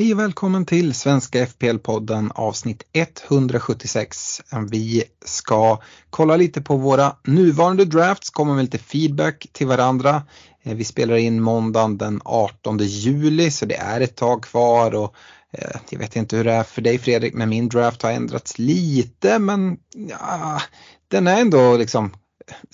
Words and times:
Hej 0.00 0.12
och 0.12 0.18
välkommen 0.18 0.66
till 0.66 0.94
Svenska 0.94 1.44
FPL-podden 1.44 2.30
avsnitt 2.34 2.82
176. 2.92 4.40
Vi 4.70 5.04
ska 5.24 5.78
kolla 6.10 6.36
lite 6.36 6.60
på 6.60 6.76
våra 6.76 7.16
nuvarande 7.24 7.84
drafts, 7.84 8.30
komma 8.30 8.54
med 8.54 8.64
lite 8.64 8.78
feedback 8.78 9.46
till 9.52 9.66
varandra. 9.66 10.22
Eh, 10.62 10.74
vi 10.74 10.84
spelar 10.84 11.16
in 11.16 11.42
måndagen 11.42 11.98
den 11.98 12.20
18 12.24 12.78
juli 12.78 13.50
så 13.50 13.66
det 13.66 13.76
är 13.76 14.00
ett 14.00 14.16
tag 14.16 14.42
kvar 14.42 14.94
och 14.94 15.14
eh, 15.52 15.76
jag 15.90 15.98
vet 15.98 16.16
inte 16.16 16.36
hur 16.36 16.44
det 16.44 16.52
är 16.52 16.62
för 16.62 16.82
dig 16.82 16.98
Fredrik 16.98 17.34
men 17.34 17.48
min 17.48 17.68
draft 17.68 18.02
har 18.02 18.10
ändrats 18.10 18.58
lite 18.58 19.38
men 19.38 19.76
ja, 20.08 20.62
den 21.08 21.26
är 21.26 21.40
ändå 21.40 21.76
liksom 21.76 22.12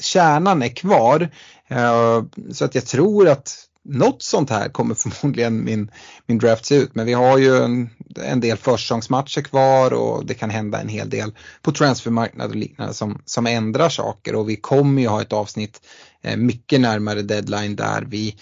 kärnan 0.01 0.62
är 0.62 0.77
kvar. 0.77 1.29
Eh, 1.68 2.23
så 2.52 2.65
att 2.65 2.74
jag 2.74 2.87
tror 2.87 3.29
att 3.29 3.66
något 3.88 4.22
sånt 4.22 4.50
här 4.50 4.68
kommer 4.68 4.95
förmodligen 5.10 5.64
min, 5.64 5.90
min 6.26 6.38
draft 6.38 6.66
se 6.66 6.74
ut. 6.74 6.95
Men 6.95 7.06
vi 7.06 7.12
har 7.12 7.38
ju 7.38 7.56
en, 7.56 7.90
en 8.24 8.40
del 8.40 8.56
försäsongsmatcher 8.56 9.40
kvar 9.40 9.92
och 9.92 10.26
det 10.26 10.34
kan 10.34 10.50
hända 10.50 10.80
en 10.80 10.88
hel 10.88 11.10
del 11.10 11.34
på 11.62 11.72
transfermarknaden 11.72 12.50
och 12.50 12.56
liknande 12.56 12.95
som, 12.95 13.22
som 13.24 13.46
ändrar 13.46 13.88
saker 13.88 14.34
och 14.34 14.48
vi 14.48 14.56
kommer 14.56 15.02
ju 15.02 15.09
ha 15.09 15.22
ett 15.22 15.32
avsnitt 15.32 15.80
eh, 16.22 16.36
mycket 16.36 16.80
närmare 16.80 17.22
deadline 17.22 17.76
där 17.76 18.06
vi 18.09 18.37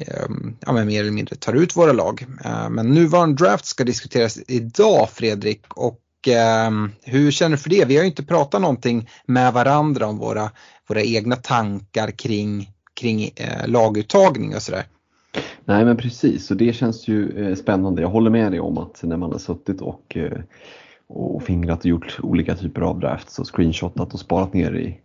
eh, 0.00 0.26
ja, 0.60 0.72
men 0.72 0.86
mer 0.86 1.00
eller 1.00 1.10
mindre 1.10 1.36
tar 1.36 1.52
ut 1.52 1.76
våra 1.76 1.92
lag. 1.92 2.26
Eh, 2.44 2.70
men 2.70 2.94
nuvarande 2.94 3.44
draft 3.44 3.66
ska 3.66 3.84
diskuteras 3.84 4.38
idag 4.48 5.08
Fredrik 5.12 5.62
och 5.68 6.00
ehm, 6.26 6.92
hur 7.02 7.30
känner 7.30 7.56
du 7.56 7.62
för 7.62 7.70
det? 7.70 7.84
Vi 7.84 7.96
har 7.96 8.02
ju 8.02 8.08
inte 8.08 8.24
pratat 8.24 8.60
någonting 8.60 9.10
med 9.26 9.52
varandra 9.52 10.06
om 10.06 10.18
våra, 10.18 10.50
våra 10.88 11.02
egna 11.02 11.36
tankar 11.36 12.10
kring 12.10 12.73
kring 12.94 13.22
eh, 13.22 13.68
laguttagning 13.68 14.54
och 14.54 14.62
sådär. 14.62 14.84
Nej 15.64 15.84
men 15.84 15.96
precis, 15.96 16.50
och 16.50 16.56
det 16.56 16.72
känns 16.72 17.08
ju 17.08 17.46
eh, 17.46 17.54
spännande. 17.54 18.02
Jag 18.02 18.08
håller 18.08 18.30
med 18.30 18.52
dig 18.52 18.60
om 18.60 18.78
att 18.78 19.02
när 19.02 19.16
man 19.16 19.32
har 19.32 19.38
suttit 19.38 19.80
och, 19.80 20.16
eh, 20.16 20.38
och 21.06 21.42
fingrat 21.42 21.80
och 21.80 21.86
gjort 21.86 22.18
olika 22.22 22.56
typer 22.56 22.80
av 22.80 23.00
drafts 23.00 23.38
och 23.38 23.56
screenshotat 23.56 24.14
och 24.14 24.20
sparat 24.20 24.52
ner 24.52 24.74
i, 24.74 24.98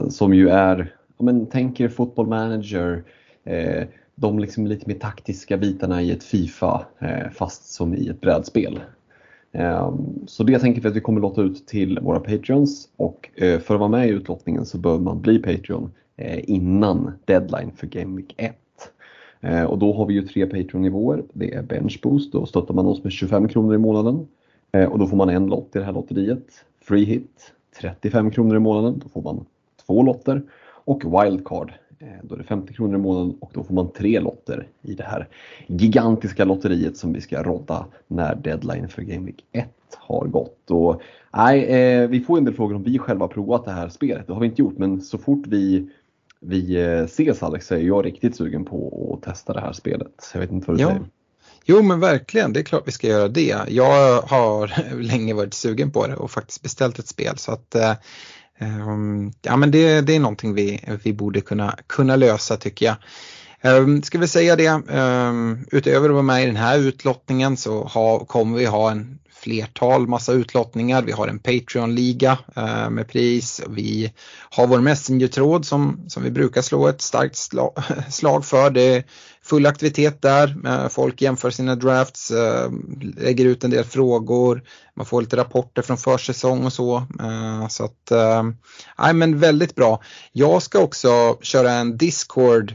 Som 0.08 0.34
ju 0.34 0.48
är, 0.48 0.94
ja, 1.18 1.24
men 1.24 1.46
tänk 1.46 1.80
er 1.80 1.88
football 1.88 2.26
manager, 2.26 3.04
eh, 3.44 3.84
de 4.20 4.38
liksom 4.38 4.66
lite 4.66 4.88
mer 4.88 4.94
taktiska 4.94 5.56
bitarna 5.56 6.02
i 6.02 6.10
ett 6.10 6.24
Fifa 6.24 6.86
eh, 6.98 7.30
fast 7.32 7.72
som 7.72 7.94
i 7.94 8.08
ett 8.08 8.20
brädspel. 8.20 8.80
Ehm, 9.52 10.26
så 10.26 10.42
det 10.42 10.58
tänker 10.58 10.82
vi 10.82 10.88
att 10.88 10.96
vi 10.96 11.00
kommer 11.00 11.20
låta 11.20 11.42
ut 11.42 11.66
till 11.66 11.98
våra 12.02 12.20
Patreons 12.20 12.88
och 12.96 13.30
eh, 13.34 13.60
för 13.60 13.74
att 13.74 13.80
vara 13.80 13.90
med 13.90 14.08
i 14.08 14.10
utlottningen 14.10 14.66
så 14.66 14.78
behöver 14.78 15.02
man 15.02 15.20
bli 15.20 15.38
Patreon 15.38 15.92
eh, 16.16 16.50
innan 16.50 17.12
deadline 17.24 17.72
för 17.76 17.86
Game 17.86 18.16
Week 18.16 18.34
1. 18.36 18.56
Och 19.68 19.78
då 19.78 19.92
har 19.92 20.06
vi 20.06 20.14
ju 20.14 20.22
tre 20.22 20.46
Patreon-nivåer. 20.46 21.22
Det 21.32 21.54
är 21.54 21.62
Benchboost, 21.62 22.32
då 22.32 22.46
stöttar 22.46 22.74
man 22.74 22.86
oss 22.86 23.04
med 23.04 23.12
25 23.12 23.48
kronor 23.48 23.74
i 23.74 23.78
månaden. 23.78 24.26
Och 24.90 24.98
då 24.98 25.06
får 25.06 25.16
man 25.16 25.28
en 25.28 25.46
lott 25.46 25.76
i 25.76 25.78
det 25.78 25.84
här 25.84 25.92
lotteriet. 25.92 26.64
Free 26.82 27.04
Hit, 27.04 27.52
35 27.80 28.30
kronor 28.30 28.56
i 28.56 28.58
månaden, 28.58 29.00
då 29.02 29.08
får 29.08 29.22
man 29.22 29.44
två 29.86 30.02
lotter. 30.02 30.42
Och 30.84 31.04
Wildcard, 31.04 31.72
då 32.22 32.34
är 32.34 32.38
det 32.38 32.44
50 32.44 32.74
kronor 32.74 32.94
i 32.94 32.98
månaden 32.98 33.36
och 33.40 33.50
då 33.54 33.64
får 33.64 33.74
man 33.74 33.92
tre 33.92 34.20
lotter 34.20 34.68
i 34.82 34.94
det 34.94 35.04
här 35.04 35.28
gigantiska 35.66 36.44
lotteriet 36.44 36.96
som 36.96 37.12
vi 37.12 37.20
ska 37.20 37.42
rodda 37.42 37.86
när 38.06 38.34
deadline 38.34 38.88
för 38.88 39.02
Game 39.02 39.26
Week 39.26 39.44
1 39.52 39.68
har 39.96 40.26
gått. 40.26 40.70
Och, 40.70 41.02
nej, 41.36 41.64
eh, 41.64 42.08
vi 42.08 42.20
får 42.20 42.38
en 42.38 42.44
del 42.44 42.54
frågor 42.54 42.74
om 42.76 42.82
vi 42.82 42.98
själva 42.98 43.24
har 43.24 43.28
provat 43.28 43.64
det 43.64 43.70
här 43.72 43.88
spelet. 43.88 44.26
Det 44.26 44.32
har 44.32 44.40
vi 44.40 44.46
inte 44.46 44.62
gjort 44.62 44.78
men 44.78 45.00
så 45.00 45.18
fort 45.18 45.46
vi 45.46 45.90
vi 46.40 46.76
eh, 46.82 47.02
ses 47.04 47.42
Alex 47.42 47.66
så 47.66 47.74
är 47.74 47.78
jag 47.78 48.06
riktigt 48.06 48.36
sugen 48.36 48.64
på 48.64 49.14
att 49.18 49.30
testa 49.32 49.52
det 49.52 49.60
här 49.60 49.72
spelet. 49.72 50.30
Jag 50.34 50.40
vet 50.40 50.52
inte 50.52 50.66
vad 50.70 50.76
du 50.76 50.82
Ja. 50.82 50.88
säger. 50.88 51.02
Jo 51.64 51.82
men 51.82 52.00
verkligen, 52.00 52.52
det 52.52 52.60
är 52.60 52.64
klart 52.64 52.82
vi 52.88 52.92
ska 52.92 53.06
göra 53.06 53.28
det. 53.28 53.56
Jag 53.68 54.22
har 54.22 54.94
länge 55.02 55.34
varit 55.34 55.54
sugen 55.54 55.90
på 55.90 56.06
det 56.06 56.14
och 56.16 56.30
faktiskt 56.30 56.62
beställt 56.62 56.98
ett 56.98 57.08
spel 57.08 57.38
så 57.38 57.52
att 57.52 57.74
eh, 57.74 57.92
Ehm, 58.60 59.32
ja 59.42 59.56
men 59.56 59.70
det, 59.70 60.00
det 60.00 60.16
är 60.16 60.20
någonting 60.20 60.54
vi, 60.54 60.80
vi 61.02 61.12
borde 61.12 61.40
kunna, 61.40 61.76
kunna 61.86 62.16
lösa 62.16 62.56
tycker 62.56 62.86
jag. 62.86 62.96
Ehm, 63.60 64.02
ska 64.02 64.18
vi 64.18 64.28
säga 64.28 64.56
det, 64.56 64.82
ehm, 64.90 65.66
utöver 65.70 66.08
att 66.08 66.14
vara 66.14 66.22
med 66.22 66.42
i 66.42 66.46
den 66.46 66.56
här 66.56 66.78
utlottningen 66.78 67.56
så 67.56 67.84
ha, 67.84 68.24
kommer 68.24 68.58
vi 68.58 68.66
ha 68.66 68.90
en 68.90 69.18
flertal 69.32 70.08
massa 70.08 70.32
utlottningar. 70.32 71.02
Vi 71.02 71.12
har 71.12 71.28
en 71.28 71.38
Patreon-liga 71.38 72.38
eh, 72.56 72.90
med 72.90 73.08
pris. 73.08 73.62
Vi 73.68 74.12
har 74.50 74.66
vår 74.66 74.80
Messenger-tråd 74.80 75.66
som, 75.66 76.00
som 76.08 76.22
vi 76.22 76.30
brukar 76.30 76.62
slå 76.62 76.88
ett 76.88 77.00
starkt 77.00 77.36
slag, 77.36 77.72
slag 78.10 78.44
för. 78.44 78.70
Det 78.70 78.96
är 78.96 79.04
full 79.50 79.66
aktivitet 79.66 80.22
där. 80.22 80.56
Eh, 80.66 80.88
folk 80.88 81.22
jämför 81.22 81.50
sina 81.50 81.76
drafts, 81.76 82.30
eh, 82.30 82.70
lägger 83.16 83.44
ut 83.44 83.64
en 83.64 83.70
del 83.70 83.84
frågor. 83.84 84.62
Man 84.96 85.06
får 85.06 85.20
lite 85.20 85.36
rapporter 85.36 85.82
från 85.82 85.96
försäsong 85.96 86.64
och 86.64 86.72
så. 86.72 86.96
Eh, 86.96 87.68
så 87.68 87.84
att, 87.84 88.12
nej, 88.98 89.14
men 89.14 89.38
väldigt 89.38 89.74
bra. 89.74 90.02
Jag 90.32 90.62
ska 90.62 90.78
också 90.78 91.38
köra 91.42 91.72
en 91.72 91.96
Discord 91.96 92.74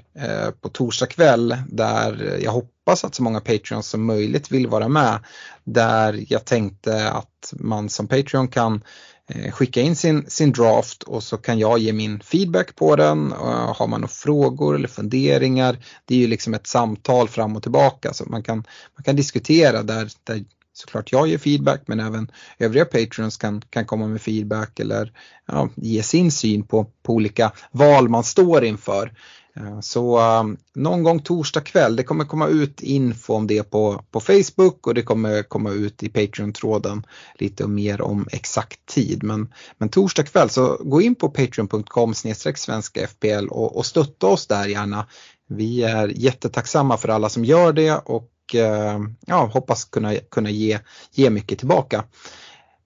på 0.62 0.70
torsdag 0.70 1.06
kväll 1.06 1.58
där 1.68 2.40
jag 2.44 2.52
hoppas 2.52 3.06
att 3.06 3.16
så 3.16 3.24
många 3.24 3.40
Patreons 3.40 3.88
som 3.88 4.06
möjligt 4.06 4.52
vill 4.52 4.68
vara 4.68 4.88
med. 4.88 5.20
Där 5.64 6.24
jag 6.28 6.46
tänkte 6.46 7.10
att 7.12 7.54
man 7.54 7.90
som 7.90 8.08
Patreon 8.08 8.48
kan 8.48 8.82
Eh, 9.28 9.52
skicka 9.52 9.82
in 9.82 9.96
sin, 9.96 10.30
sin 10.30 10.52
draft 10.52 11.04
och 11.04 11.24
så 11.24 11.38
kan 11.38 11.60
jag 11.60 11.80
ge 11.80 11.94
min 11.94 12.20
feedback 12.20 12.76
på 12.76 12.96
den. 12.96 13.32
Eh, 13.32 13.76
har 13.76 13.88
man 13.88 14.02
några 14.02 14.12
frågor 14.12 14.76
eller 14.76 14.88
funderingar, 14.88 15.78
det 16.06 16.16
är 16.16 16.20
ju 16.20 16.28
liksom 16.28 16.54
ett 16.54 16.68
samtal 16.68 17.28
fram 17.28 17.56
och 17.56 17.64
tillbaka 17.64 18.14
så 18.14 18.26
man 18.26 18.44
kan, 18.44 18.58
man 18.96 19.04
kan 19.04 19.16
diskutera 19.16 19.84
där, 19.84 20.12
där 20.24 20.44
såklart 20.74 21.12
jag 21.12 21.28
ger 21.28 21.38
feedback 21.38 21.82
men 21.86 22.00
även 22.00 22.32
övriga 22.60 22.86
patrons 22.86 23.38
kan, 23.38 23.62
kan 23.62 23.86
komma 23.86 24.08
med 24.08 24.22
feedback 24.22 24.80
eller 24.80 25.14
ja, 25.46 25.70
ge 25.76 26.04
sin 26.04 26.32
syn 26.32 26.64
på, 26.64 26.84
på 27.04 27.14
olika 27.14 27.52
val 27.72 28.10
man 28.10 28.24
står 28.24 28.64
inför. 28.64 29.14
Eh, 29.60 29.80
så 29.80 30.20
um, 30.40 30.58
någon 30.76 31.04
gång 31.04 31.20
torsdag 31.20 31.62
kväll, 31.62 31.96
det 31.96 32.04
kommer 32.04 32.26
komma 32.26 32.48
ut 32.48 32.82
info 32.82 33.34
om 33.34 33.48
det 33.48 33.64
på, 33.64 34.04
på 34.12 34.20
Facebook 34.20 34.88
och 34.88 34.94
det 34.94 35.02
kommer 35.02 35.44
komma 35.44 35.72
ut 35.72 36.04
i 36.04 36.10
Patreon-tråden 36.10 37.04
lite 37.40 37.68
mer 37.68 38.02
om 38.02 38.28
exakt 38.32 38.86
tid. 38.86 39.24
Men, 39.24 39.54
men 39.78 39.90
torsdag 39.90 40.24
kväll 40.24 40.50
så 40.50 40.78
gå 40.84 41.02
in 41.02 41.16
på 41.16 41.30
patreon.com 41.30 42.14
svenska 42.56 43.08
FPL 43.08 43.48
och, 43.50 43.78
och 43.78 43.86
stötta 43.86 44.28
oss 44.28 44.48
där 44.48 44.66
gärna. 44.66 45.08
Vi 45.48 45.84
är 45.84 46.08
jättetacksamma 46.08 46.98
för 46.98 47.10
alla 47.10 47.30
som 47.30 47.46
gör 47.46 47.74
det 47.74 47.92
och 47.92 48.32
uh, 48.56 49.10
ja, 49.26 49.50
hoppas 49.54 49.86
kunna, 49.86 50.16
kunna 50.16 50.50
ge, 50.50 50.80
ge 51.12 51.30
mycket 51.30 51.60
tillbaka. 51.60 52.04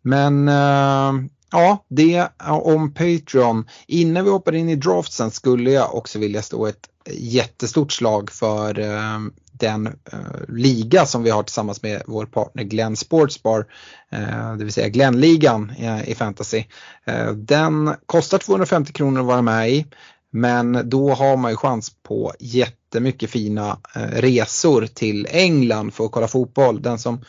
Men 0.01 0.49
uh, 0.49 1.29
Ja, 1.51 1.85
det 1.87 2.27
om 2.39 2.93
Patreon. 2.93 3.65
Innan 3.87 4.23
vi 4.23 4.31
hoppar 4.31 4.55
in 4.55 4.69
i 4.69 4.75
draftsen 4.75 5.31
skulle 5.31 5.71
jag 5.71 5.95
också 5.95 6.19
vilja 6.19 6.41
stå 6.41 6.67
ett 6.67 6.89
jättestort 7.11 7.91
slag 7.91 8.31
för 8.31 8.79
eh, 8.79 9.19
den 9.51 9.87
eh, 9.87 10.19
liga 10.47 11.05
som 11.05 11.23
vi 11.23 11.29
har 11.29 11.43
tillsammans 11.43 11.83
med 11.83 12.01
vår 12.07 12.25
partner 12.25 12.63
Glenn 12.63 12.95
Sportsbar, 12.95 13.65
eh, 14.11 14.55
det 14.55 14.63
vill 14.63 14.73
säga 14.73 14.89
Glennligan 14.89 15.71
eh, 15.77 16.09
i 16.09 16.15
fantasy. 16.15 16.63
Eh, 17.05 17.31
den 17.31 17.93
kostar 18.05 18.37
250 18.37 18.93
kronor 18.93 19.19
att 19.19 19.27
vara 19.27 19.41
med 19.41 19.71
i. 19.71 19.85
Men 20.31 20.89
då 20.89 21.13
har 21.13 21.37
man 21.37 21.51
ju 21.51 21.57
chans 21.57 21.91
på 22.03 22.33
jättemycket 22.39 23.29
fina 23.29 23.79
eh, 23.95 24.01
resor 24.01 24.85
till 24.85 25.27
England 25.29 25.93
för 25.93 26.05
att 26.05 26.11
kolla 26.11 26.27
fotboll. 26.27 26.81
Den 26.81 26.99
som 26.99 27.23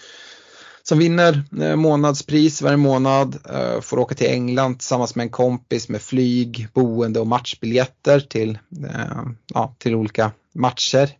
som 0.90 0.98
vinner 0.98 1.42
eh, 1.60 1.76
månadspris 1.76 2.62
varje 2.62 2.76
månad. 2.76 3.36
Eh, 3.50 3.80
får 3.80 3.98
åka 3.98 4.14
till 4.14 4.26
England 4.26 4.78
tillsammans 4.78 5.14
med 5.14 5.24
en 5.24 5.30
kompis 5.30 5.88
med 5.88 6.02
flyg, 6.02 6.68
boende 6.74 7.20
och 7.20 7.26
matchbiljetter 7.26 8.20
till, 8.20 8.58
eh, 8.84 9.22
ja, 9.54 9.74
till 9.78 9.94
olika 9.94 10.32
matcher 10.54 11.10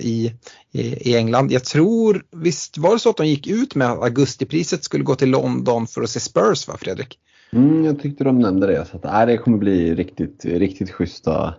i, 0.00 0.32
i, 0.72 1.16
England. 1.16 1.52
Jag 1.52 1.64
tror, 1.64 2.22
visst 2.36 2.78
var 2.78 2.92
det 2.92 2.98
så 2.98 3.10
att 3.10 3.16
de 3.16 3.26
gick 3.26 3.46
ut 3.46 3.74
med 3.74 3.90
att 3.90 4.02
augustipriset 4.02 4.84
skulle 4.84 5.04
gå 5.04 5.14
till 5.14 5.30
London 5.30 5.86
för 5.86 6.02
att 6.02 6.10
se 6.10 6.20
Spurs 6.20 6.68
va 6.68 6.76
Fredrik? 6.80 7.18
Mm, 7.52 7.84
jag 7.84 8.00
tyckte 8.00 8.24
de 8.24 8.38
nämnde 8.38 8.66
det, 8.66 8.84
så 8.90 8.96
att, 8.96 9.04
äh, 9.04 9.26
det 9.26 9.36
kommer 9.36 9.58
bli 9.58 9.94
riktigt, 9.94 10.44
riktigt 10.44 10.90
schyssta 10.90 11.54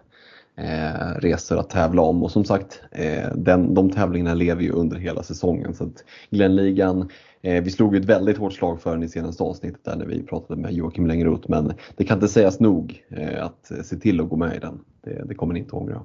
eh, 0.58 1.20
resor 1.20 1.60
att 1.60 1.70
tävla 1.70 2.02
om 2.02 2.24
och 2.24 2.32
som 2.32 2.46
sagt 2.46 2.82
eh, 2.92 3.36
den, 3.36 3.74
de 3.74 3.92
tävlingarna 3.92 4.34
lever 4.34 4.62
ju 4.62 4.72
under 4.72 4.98
hela 4.98 5.24
säsongen. 5.24 5.74
Så 5.74 5.84
att 5.84 6.04
Glenligan 6.30 7.02
Eh, 7.02 7.27
Eh, 7.42 7.64
vi 7.64 7.72
slog 7.72 7.96
ett 7.96 8.06
väldigt 8.06 8.38
hårt 8.38 8.54
slag 8.54 8.82
för 8.82 8.92
den 8.92 9.04
i 9.04 9.10
senaste 9.10 9.44
avsnittet 9.44 9.86
där 9.86 9.96
när 9.96 10.06
vi 10.06 10.24
pratade 10.24 10.62
med 10.62 10.74
Joakim 10.74 11.08
Längeroth 11.08 11.50
men 11.50 11.74
det 11.98 12.04
kan 12.04 12.18
inte 12.18 12.28
sägas 12.28 12.60
nog 12.60 13.04
eh, 13.10 13.46
att 13.46 13.72
se 13.86 13.96
till 13.96 14.22
att 14.22 14.30
gå 14.30 14.36
med 14.36 14.56
i 14.56 14.60
den. 14.60 14.80
Det, 15.04 15.24
det 15.28 15.36
kommer 15.36 15.54
ni 15.54 15.60
inte 15.60 15.76
ångra. 15.76 16.02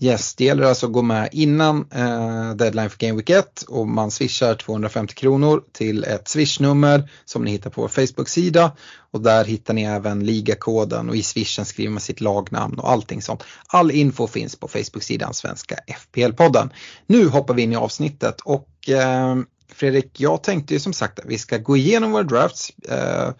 Yes, 0.00 0.34
det 0.34 0.44
gäller 0.44 0.62
alltså 0.62 0.86
att 0.86 0.92
gå 0.92 1.02
med 1.02 1.28
innan 1.32 1.86
eh, 1.94 2.54
deadline 2.54 2.90
för 2.90 2.98
Game 2.98 3.16
Week 3.16 3.30
1 3.30 3.62
och 3.62 3.88
man 3.88 4.10
swishar 4.10 4.54
250 4.54 5.14
kronor 5.14 5.62
till 5.72 6.04
ett 6.04 6.28
swishnummer 6.28 7.10
som 7.24 7.44
ni 7.44 7.50
hittar 7.50 7.70
på 7.70 7.80
vår 7.80 7.88
Facebook-sida 7.88 8.72
och 9.10 9.20
där 9.20 9.44
hittar 9.44 9.74
ni 9.74 9.82
även 9.82 10.24
ligakoden 10.24 11.08
och 11.08 11.16
i 11.16 11.22
swishen 11.22 11.64
skriver 11.64 11.90
man 11.90 12.00
sitt 12.00 12.20
lagnamn 12.20 12.78
och 12.78 12.90
allting 12.90 13.22
sånt. 13.22 13.44
All 13.66 13.90
info 13.90 14.26
finns 14.26 14.56
på 14.56 14.68
Facebook-sidan 14.68 15.34
Svenska 15.34 15.76
FPL-podden. 15.86 16.70
Nu 17.06 17.28
hoppar 17.28 17.54
vi 17.54 17.62
in 17.62 17.72
i 17.72 17.76
avsnittet 17.76 18.40
och 18.40 18.88
eh, 18.88 19.36
Fredrik, 19.72 20.20
jag 20.20 20.42
tänkte 20.42 20.74
ju 20.74 20.80
som 20.80 20.92
sagt 20.92 21.18
att 21.18 21.26
vi 21.26 21.38
ska 21.38 21.58
gå 21.58 21.76
igenom 21.76 22.12
våra 22.12 22.22
drafts. 22.22 22.70
Eh, 22.88 23.34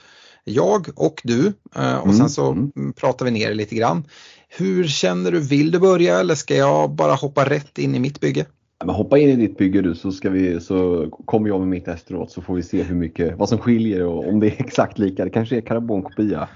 jag 0.45 0.89
och 0.97 1.21
du 1.25 1.53
eh, 1.77 1.99
och 1.99 2.11
sen 2.11 2.15
mm, 2.15 2.29
så 2.29 2.53
mm. 2.53 2.93
pratar 2.93 3.25
vi 3.25 3.31
ner 3.31 3.55
lite 3.55 3.75
grann. 3.75 4.05
Hur 4.49 4.85
känner 4.85 5.33
du, 5.33 5.41
vill 5.41 5.71
du 5.71 5.79
börja 5.79 6.21
eller 6.21 6.35
ska 6.35 6.57
jag 6.57 6.91
bara 6.91 7.13
hoppa 7.13 7.45
rätt 7.45 7.79
in 7.79 7.95
i 7.95 7.99
mitt 7.99 8.21
bygge? 8.21 8.47
Men 8.85 8.95
hoppa 8.95 9.19
in 9.19 9.29
i 9.29 9.37
ditt 9.37 9.59
bygge 9.59 9.83
du 9.83 9.95
så, 9.95 10.13
ska 10.13 10.31
vi, 10.31 10.61
så 10.61 11.09
kommer 11.11 11.49
jag 11.49 11.61
med 11.61 11.69
mitt 11.69 11.89
efteråt 11.89 12.31
så 12.31 12.43
får 12.43 12.55
vi 12.55 12.63
se 12.63 12.83
hur 12.83 12.95
mycket, 12.95 13.39
vad 13.39 13.49
som 13.49 13.59
skiljer 13.59 14.05
och 14.05 14.29
om 14.29 14.41
det 14.41 14.47
är 14.47 14.57
exakt 14.59 14.99
lika. 14.99 15.25
Det 15.25 15.31
kanske 15.31 15.57
är 15.57 15.61
karbonkopia. 15.61 16.49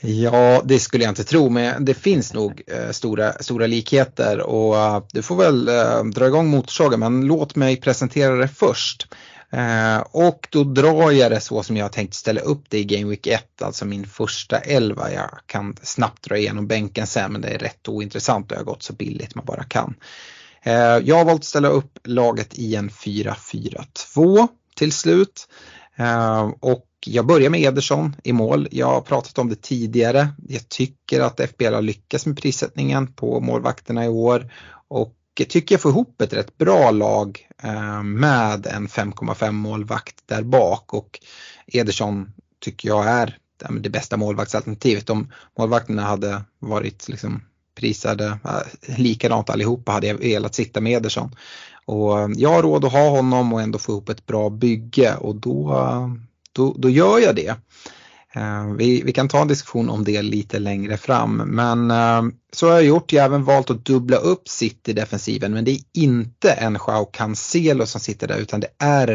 Ja, 0.00 0.62
det 0.64 0.78
skulle 0.78 1.04
jag 1.04 1.10
inte 1.10 1.24
tro, 1.24 1.48
men 1.48 1.84
det 1.84 1.94
finns 1.94 2.34
nog 2.34 2.62
eh, 2.66 2.90
stora, 2.90 3.32
stora 3.32 3.66
likheter 3.66 4.40
och 4.40 4.74
uh, 4.74 5.06
du 5.12 5.22
får 5.22 5.36
väl 5.36 5.68
eh, 5.68 6.04
dra 6.04 6.26
igång 6.26 6.46
motorsågen, 6.46 7.00
men 7.00 7.26
låt 7.26 7.56
mig 7.56 7.76
presentera 7.76 8.34
det 8.34 8.48
först. 8.48 9.08
Eh, 9.50 9.98
och 9.98 10.48
då 10.50 10.64
drar 10.64 11.10
jag 11.10 11.30
det 11.30 11.40
så 11.40 11.62
som 11.62 11.76
jag 11.76 11.92
tänkt 11.92 12.14
ställa 12.14 12.40
upp 12.40 12.64
det 12.68 12.78
i 12.78 12.84
Game 12.84 13.10
Week 13.10 13.26
1, 13.26 13.62
alltså 13.62 13.84
min 13.84 14.06
första 14.06 14.58
elva. 14.58 15.12
Jag 15.12 15.30
kan 15.46 15.76
snabbt 15.82 16.22
dra 16.22 16.36
igenom 16.36 16.66
bänken 16.66 17.06
sen, 17.06 17.32
men 17.32 17.40
det 17.40 17.48
är 17.48 17.58
rätt 17.58 17.88
ointressant 17.88 18.50
och 18.50 18.54
jag 18.54 18.60
har 18.60 18.64
gått 18.64 18.82
så 18.82 18.92
billigt 18.92 19.34
man 19.34 19.44
bara 19.44 19.64
kan. 19.64 19.94
Eh, 20.62 20.98
jag 21.04 21.16
har 21.16 21.24
valt 21.24 21.40
att 21.40 21.44
ställa 21.44 21.68
upp 21.68 21.98
laget 22.04 22.58
i 22.58 22.74
en 22.74 22.90
4-4-2 22.90 24.48
till 24.76 24.92
slut. 24.92 25.48
Eh, 25.96 26.50
och 26.60 26.85
jag 27.06 27.26
börjar 27.26 27.50
med 27.50 27.60
Ederson 27.60 28.16
i 28.24 28.32
mål. 28.32 28.68
Jag 28.70 28.86
har 28.86 29.00
pratat 29.00 29.38
om 29.38 29.48
det 29.48 29.62
tidigare. 29.62 30.28
Jag 30.48 30.68
tycker 30.68 31.20
att 31.20 31.40
FBL 31.40 31.74
har 31.74 31.82
lyckats 31.82 32.26
med 32.26 32.36
prissättningen 32.38 33.12
på 33.12 33.40
målvakterna 33.40 34.04
i 34.04 34.08
år 34.08 34.52
och 34.88 35.16
jag 35.38 35.48
tycker 35.48 35.74
jag 35.74 35.82
får 35.82 35.90
ihop 35.90 36.20
ett 36.20 36.32
rätt 36.32 36.58
bra 36.58 36.90
lag 36.90 37.48
eh, 37.62 38.02
med 38.02 38.66
en 38.66 38.88
5,5 38.88 39.52
målvakt 39.52 40.14
där 40.26 40.42
bak 40.42 40.94
och 40.94 41.20
Ederson 41.66 42.32
tycker 42.60 42.88
jag 42.88 43.06
är 43.06 43.38
det 43.80 43.90
bästa 43.90 44.16
målvaktsalternativet. 44.16 45.10
Om 45.10 45.32
målvakterna 45.58 46.02
hade 46.02 46.44
varit 46.58 47.08
liksom 47.08 47.42
prisade 47.74 48.38
eh, 48.44 48.98
likadant 48.98 49.50
allihopa 49.50 49.92
hade 49.92 50.06
jag 50.06 50.14
velat 50.14 50.54
sitta 50.54 50.80
med 50.80 50.92
Ederson. 50.92 51.36
Och 51.84 52.30
jag 52.36 52.52
har 52.52 52.62
råd 52.62 52.84
att 52.84 52.92
ha 52.92 53.08
honom 53.08 53.52
och 53.52 53.62
ändå 53.62 53.78
få 53.78 53.92
ihop 53.92 54.08
ett 54.08 54.26
bra 54.26 54.50
bygge 54.50 55.16
och 55.16 55.36
då 55.36 55.74
eh, 55.74 56.08
då, 56.56 56.74
då 56.78 56.90
gör 56.90 57.18
jag 57.18 57.36
det. 57.36 57.54
Eh, 58.36 58.72
vi, 58.78 59.02
vi, 59.02 59.12
kan 59.12 59.28
ta 59.28 59.40
en 59.40 59.48
diskussion 59.48 59.90
om 59.90 60.04
det 60.04 60.22
lite 60.22 60.58
längre 60.58 60.96
fram 60.96 61.36
men 61.36 61.90
eh, 61.90 62.22
så 62.52 62.66
har 62.66 62.74
jag 62.74 62.84
gjort. 62.84 63.12
Jag 63.12 63.22
har 63.22 63.26
även 63.26 63.44
valt 63.44 63.70
att 63.70 63.84
dubbla 63.84 64.16
upp 64.16 64.48
City-defensiven 64.48 65.52
men 65.52 65.64
det 65.64 65.70
är 65.70 65.80
inte 65.92 66.50
en 66.50 66.78
Joao 66.86 67.04
Cancelo 67.04 67.86
som 67.86 68.00
sitter 68.00 68.28
där 68.28 68.38
utan 68.38 68.60
det 68.60 68.68
är 68.78 69.06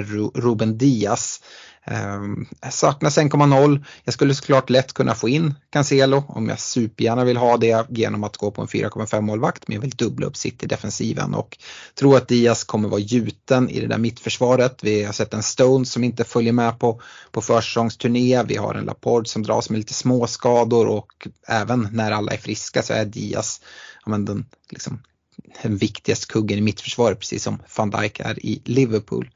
Ruben 0.41 0.77
Diaz. 0.77 1.41
Ehm, 1.85 2.45
saknas 2.71 3.17
1,0. 3.17 3.85
Jag 4.03 4.13
skulle 4.13 4.35
såklart 4.35 4.69
lätt 4.69 4.93
kunna 4.93 5.15
få 5.15 5.29
in 5.29 5.53
Cancelo 5.69 6.23
om 6.27 6.49
jag 6.49 6.59
supergärna 6.59 7.23
vill 7.23 7.37
ha 7.37 7.57
det 7.57 7.85
genom 7.89 8.23
att 8.23 8.37
gå 8.37 8.51
på 8.51 8.61
en 8.61 8.67
4,5 8.67 9.21
målvakt 9.21 9.67
men 9.67 9.75
jag 9.75 9.81
vill 9.81 9.89
dubbla 9.89 10.27
upp 10.27 10.37
City-defensiven 10.37 11.33
och 11.33 11.57
tror 11.99 12.17
att 12.17 12.27
Diaz 12.27 12.63
kommer 12.63 12.89
vara 12.89 12.99
gjuten 12.99 13.69
i 13.69 13.79
det 13.79 13.87
där 13.87 13.97
mittförsvaret. 13.97 14.83
Vi 14.83 15.03
har 15.03 15.13
sett 15.13 15.33
en 15.33 15.43
Stone 15.43 15.85
som 15.85 16.03
inte 16.03 16.23
följer 16.23 16.53
med 16.53 16.79
på, 16.79 17.01
på 17.31 17.41
försäsongsturné. 17.41 18.43
Vi 18.43 18.55
har 18.55 18.75
en 18.75 18.85
Laporte 18.85 19.29
som 19.29 19.43
dras 19.43 19.69
med 19.69 19.77
lite 19.77 19.93
småskador 19.93 20.87
och 20.87 21.27
även 21.47 21.87
när 21.91 22.11
alla 22.11 22.33
är 22.33 22.37
friska 22.37 22.83
så 22.83 22.93
är 22.93 23.05
Diaz 23.05 23.61
ja, 24.05 24.11
men 24.11 24.25
den 24.25 24.45
liksom, 24.69 24.99
den 25.61 25.77
viktigaste 25.77 26.25
kuggen 26.25 26.57
i 26.57 26.61
mittförsvaret 26.61 27.19
precis 27.19 27.43
som 27.43 27.61
van 27.77 27.89
Dijk 27.89 28.19
är 28.19 28.45
i 28.45 28.61
Liverpool. 28.65 29.29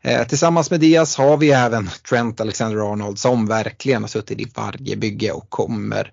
Eh, 0.00 0.26
tillsammans 0.26 0.70
med 0.70 0.80
Diaz 0.80 1.16
har 1.16 1.36
vi 1.36 1.50
även 1.50 1.90
Trent 2.08 2.40
Alexander-Arnold 2.40 3.18
som 3.18 3.46
verkligen 3.46 4.02
har 4.02 4.08
suttit 4.08 4.40
i 4.40 4.46
varje 4.54 4.96
bygge 4.96 5.32
och 5.32 5.50
kommer 5.50 6.12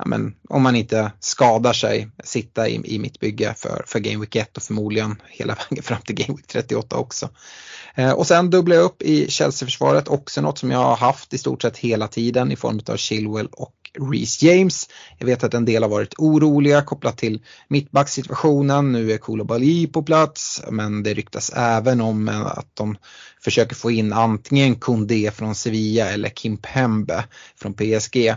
Ja, 0.00 0.06
men, 0.06 0.34
om 0.48 0.62
man 0.62 0.76
inte 0.76 1.12
skadar 1.20 1.72
sig, 1.72 2.08
sitta 2.24 2.68
i, 2.68 2.80
i 2.84 2.98
mitt 2.98 3.20
bygge 3.20 3.54
för, 3.56 3.84
för 3.86 3.98
Game 3.98 4.20
Week 4.20 4.36
1 4.36 4.56
och 4.56 4.62
förmodligen 4.62 5.22
hela 5.28 5.56
vägen 5.70 5.82
fram 5.82 6.00
till 6.02 6.14
Game 6.14 6.36
Week 6.36 6.46
38 6.46 6.96
också. 6.96 7.28
Eh, 7.94 8.12
och 8.12 8.26
sen 8.26 8.50
dubblar 8.50 8.76
jag 8.76 8.84
upp 8.84 9.02
i 9.02 9.30
Chelsea-försvaret, 9.30 10.08
också 10.08 10.40
något 10.40 10.58
som 10.58 10.70
jag 10.70 10.78
har 10.78 10.96
haft 10.96 11.34
i 11.34 11.38
stort 11.38 11.62
sett 11.62 11.78
hela 11.78 12.08
tiden 12.08 12.52
i 12.52 12.56
form 12.56 12.80
av 12.86 12.96
Chilwell 12.96 13.48
och 13.52 13.74
Reece 13.98 14.42
James. 14.42 14.88
Jag 15.18 15.26
vet 15.26 15.44
att 15.44 15.54
en 15.54 15.64
del 15.64 15.82
har 15.82 15.90
varit 15.90 16.14
oroliga 16.18 16.82
kopplat 16.82 17.18
till 17.18 17.42
mittbacksituationen. 17.68 18.92
Nu 18.92 19.12
är 19.12 19.18
Koulibaly 19.18 19.86
på 19.86 20.02
plats 20.02 20.62
men 20.70 21.02
det 21.02 21.14
ryktas 21.14 21.52
även 21.56 22.00
om 22.00 22.28
att 22.28 22.70
de 22.74 22.96
försöker 23.40 23.76
få 23.76 23.90
in 23.90 24.12
antingen 24.12 24.74
Koundé 24.74 25.30
från 25.30 25.54
Sevilla 25.54 26.10
eller 26.10 26.28
Kim 26.28 26.56
Pembe 26.56 27.24
från 27.56 27.74
PSG. 27.74 28.28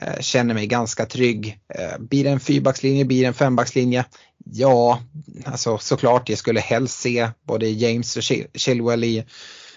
Eh, 0.00 0.20
känner 0.20 0.54
mig 0.54 0.66
ganska 0.66 1.06
trygg. 1.06 1.58
Eh, 1.74 1.98
blir 1.98 2.24
det 2.24 2.30
en 2.30 2.40
fyrbackslinje, 2.40 3.04
blir 3.04 3.20
det 3.20 3.26
en 3.26 3.34
fembackslinje? 3.34 4.04
Ja, 4.44 5.02
alltså 5.44 5.78
såklart 5.78 6.28
jag 6.28 6.38
skulle 6.38 6.60
helst 6.60 7.00
se 7.00 7.28
både 7.46 7.68
James 7.68 8.16
och 8.16 8.22
Chilwell 8.54 9.04
i 9.04 9.24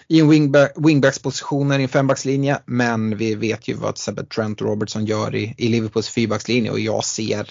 i 0.08 0.20
en 0.20 0.28
wingback, 0.28 0.72
wingbackspositioner 0.76 1.78
i 1.78 1.82
en 1.82 1.88
fembackslinje. 1.88 2.58
Men 2.66 3.16
vi 3.16 3.34
vet 3.34 3.68
ju 3.68 3.74
vad 3.74 3.90
exempel 3.90 4.26
Trent 4.26 4.62
Robertson 4.62 5.06
gör 5.06 5.34
i, 5.34 5.54
i 5.58 5.68
Liverpools 5.68 6.08
fyrbackslinje 6.08 6.70
och 6.70 6.80
jag 6.80 7.04
ser 7.04 7.50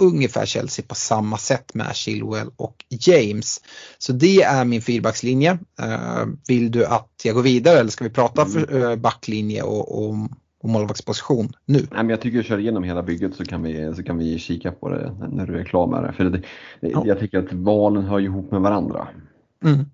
ungefär 0.00 0.46
Chelsea 0.46 0.84
på 0.88 0.94
samma 0.94 1.38
sätt 1.38 1.74
med 1.74 1.94
Chilwell 1.94 2.50
och 2.56 2.84
James. 2.88 3.60
Så 3.98 4.12
det 4.12 4.42
är 4.42 4.64
min 4.64 4.82
fyrbackslinje. 4.82 5.52
Uh, 5.52 6.26
vill 6.48 6.70
du 6.70 6.84
att 6.84 7.10
jag 7.24 7.34
går 7.34 7.42
vidare 7.42 7.78
eller 7.78 7.90
ska 7.90 8.04
vi 8.04 8.10
prata 8.10 8.46
för, 8.46 8.74
uh, 8.74 8.96
backlinje 8.96 9.62
och, 9.62 9.98
och, 9.98 10.14
och 10.62 10.68
målvaktsposition 10.68 11.52
nu? 11.66 11.78
Nej, 11.78 11.88
men 11.90 12.08
jag 12.08 12.20
tycker 12.20 12.40
att 12.40 12.46
kör 12.46 12.58
igenom 12.58 12.82
hela 12.82 13.02
bygget 13.02 13.34
så 13.34 13.44
kan 13.44 13.62
vi, 13.62 13.92
så 13.96 14.02
kan 14.02 14.18
vi 14.18 14.38
kika 14.38 14.72
på 14.72 14.88
det 14.88 15.16
när 15.32 15.46
du 15.46 15.58
är 15.58 15.64
klar 15.64 15.86
med 15.86 16.02
det. 16.02 16.12
För 16.12 16.24
det, 16.24 16.42
ja. 16.80 17.02
Jag 17.06 17.18
tycker 17.18 17.38
att 17.38 17.52
valen 17.52 18.04
hör 18.04 18.20
ihop 18.20 18.50
med 18.50 18.60
varandra. 18.60 19.08
Mm. 19.64 19.86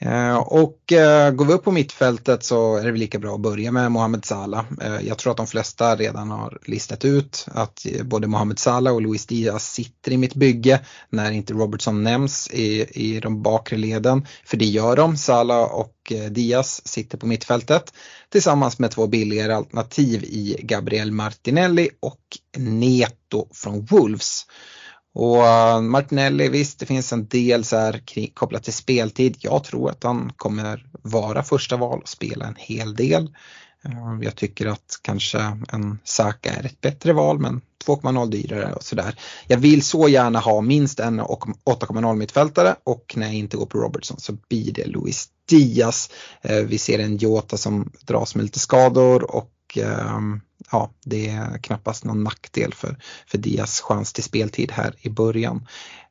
Eh, 0.00 0.36
och 0.36 0.92
eh, 0.92 1.30
går 1.30 1.44
vi 1.44 1.52
upp 1.52 1.64
på 1.64 1.72
mittfältet 1.72 2.44
så 2.44 2.76
är 2.76 2.84
det 2.84 2.90
väl 2.90 3.00
lika 3.00 3.18
bra 3.18 3.34
att 3.34 3.40
börja 3.40 3.72
med 3.72 3.92
Mohamed 3.92 4.24
Salah. 4.24 4.64
Eh, 4.82 5.00
jag 5.00 5.18
tror 5.18 5.30
att 5.30 5.36
de 5.36 5.46
flesta 5.46 5.96
redan 5.96 6.30
har 6.30 6.58
listat 6.64 7.04
ut 7.04 7.46
att 7.50 7.86
både 8.02 8.26
Mohamed 8.26 8.58
Salah 8.58 8.94
och 8.94 9.02
Luis 9.02 9.26
Diaz 9.26 9.72
sitter 9.72 10.12
i 10.12 10.16
mitt 10.16 10.34
bygge 10.34 10.80
när 11.10 11.30
inte 11.30 11.52
Robertson 11.52 12.02
nämns 12.02 12.50
i, 12.50 12.86
i 12.90 13.20
de 13.20 13.42
bakre 13.42 13.76
leden. 13.76 14.26
För 14.44 14.56
det 14.56 14.64
gör 14.64 14.96
de, 14.96 15.16
Salah 15.16 15.62
och 15.62 16.12
Diaz 16.30 16.88
sitter 16.88 17.18
på 17.18 17.26
mittfältet 17.26 17.92
tillsammans 18.28 18.78
med 18.78 18.90
två 18.90 19.06
billigare 19.06 19.52
alternativ 19.52 20.24
i 20.24 20.56
Gabriel 20.62 21.12
Martinelli 21.12 21.90
och 22.00 22.20
Neto 22.56 23.48
från 23.54 23.84
Wolves. 23.84 24.46
Och 25.14 25.46
eh, 25.46 25.80
Martinelli, 25.80 26.48
visst 26.48 26.78
det 26.78 26.86
finns 26.86 27.12
en 27.12 27.28
del 27.28 27.64
så 27.64 27.76
här 27.76 28.02
kopplat 28.34 28.64
till 28.64 28.72
speltid. 28.72 29.36
Jag 29.40 29.64
tror 29.64 29.90
att 29.90 30.04
han 30.04 30.32
kommer 30.36 30.86
vara 31.02 31.42
första 31.42 31.76
val 31.76 32.00
och 32.02 32.08
spela 32.08 32.46
en 32.46 32.56
hel 32.58 32.94
del. 32.94 33.34
Eh, 33.84 34.18
jag 34.22 34.36
tycker 34.36 34.66
att 34.66 35.00
kanske 35.02 35.38
en 35.72 35.98
Saka 36.04 36.52
är 36.52 36.66
ett 36.66 36.80
bättre 36.80 37.12
val 37.12 37.38
men 37.38 37.60
2,0 37.86 38.30
dyrare 38.30 38.72
och 38.72 38.82
sådär. 38.82 39.18
Jag 39.46 39.58
vill 39.58 39.82
så 39.82 40.08
gärna 40.08 40.38
ha 40.38 40.60
minst 40.60 41.00
en 41.00 41.20
8,0 41.20 42.16
mittfältare 42.16 42.76
och 42.84 43.14
när 43.16 43.26
jag 43.26 43.34
inte 43.34 43.56
går 43.56 43.66
på 43.66 43.78
Robertson 43.78 44.20
så 44.20 44.32
blir 44.48 44.72
det 44.72 44.86
Luis 44.86 45.28
Diaz. 45.48 46.10
Eh, 46.42 46.56
vi 46.56 46.78
ser 46.78 46.98
en 46.98 47.16
Jota 47.16 47.56
som 47.56 47.92
dras 48.00 48.34
med 48.34 48.44
lite 48.44 48.58
skador 48.58 49.36
och 49.36 49.78
ehm, 49.82 50.40
ja, 50.70 50.90
det 51.04 51.28
är 51.28 51.58
knappast 51.58 52.04
någon 52.04 52.24
nackdel 52.24 52.74
för, 52.74 52.96
för 53.26 53.38
Dias 53.38 53.80
chans 53.80 54.12
till 54.12 54.24
speltid 54.24 54.72
här 54.72 54.94
i 55.00 55.08
början. 55.08 55.66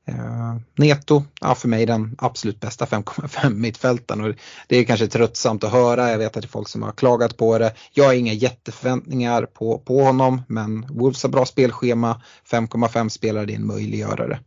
Uh, 0.10 0.58
Neto, 0.76 1.24
ja, 1.42 1.56
för 1.56 1.68
mig 1.68 1.86
den 1.86 2.16
absolut 2.18 2.60
bästa 2.60 2.86
5,5 2.86 3.50
mittfältaren 3.50 4.24
och 4.24 4.36
det 4.68 4.78
är 4.78 4.84
kanske 4.84 5.08
tröttsamt 5.08 5.64
att 5.64 5.72
höra. 5.72 6.12
Jag 6.12 6.18
vet 6.18 6.28
att 6.28 6.42
det 6.42 6.46
är 6.46 6.50
folk 6.50 6.68
som 6.68 6.82
har 6.82 6.92
klagat 6.92 7.38
på 7.38 7.58
det. 7.58 7.74
Jag 7.92 8.06
har 8.06 8.14
inga 8.14 8.34
jätteförväntningar 8.34 9.46
på, 9.46 9.80
på 9.80 10.04
honom 10.04 10.42
men 10.48 10.86
Wolves 10.90 11.24
har 11.24 11.30
bra 11.30 11.46
spelschema. 11.46 12.22
5,5 12.52 13.10
spelare 13.10 13.46
det 13.46 13.54
är 13.54 13.56
en 13.56 13.68
möjliggörare. 13.68 14.40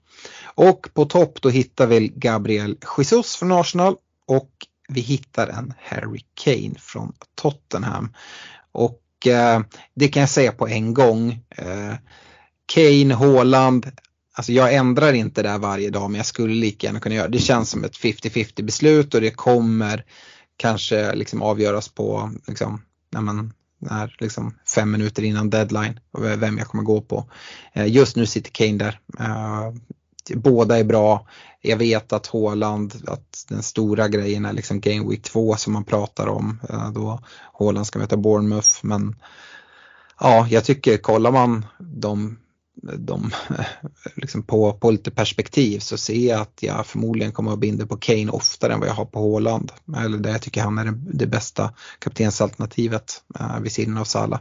Och 0.45 0.89
på 0.95 1.05
topp 1.05 1.43
då 1.43 1.49
hittar 1.49 1.87
vi 1.87 2.09
Gabriel 2.09 2.77
Jesus 2.99 3.37
från 3.37 3.53
Arsenal 3.53 3.97
och 4.27 4.51
vi 4.89 5.01
hittar 5.01 5.47
en 5.47 5.75
Harry 5.79 6.21
Kane 6.35 6.75
från 6.79 7.13
Tottenham. 7.35 8.13
Och 8.73 9.01
Eh, 9.27 9.61
det 9.95 10.09
kan 10.09 10.21
jag 10.21 10.31
säga 10.31 10.53
på 10.53 10.69
en 10.69 10.95
gång. 10.95 11.31
Eh, 11.57 11.95
Kane, 12.75 13.15
Haaland, 13.15 13.87
alltså 14.35 14.53
jag 14.53 14.75
ändrar 14.75 15.13
inte 15.13 15.43
det 15.43 15.49
här 15.49 15.59
varje 15.59 15.91
dag 15.91 16.11
men 16.11 16.19
jag 16.19 16.27
skulle 16.27 16.55
lika 16.55 16.87
gärna 16.87 17.01
kunna 17.01 17.15
göra 17.15 17.29
det. 17.29 17.39
Det 17.39 17.45
känns 17.45 17.71
som 17.71 17.85
ett 17.85 17.97
50-50 17.97 18.63
beslut 18.63 19.15
och 19.15 19.21
det 19.21 19.31
kommer 19.31 20.05
kanske 20.57 21.15
liksom 21.15 21.43
avgöras 21.43 21.89
på 21.89 22.33
liksom, 22.47 22.83
när 23.13 23.21
man 23.21 23.53
är 23.91 24.17
liksom 24.19 24.55
fem 24.75 24.91
minuter 24.91 25.23
innan 25.23 25.51
deadline 25.51 26.01
vem 26.19 26.59
jag 26.59 26.67
kommer 26.67 26.85
gå 26.85 27.01
på. 27.01 27.31
Eh, 27.73 27.87
just 27.87 28.17
nu 28.17 28.27
sitter 28.27 28.51
Kane 28.51 28.79
där. 28.79 29.01
Båda 30.37 30.79
är 30.79 30.85
bra. 30.85 31.27
Jag 31.61 31.77
vet 31.77 32.13
att 32.13 32.27
Håland, 32.27 32.95
att 33.07 33.45
den 33.49 33.63
stora 33.63 34.09
grejen 34.09 34.45
är 34.45 34.53
liksom 34.53 34.81
Game 34.81 35.11
Week 35.11 35.23
2 35.23 35.57
som 35.57 35.73
man 35.73 35.85
pratar 35.85 36.27
om. 36.27 36.61
Eh, 36.69 36.91
då 36.91 37.21
Håland 37.53 37.87
ska 37.87 37.99
möta 37.99 38.17
Bournemouth. 38.17 38.69
Men 38.83 39.17
ja, 40.21 40.47
jag 40.51 40.65
tycker 40.65 40.97
kollar 40.97 41.33
man 41.33 41.67
de, 41.79 42.39
de 42.99 43.31
liksom 44.17 44.43
på, 44.43 44.73
på 44.73 44.91
lite 44.91 45.11
perspektiv 45.11 45.79
så 45.79 45.99
ser 45.99 46.29
jag 46.29 46.41
att 46.41 46.59
jag 46.61 46.87
förmodligen 46.87 47.33
kommer 47.33 47.53
att 47.53 47.59
binda 47.59 47.87
på 47.87 47.97
Kane 47.97 48.31
oftare 48.31 48.73
än 48.73 48.81
vad 48.81 48.89
jag 48.89 48.95
har 48.95 49.05
på 49.05 49.19
Håland. 49.19 49.73
Eller 49.97 50.19
där 50.19 50.31
jag 50.31 50.43
tycker 50.43 50.63
han 50.63 50.79
är 50.79 50.85
det, 50.85 50.99
det 51.13 51.27
bästa 51.27 51.73
kaptensalternativet 51.99 53.23
eh, 53.41 53.61
vid 53.61 53.73
sidan 53.73 53.99
av 53.99 54.05
Salah. 54.05 54.41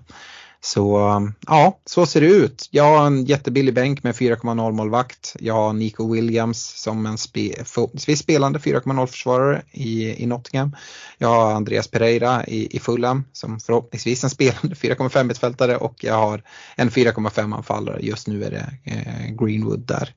Så 0.62 1.00
ja, 1.48 1.80
så 1.86 2.06
ser 2.06 2.22
det 2.22 2.28
ut. 2.28 2.68
Jag 2.72 2.84
har 2.84 3.08
en 3.08 3.26
jättebillig 3.26 3.74
bänk 3.74 4.04
med 4.04 4.16
4,0 4.16 4.72
målvakt. 4.72 5.36
Jag 5.40 5.54
har 5.54 5.74
Nico 5.74 6.14
Williams 6.14 6.82
som 6.82 7.06
en 7.06 7.18
spe, 7.18 7.64
förhoppningsvis 7.66 8.20
spelande 8.20 8.60
4,0 8.60 9.06
försvarare 9.06 9.62
i, 9.72 10.24
i 10.24 10.26
Nottingham. 10.26 10.76
Jag 11.18 11.28
har 11.28 11.52
Andreas 11.52 11.88
Pereira 11.88 12.46
i, 12.46 12.76
i 12.76 12.80
Fulham 12.80 13.24
som 13.32 13.60
förhoppningsvis 13.60 14.24
en 14.24 14.30
spelande 14.30 14.76
4,5 14.76 15.24
mittfältare 15.24 15.78
och 15.78 16.04
jag 16.04 16.16
har 16.16 16.44
en 16.76 16.90
4,5 16.90 17.56
anfallare. 17.56 18.00
Just 18.02 18.28
nu 18.28 18.44
är 18.44 18.52
det 18.52 18.74
eh, 18.84 19.46
Greenwood 19.46 19.80
där. 19.80 20.14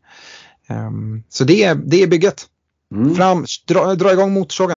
Um, 0.69 1.23
så 1.29 1.45
det 1.45 1.65
är, 1.65 1.75
det 1.75 2.03
är 2.03 2.07
bygget. 2.07 2.47
Mm. 2.95 3.15
Fram, 3.15 3.47
dra, 3.69 3.95
dra 3.95 4.13
igång 4.13 4.33
motorsågen. 4.33 4.77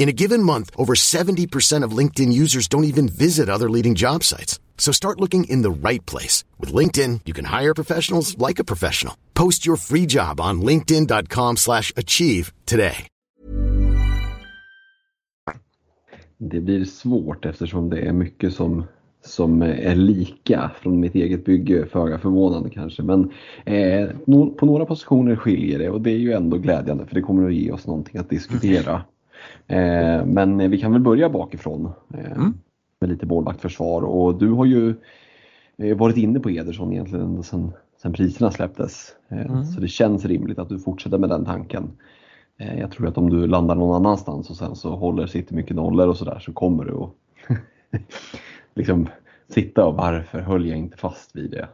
In 0.00 0.08
a 0.08 0.12
given 0.12 0.42
month, 0.42 0.70
over 0.78 0.94
70% 0.94 1.84
of 1.84 1.98
LinkedIn 1.98 2.32
users 2.32 2.68
don't 2.68 2.84
even 2.84 3.06
visit 3.06 3.50
other 3.50 3.68
leading 3.68 3.94
job 3.94 4.24
sites. 4.24 4.58
So 4.78 4.92
start 4.92 5.20
looking 5.20 5.44
in 5.44 5.60
the 5.60 5.70
right 5.88 6.06
place. 6.06 6.42
With 6.58 6.72
LinkedIn, 6.72 7.20
you 7.26 7.34
can 7.34 7.44
hire 7.44 7.74
professionals 7.74 8.38
like 8.38 8.58
a 8.58 8.64
professional. 8.64 9.14
Post 9.34 9.66
your 9.66 9.76
free 9.76 10.06
job 10.06 10.40
on 10.40 10.62
linkedin.com 10.62 11.56
slash 11.56 11.92
achieve 11.96 12.52
today. 12.64 13.06
Det 16.38 16.60
blir 16.60 16.84
svårt 16.84 17.44
eftersom 17.44 17.90
det 17.90 18.00
är 18.00 18.12
mycket 18.12 18.54
som, 18.54 18.84
som 19.24 19.62
är 19.62 19.94
lika 19.94 20.70
från 20.82 21.00
mitt 21.00 21.14
eget 21.14 21.44
bygge, 21.44 21.86
föga 21.86 22.18
förvånande 22.18 22.70
kanske. 22.70 23.02
Men 23.02 23.30
eh, 23.64 24.10
på 24.56 24.66
några 24.66 24.86
positioner 24.86 25.36
skiljer 25.36 25.78
det 25.78 25.90
och 25.90 26.00
det 26.00 26.10
är 26.10 26.18
ju 26.18 26.32
ändå 26.32 26.58
glädjande 26.58 27.06
för 27.06 27.14
det 27.14 27.22
kommer 27.22 27.46
att 27.48 27.54
ge 27.54 27.72
oss 27.72 27.86
någonting 27.86 28.20
att 28.20 28.30
diskutera. 28.30 29.02
Eh, 29.66 30.24
men 30.26 30.70
vi 30.70 30.78
kan 30.78 30.92
väl 30.92 31.00
börja 31.00 31.28
bakifrån 31.28 31.92
eh, 32.14 32.32
mm. 32.32 32.54
med 33.00 33.10
lite 33.10 33.26
målvaktförsvar 33.26 34.02
och 34.02 34.38
du 34.38 34.50
har 34.50 34.64
ju 34.64 34.94
eh, 35.76 35.96
varit 35.96 36.16
inne 36.16 36.40
på 36.40 36.50
Ederson 36.50 36.92
egentligen 36.92 37.42
sedan, 37.42 37.72
sedan 38.02 38.12
priserna 38.12 38.50
släpptes. 38.50 39.14
Mm. 39.28 39.64
Så 39.64 39.80
det 39.80 39.88
känns 39.88 40.24
rimligt 40.24 40.58
att 40.58 40.68
du 40.68 40.78
fortsätter 40.78 41.18
med 41.18 41.28
den 41.28 41.44
tanken. 41.44 41.90
Jag 42.78 42.90
tror 42.90 43.08
att 43.08 43.18
om 43.18 43.30
du 43.30 43.46
landar 43.46 43.74
någon 43.74 43.96
annanstans 43.96 44.50
och 44.50 44.56
sen 44.56 44.76
så 44.76 44.96
håller 44.96 45.26
City 45.26 45.54
mycket 45.54 45.76
nollor 45.76 46.08
och 46.08 46.16
sådär 46.16 46.38
så 46.38 46.52
kommer 46.52 46.84
du 46.84 46.94
att 46.94 47.12
liksom 48.74 49.08
sitta 49.48 49.86
och 49.86 49.94
varför 49.94 50.40
höll 50.40 50.66
jag 50.66 50.78
inte 50.78 50.96
fast 50.96 51.36
vid 51.36 51.50
det? 51.50 51.68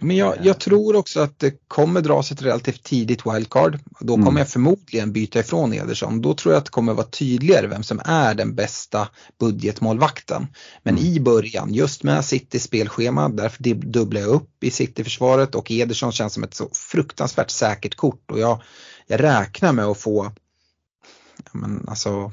Men 0.00 0.16
jag, 0.16 0.34
jag, 0.42 0.60
tror 0.60 0.96
också 0.96 1.20
att 1.20 1.38
det 1.38 1.68
kommer 1.68 2.00
dras 2.00 2.32
ett 2.32 2.42
relativt 2.42 2.82
tidigt 2.82 3.26
wildcard. 3.26 3.78
Då 4.00 4.14
kommer 4.14 4.28
mm. 4.28 4.36
jag 4.36 4.48
förmodligen 4.48 5.12
byta 5.12 5.40
ifrån 5.40 5.72
Ederson. 5.72 6.22
Då 6.22 6.34
tror 6.34 6.54
jag 6.54 6.58
att 6.58 6.64
det 6.64 6.70
kommer 6.70 6.94
vara 6.94 7.06
tydligare 7.06 7.66
vem 7.66 7.82
som 7.82 8.00
är 8.04 8.34
den 8.34 8.54
bästa 8.54 9.08
budgetmålvakten. 9.40 10.46
Men 10.82 10.98
mm. 10.98 11.06
i 11.06 11.20
början, 11.20 11.74
just 11.74 12.02
med 12.02 12.24
City 12.24 12.58
spelschema, 12.58 13.28
därför 13.28 13.62
dubblar 13.74 14.20
jag 14.20 14.30
upp 14.30 14.64
i 14.64 14.70
City-försvaret 14.70 15.54
och 15.54 15.70
Ederson 15.70 16.12
känns 16.12 16.32
som 16.32 16.42
ett 16.42 16.54
så 16.54 16.68
fruktansvärt 16.72 17.50
säkert 17.50 17.94
kort. 17.94 18.30
Och 18.30 18.38
jag, 18.38 18.62
jag 19.06 19.22
räknar 19.22 19.72
med 19.72 19.84
att 19.84 19.98
få 19.98 20.32
men 21.52 21.84
alltså, 21.88 22.32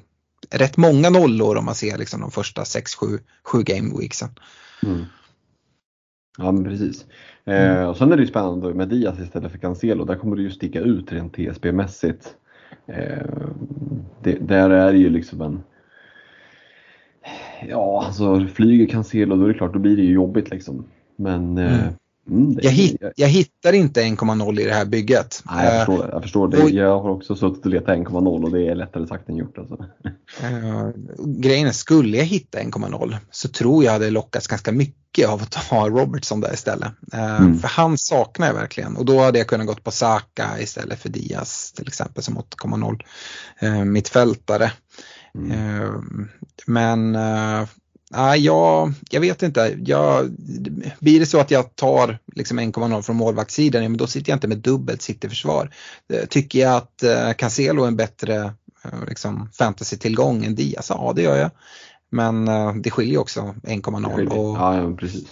rätt 0.50 0.78
många 0.78 1.10
nollor 1.10 1.58
om 1.58 1.66
man 1.66 1.76
ser 1.76 1.98
liksom 1.98 2.22
de 2.22 2.32
första 2.32 2.64
6-7 2.64 3.20
game 3.52 4.00
weeksen. 4.00 4.30
Mm. 4.84 5.06
Ja 6.38 6.52
men 6.52 6.64
precis. 6.64 7.06
Mm. 7.46 7.78
Eh, 7.78 7.90
och 7.90 7.98
sen 7.98 8.12
är 8.12 8.16
det 8.16 8.22
ju 8.22 8.28
spännande 8.28 8.74
med 8.74 8.90
Diaz 8.90 9.20
istället 9.20 9.52
för 9.52 9.60
Cancelo. 9.60 10.06
Där 10.06 10.16
kommer 10.16 10.36
det 10.36 10.42
ju 10.42 10.52
sticka 10.52 10.80
ut 10.80 11.12
rent 11.12 11.34
TSB-mässigt. 11.34 12.36
Eh, 12.86 13.26
det, 14.22 14.48
där 14.48 14.70
är 14.70 14.92
det 14.92 14.98
ju 14.98 15.10
liksom 15.10 15.42
en... 15.42 15.64
Ja, 17.70 18.04
alltså 18.06 18.48
flyger 18.48 18.88
Cancelo 18.88 19.36
då 19.36 19.44
är 19.44 19.48
det 19.48 19.54
klart, 19.54 19.74
då 19.74 19.80
blir 19.80 19.98
det 19.98 20.04
ju 20.04 20.14
jobbigt 20.14 20.50
liksom. 20.50 20.86
Men 21.16 21.58
eh, 21.58 21.80
mm. 21.80 21.94
Mm, 22.30 22.56
det, 22.56 22.64
Jag, 22.64 22.72
hit, 22.72 23.02
jag 23.16 23.28
hittar 23.28 23.74
inte 23.74 24.02
1,0 24.04 24.60
i 24.60 24.64
det 24.66 24.74
här 24.74 24.86
bygget. 24.86 25.44
Nej, 25.46 25.66
jag 25.66 25.74
Eh, 25.76 25.80
förstår 25.86 26.04
det. 26.08 26.12
Jag, 26.14 26.22
förstår 26.22 26.48
det. 26.48 26.64
och- 26.64 26.70
jag 26.70 27.00
har 27.02 27.10
också 27.10 27.36
suttit 27.36 27.66
och 27.66 27.72
letat 27.72 27.90
1,0 27.98 28.44
och 28.44 28.52
det 28.52 28.68
är 28.68 28.76
lättare 28.76 29.08
sagt 29.08 29.30
än 29.30 29.38
gjort. 29.38 29.58
Alltså. 29.58 29.86
Eh, 30.44 30.90
grejen 31.26 31.68
är, 31.68 31.72
skulle 31.72 32.18
jag 32.18 32.26
hitta 32.26 32.60
1,0 32.60 33.16
så 33.32 33.48
tror 33.48 33.84
jag 33.84 33.92
hade 33.92 34.10
lockats 34.10 34.48
ganska 34.48 34.72
mycket 34.72 35.28
av 35.30 35.42
att 35.42 35.54
ha 35.56 35.90
Robertson 35.90 36.42
där 36.42 36.54
istället. 36.54 36.92
Eh, 37.14 37.36
Mm. 37.42 37.60
För 37.60 37.68
han 37.68 37.98
saknar 37.98 38.48
jag 38.48 38.54
verkligen 38.54 38.98
och 38.98 39.06
då 39.06 39.20
hade 39.20 39.38
jag 39.38 39.48
kunnat 39.48 39.68
gått 39.68 39.84
på 39.84 39.92
Saka 39.92 40.50
istället 40.60 41.00
för 41.00 41.10
Diaz 41.10 41.72
till 41.76 41.88
exempel 41.88 42.24
som 42.24 42.38
8,0 42.38 43.00
eh, 43.60 43.84
mittfältare. 43.84 44.72
Mm. 45.36 46.30
Men 46.68 47.16
nej, 48.16 48.46
jag, 48.46 48.94
jag 49.10 49.22
vet 49.22 49.44
inte. 49.44 49.78
Jag, 49.86 50.32
blir 51.00 51.20
det 51.20 51.26
så 51.26 51.40
att 51.40 51.52
jag 51.52 51.76
tar 51.76 52.20
liksom 52.36 52.60
1,0 52.60 53.02
från 53.02 53.16
målvaktssidan, 53.16 53.84
ja, 53.84 53.90
men 53.90 53.98
då 53.98 54.08
sitter 54.08 54.32
jag 54.32 54.36
inte 54.36 54.48
med 54.48 54.58
dubbelt 54.58 55.02
sitteförsvar. 55.02 55.70
Eh, 56.14 56.26
Tycker 56.26 56.60
jag 56.60 56.76
att 56.76 57.04
eh, 57.04 57.34
Cancelo 57.34 57.84
är 57.84 57.88
en 57.88 57.96
bättre 57.96 58.54
eh, 58.84 59.06
liksom, 59.08 59.50
fantasy-tillgång 59.54 60.46
än 60.46 60.56
Diaz? 60.56 60.88
Ja, 60.90 61.14
det 61.16 61.22
gör 61.22 61.38
jag. 61.38 61.52
Men 62.10 62.46
det 62.82 62.92
skiljer 62.92 63.20
också 63.20 63.56
1,0. 63.64 64.28
Och, 64.28 64.58
Ja, 64.58 64.78
ja, 64.78 64.96
precis. 64.96 65.28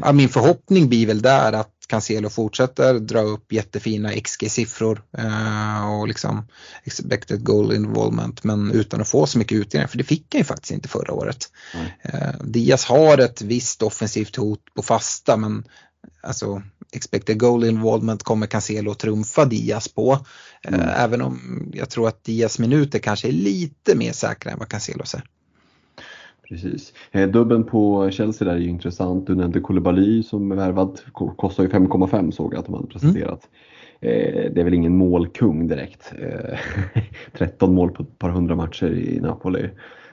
Ja, 0.00 0.12
min 0.12 0.28
förhoppning 0.28 0.88
blir 0.88 1.06
väl 1.06 1.22
där 1.22 1.52
att 1.52 1.70
Cancelo 1.88 2.30
fortsätter 2.30 2.94
dra 2.94 3.20
upp 3.20 3.52
jättefina 3.52 4.12
XG-siffror 4.12 5.02
eh, 5.18 5.94
och 5.94 6.08
liksom 6.08 6.48
expected 6.84 7.44
goal 7.44 7.72
involvement 7.72 8.44
men 8.44 8.70
utan 8.70 9.00
att 9.00 9.08
få 9.08 9.26
så 9.26 9.38
mycket 9.38 9.58
utdelning 9.58 9.88
för 9.88 9.98
det 9.98 10.04
fick 10.04 10.26
han 10.34 10.38
ju 10.38 10.44
faktiskt 10.44 10.72
inte 10.72 10.88
förra 10.88 11.12
året. 11.12 11.48
Nej. 11.74 11.98
Eh, 12.02 12.44
Diaz 12.44 12.84
har 12.84 13.18
ett 13.18 13.42
visst 13.42 13.82
offensivt 13.82 14.36
hot 14.36 14.60
på 14.74 14.82
fasta 14.82 15.36
men 15.36 15.64
alltså 16.22 16.62
expected 16.92 17.40
goal 17.40 17.64
involvement 17.64 18.22
kommer 18.22 18.46
Cancelo 18.46 18.90
att 18.90 18.98
trumfa 18.98 19.44
Diaz 19.44 19.88
på. 19.88 20.12
Eh, 20.68 20.74
Mm. 20.74 20.88
Även 20.88 21.22
om 21.22 21.70
jag 21.74 21.90
tror 21.90 22.08
att 22.08 22.24
Diaz 22.24 22.58
minuter 22.58 22.98
kanske 22.98 23.28
är 23.28 23.32
lite 23.32 23.94
mer 23.94 24.12
säkra 24.12 24.52
än 24.52 24.58
vad 24.58 24.68
Cancelos 24.68 25.14
är. 25.14 25.24
Precis. 26.48 26.92
Eh, 27.12 27.28
dubben 27.30 27.64
på 27.64 28.10
Chelsea 28.10 28.48
där 28.48 28.54
är 28.54 28.58
ju 28.60 28.68
intressant. 28.68 29.26
Du 29.26 29.34
nämnde 29.34 29.60
Koulibaly 29.60 30.22
som 30.22 30.52
är 30.52 30.56
värvad. 30.56 31.00
Ko- 31.12 31.34
Kostar 31.34 31.62
ju 31.62 31.68
5,5 31.68 32.30
såg 32.30 32.52
jag 32.54 32.58
att 32.58 32.66
de 32.66 32.74
hade 32.74 32.86
presenterat. 32.86 33.48
Eh, 34.00 34.52
det 34.52 34.60
är 34.60 34.64
väl 34.64 34.74
ingen 34.74 34.96
målkung 34.96 35.68
direkt. 35.68 36.12
Eh, 36.18 36.58
13 37.32 37.74
mål 37.74 37.90
på 37.90 38.02
ett 38.02 38.18
par 38.18 38.30
hundra 38.30 38.56
matcher 38.56 38.86
i 38.92 39.20
Napoli. 39.20 39.70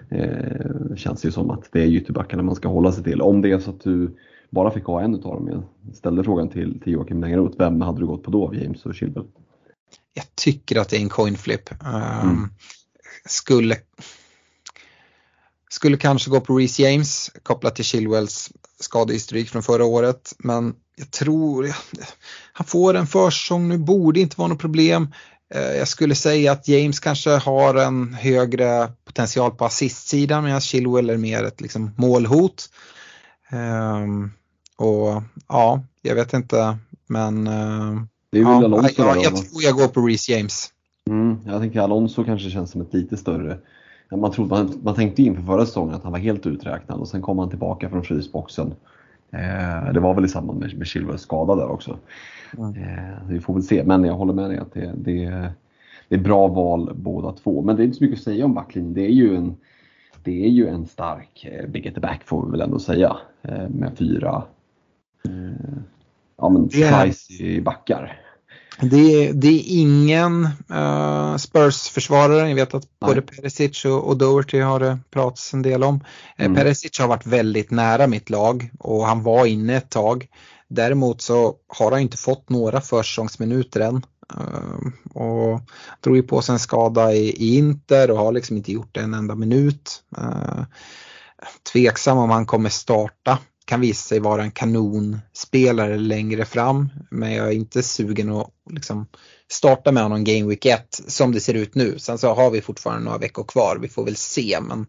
Eh, 0.09 0.95
känns 0.95 1.25
ju 1.25 1.31
som 1.31 1.51
att 1.51 1.69
det 1.71 1.81
är 1.83 1.87
ytterbackarna 1.87 2.43
man 2.43 2.55
ska 2.55 2.67
hålla 2.69 2.91
sig 2.91 3.03
till. 3.03 3.21
Om 3.21 3.41
det 3.41 3.51
är 3.51 3.59
så 3.59 3.69
att 3.69 3.81
du 3.83 4.17
bara 4.49 4.71
fick 4.71 4.83
ha 4.85 5.01
en 5.01 5.15
utav 5.15 5.33
dem. 5.35 5.63
Jag 5.87 5.95
ställde 5.95 6.23
frågan 6.23 6.49
till, 6.49 6.79
till 6.79 6.93
Joakim 6.93 7.19
Nengroth. 7.19 7.57
Vem 7.57 7.81
hade 7.81 7.99
du 7.99 8.05
gått 8.05 8.23
på 8.23 8.31
då 8.31 8.53
James 8.55 8.85
och 8.85 8.95
Chilwell? 8.95 9.25
jag 10.13 10.25
tycker 10.35 10.79
att 10.79 10.89
det 10.89 10.97
är 10.97 11.01
en 11.01 11.09
coin 11.09 11.35
flip. 11.35 11.69
Um, 11.71 12.29
Mm. 12.29 12.49
Skulle 13.25 13.75
skulle 15.71 15.97
kanske 15.97 16.29
gå 16.29 16.39
på 16.41 16.57
Reece 16.57 16.79
James 16.79 17.31
kopplat 17.43 17.75
till 17.75 17.85
Chilwells 17.85 18.51
skadehistorik 18.79 19.49
från 19.49 19.63
förra 19.63 19.85
året. 19.85 20.33
Men 20.37 20.75
jag 20.95 21.11
tror 21.11 21.75
han 22.53 22.67
får 22.67 22.93
en 22.93 23.07
försäsong 23.07 23.67
nu, 23.67 23.77
borde 23.77 24.19
inte 24.19 24.39
vara 24.39 24.47
något 24.47 24.59
problem. 24.59 25.13
Eh, 25.53 25.61
Jag 25.61 25.87
skulle 25.87 26.15
säga 26.15 26.51
att 26.51 26.67
James 26.67 26.99
kanske 26.99 27.29
har 27.29 27.75
en 27.75 28.13
högre 28.13 28.91
potential 29.05 29.51
på 29.51 29.65
assistsidan 29.65 30.43
medan 30.43 30.61
Chilwell 30.61 31.09
är 31.09 31.17
mer 31.17 31.43
ett 31.43 31.61
liksom, 31.61 31.91
målhot. 31.97 32.69
Ehm, 33.49 34.31
och 34.77 35.23
ja, 35.47 35.83
jag 36.01 36.15
vet 36.15 36.33
inte 36.33 36.77
men 37.07 37.47
eh, 37.47 38.01
ja, 38.29 38.55
Alonso 38.65 38.93
jag, 38.97 39.23
jag 39.23 39.31
va? 39.31 39.37
tror 39.37 39.63
jag 39.63 39.75
går 39.75 39.87
på 39.87 40.01
Reece 40.01 40.29
James. 40.29 40.69
Mm, 41.09 41.37
jag 41.45 41.61
tänker 41.61 41.79
Alonso 41.79 42.23
kanske 42.23 42.49
känns 42.49 42.71
som 42.71 42.81
ett 42.81 42.93
lite 42.93 43.17
större 43.17 43.59
man, 44.19 44.31
trodde, 44.31 44.49
man, 44.49 44.79
man 44.83 44.95
tänkte 44.95 45.23
inför 45.23 45.41
förra 45.41 45.65
säsongen 45.65 45.95
att 45.95 46.03
han 46.03 46.11
var 46.11 46.19
helt 46.19 46.47
uträknad 46.47 46.99
och 46.99 47.07
sen 47.07 47.21
kom 47.21 47.39
han 47.39 47.49
tillbaka 47.49 47.89
från 47.89 48.03
frysboxen. 48.03 48.73
Eh, 49.31 49.93
det 49.93 49.99
var 49.99 50.13
väl 50.13 50.25
i 50.25 50.27
samband 50.27 50.59
med, 50.59 50.77
med 50.77 50.87
Chilwells 50.87 51.21
skada 51.21 51.55
där 51.55 51.71
också. 51.71 51.97
Mm. 52.57 52.83
Eh, 52.83 53.27
vi 53.27 53.39
får 53.39 53.53
väl 53.53 53.63
se, 53.63 53.83
men 53.83 54.03
jag 54.03 54.13
håller 54.13 54.33
med 54.33 54.49
dig 54.49 54.57
att 54.57 54.73
det, 54.73 54.93
det, 54.95 55.49
det 56.07 56.15
är 56.15 56.19
bra 56.19 56.47
val 56.47 56.91
båda 56.95 57.31
två. 57.31 57.61
Men 57.61 57.75
det 57.75 57.81
är 57.81 57.85
inte 57.85 57.97
så 57.97 58.03
mycket 58.03 58.17
att 58.19 58.23
säga 58.23 58.45
om 58.45 58.53
backlinjen. 58.53 58.93
Det 58.93 59.05
är 59.05 59.11
ju 59.11 59.35
en, 59.35 59.55
det 60.23 60.45
är 60.45 60.49
ju 60.49 60.67
en 60.67 60.85
stark 60.85 61.45
eh, 61.51 61.69
big 61.69 61.87
at 61.87 61.93
the 61.93 61.99
back 62.01 62.23
får 62.23 62.45
vi 62.45 62.51
väl 62.51 62.61
ändå 62.61 62.79
säga. 62.79 63.17
Eh, 63.41 63.69
med 63.69 63.91
fyra 63.97 64.43
eh, 65.25 65.77
ja, 66.37 66.49
men 66.49 66.63
är- 66.63 67.03
pricey 67.03 67.61
backar. 67.61 68.19
Det 68.79 69.25
är, 69.27 69.33
det 69.33 69.47
är 69.47 69.63
ingen 69.65 70.49
uh, 70.71 71.37
Spurs-försvarare. 71.37 72.49
Jag 72.49 72.55
vet 72.55 72.73
att 72.73 72.99
både 72.99 73.13
Nej. 73.13 73.23
Perisic 73.23 73.85
och, 73.85 74.07
och 74.07 74.17
Doherty 74.17 74.59
har 74.59 74.79
det 74.79 74.99
pratats 75.11 75.53
en 75.53 75.61
del 75.61 75.83
om. 75.83 75.95
Eh, 76.37 76.45
Mm. 76.45 76.55
Perisic 76.55 76.99
har 76.99 77.07
varit 77.07 77.25
väldigt 77.25 77.71
nära 77.71 78.07
mitt 78.07 78.29
lag 78.29 78.71
och 78.79 79.05
han 79.05 79.23
var 79.23 79.45
inne 79.45 79.77
ett 79.77 79.89
tag. 79.89 80.27
Däremot 80.67 81.21
så 81.21 81.55
har 81.67 81.91
han 81.91 81.99
inte 81.99 82.17
fått 82.17 82.49
några 82.49 82.81
försäsongsminuter 82.81 83.79
än. 83.79 84.05
Eh, 84.33 85.17
och 85.21 85.61
drog 86.03 86.15
ju 86.15 86.23
på 86.23 86.41
sig 86.41 86.53
en 86.53 86.59
skada 86.59 87.13
i, 87.13 87.57
Inter 87.57 88.11
och 88.11 88.17
har 88.17 88.31
liksom 88.31 88.57
inte 88.57 88.71
gjort 88.71 88.97
en 88.97 89.13
enda 89.13 89.35
minut. 89.35 90.03
Tveksam 91.73 92.17
om 92.17 92.29
han 92.29 92.45
kommer 92.45 92.69
starta. 92.69 93.37
Kan 93.65 93.81
visa 93.81 94.07
sig 94.07 94.19
vara 94.19 94.43
en 94.43 94.51
kanonspelare 94.51 95.97
längre 95.97 96.45
fram. 96.45 96.89
Men 97.11 97.33
jag 97.33 97.47
är 97.47 97.51
inte 97.51 97.83
sugen 97.83 98.31
att 98.31 98.49
liksom 98.71 99.07
starta 99.51 99.91
med 99.91 100.03
honom 100.03 100.23
Game 100.23 100.47
Week 100.47 100.65
1 100.65 101.01
som 101.07 101.31
det 101.31 101.39
ser 101.39 101.53
ut 101.53 101.75
nu. 101.75 101.99
Sen 101.99 102.17
så 102.17 102.33
har 102.33 102.51
vi 102.51 102.61
fortfarande 102.61 103.05
några 103.05 103.17
veckor 103.17 103.43
kvar. 103.43 103.77
Vi 103.81 103.87
får 103.87 104.05
väl 104.05 104.15
se 104.15 104.59
men 104.61 104.87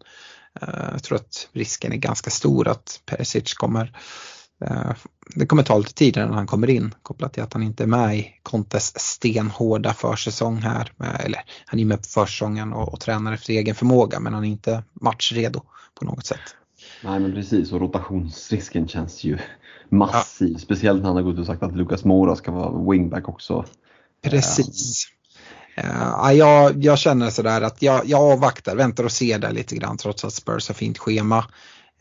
eh, 0.61 0.89
jag 0.91 1.03
tror 1.03 1.15
att 1.15 1.49
risken 1.51 1.91
är 1.91 1.97
ganska 1.97 2.29
stor 2.29 2.67
att 2.67 3.01
Perisic 3.05 3.53
kommer 3.53 3.97
eh, 4.65 4.91
det 5.35 5.45
kommer 5.45 5.63
ta 5.63 5.77
lite 5.77 5.93
tid 5.93 6.17
innan 6.17 6.33
han 6.33 6.47
kommer 6.47 6.69
in 6.69 6.95
kopplat 7.01 7.33
till 7.33 7.43
att 7.43 7.53
han 7.53 7.63
inte 7.63 7.83
är 7.83 7.87
med 7.87 8.17
i 8.17 8.31
Contes 8.43 8.99
stenhårda 8.99 9.93
försäsong 9.93 10.57
här. 10.57 10.91
Med, 10.97 11.21
Eller 11.25 11.41
han 11.65 11.79
är 11.79 11.85
med 11.85 11.97
på 11.97 12.07
försäsongen 12.09 12.73
och, 12.73 12.93
och 12.93 12.99
tränar 12.99 13.33
efter 13.33 13.53
egen 13.53 13.75
förmåga 13.75 14.19
men 14.19 14.33
han 14.33 14.43
är 14.43 14.49
inte 14.49 14.83
matchredo 15.01 15.61
på 15.99 16.05
något 16.05 16.25
sätt. 16.25 16.55
Nej 17.03 17.19
men 17.19 17.33
precis 17.33 17.71
och 17.71 17.79
rotationsrisken 17.79 18.87
känns 18.87 19.23
ju 19.23 19.37
massiv. 19.89 20.57
Speciellt 20.57 21.01
när 21.01 21.07
han 21.07 21.15
har 21.15 21.23
gått 21.23 21.39
och 21.39 21.45
sagt 21.45 21.63
att 21.63 21.75
Lucas 21.75 22.05
Moura 22.05 22.35
ska 22.35 22.51
vara 22.51 22.91
wingback 22.91 23.29
också. 23.29 23.65
Precis. 24.23 25.07
Uh, 25.77 26.33
jag, 26.33 26.83
jag 26.83 26.99
känner 26.99 27.29
sådär 27.29 27.61
att 27.61 27.81
jag, 27.81 28.01
jag 28.05 28.21
avvaktar, 28.21 28.75
väntar 28.75 29.03
och 29.03 29.11
ser 29.11 29.39
där 29.39 29.51
lite 29.51 29.75
grann 29.75 29.97
trots 29.97 30.25
att 30.25 30.33
Spurs 30.33 30.67
har 30.67 30.75
fint 30.75 30.97
schema. 30.97 31.37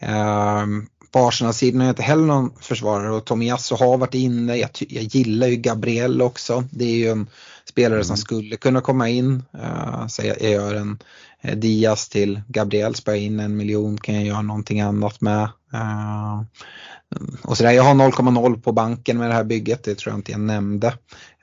Uh, 0.02 0.66
på 1.12 1.18
Arsenal-sidan 1.18 1.80
är 1.80 1.84
jag 1.84 1.92
inte 1.92 2.02
heller 2.02 2.26
någon 2.26 2.50
försvarare 2.60 3.14
och 3.14 3.24
Tomiyasu 3.24 3.74
har 3.74 3.98
varit 3.98 4.14
inne. 4.14 4.56
Jag, 4.56 4.70
jag 4.88 5.02
gillar 5.02 5.46
ju 5.46 5.56
Gabriel 5.56 6.22
också. 6.22 6.64
Det 6.70 6.84
är 6.84 6.96
ju 6.96 7.08
en 7.08 7.26
spelare 7.64 8.04
som 8.04 8.16
skulle 8.16 8.56
kunna 8.56 8.80
komma 8.80 9.08
in. 9.08 9.42
Uh, 9.54 10.06
så 10.06 10.22
jag, 10.26 10.42
jag 10.42 10.50
gör 10.50 10.74
en 10.74 10.98
Eh, 11.42 11.56
Diaz 11.56 12.08
till 12.08 12.40
Gabriel, 12.48 12.94
spara 12.94 13.16
in 13.16 13.40
en 13.40 13.56
miljon 13.56 13.98
kan 13.98 14.14
jag 14.14 14.24
göra 14.24 14.42
någonting 14.42 14.80
annat 14.80 15.20
med. 15.20 15.48
Uh, 15.74 16.42
och 17.42 17.56
sådär, 17.56 17.70
jag 17.70 17.82
har 17.82 17.94
0,0 17.94 18.62
på 18.62 18.72
banken 18.72 19.18
med 19.18 19.30
det 19.30 19.34
här 19.34 19.44
bygget, 19.44 19.84
det 19.84 19.94
tror 19.94 20.12
jag 20.12 20.18
inte 20.18 20.32
jag 20.32 20.40
nämnde. 20.40 20.86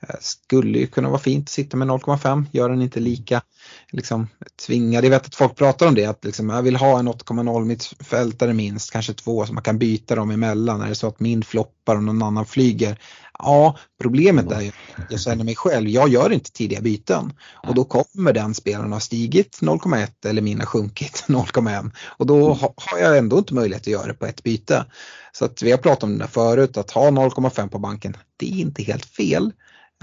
Eh, 0.00 0.14
skulle 0.20 0.78
ju 0.78 0.86
kunna 0.86 1.08
vara 1.08 1.18
fint 1.18 1.44
att 1.44 1.48
sitta 1.48 1.76
med 1.76 1.88
0,5, 1.88 2.46
gör 2.52 2.68
den 2.68 2.82
inte 2.82 3.00
lika 3.00 3.42
liksom, 3.90 4.28
tvingad. 4.66 5.04
Jag 5.04 5.10
vet 5.10 5.26
att 5.26 5.34
folk 5.34 5.56
pratar 5.56 5.86
om 5.86 5.94
det, 5.94 6.06
att 6.06 6.24
liksom, 6.24 6.48
jag 6.50 6.62
vill 6.62 6.76
ha 6.76 6.98
en 6.98 7.08
8,0 7.08 7.64
mittfältare 7.64 8.52
minst, 8.52 8.90
kanske 8.90 9.12
två 9.12 9.46
så 9.46 9.52
man 9.52 9.62
kan 9.62 9.78
byta 9.78 10.14
dem 10.14 10.30
emellan. 10.30 10.80
Är 10.80 10.88
det 10.88 10.94
så 10.94 11.08
att 11.08 11.20
min 11.20 11.42
floppar 11.42 11.96
och 11.96 12.04
någon 12.04 12.22
annan 12.22 12.46
flyger? 12.46 12.98
Ja, 13.42 13.78
problemet 14.00 14.52
är 14.52 14.60
ju, 14.60 14.72
jag 15.10 15.20
känner 15.20 15.44
mig 15.44 15.56
själv, 15.56 15.88
jag 15.88 16.08
gör 16.08 16.32
inte 16.32 16.52
tidiga 16.52 16.80
byten 16.80 17.32
och 17.68 17.74
då 17.74 17.84
kommer 17.84 18.32
den 18.32 18.54
spelaren 18.54 18.92
ha 18.92 19.00
stigit 19.00 19.58
0,1 19.60 20.08
eller 20.26 20.42
mina 20.42 20.66
sjunkit 20.66 21.24
0,1 21.28 21.90
och 22.06 22.26
då 22.26 22.52
ha- 22.52 22.74
har 22.76 22.98
jag 22.98 23.18
ändå 23.18 23.38
inte 23.38 23.54
möjlighet 23.54 23.82
att 23.82 23.86
göra 23.86 24.06
det 24.06 24.14
på 24.14 24.26
ett 24.26 24.42
byte. 24.42 24.84
Så 25.32 25.44
att 25.44 25.62
vi 25.62 25.70
har 25.70 25.78
pratat 25.78 26.02
om 26.02 26.12
det 26.12 26.24
där 26.24 26.26
förut, 26.30 26.76
att 26.76 26.90
ha 26.90 27.10
0,5 27.10 27.68
på 27.68 27.78
banken, 27.78 28.16
det 28.36 28.46
är 28.46 28.56
inte 28.60 28.82
helt 28.82 29.04
fel. 29.04 29.52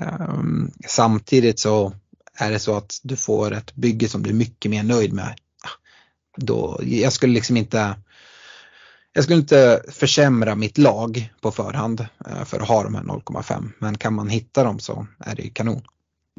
Ehm, 0.01 0.71
samtidigt 0.87 1.59
så 1.59 1.93
är 2.39 2.51
det 2.51 2.59
så 2.59 2.77
att 2.77 2.99
du 3.03 3.15
får 3.15 3.53
ett 3.53 3.75
bygge 3.75 4.09
som 4.09 4.23
du 4.23 4.29
är 4.29 4.33
mycket 4.33 4.71
mer 4.71 4.83
nöjd 4.83 5.13
med. 5.13 5.33
Då, 6.37 6.79
jag 6.83 7.13
skulle 7.13 7.33
liksom 7.33 7.57
inte 7.57 7.95
jag 9.17 9.23
skulle 9.23 9.39
inte 9.39 9.81
försämra 9.87 10.55
mitt 10.55 10.77
lag 10.77 11.31
på 11.41 11.51
förhand 11.51 11.99
eh, 11.99 12.43
för 12.45 12.59
att 12.59 12.67
ha 12.67 12.83
de 12.83 12.95
här 12.95 13.03
0,5 13.03 13.69
men 13.79 13.97
kan 13.97 14.13
man 14.13 14.29
hitta 14.29 14.63
dem 14.63 14.79
så 14.79 15.07
är 15.19 15.35
det 15.35 15.49
kanon. 15.49 15.81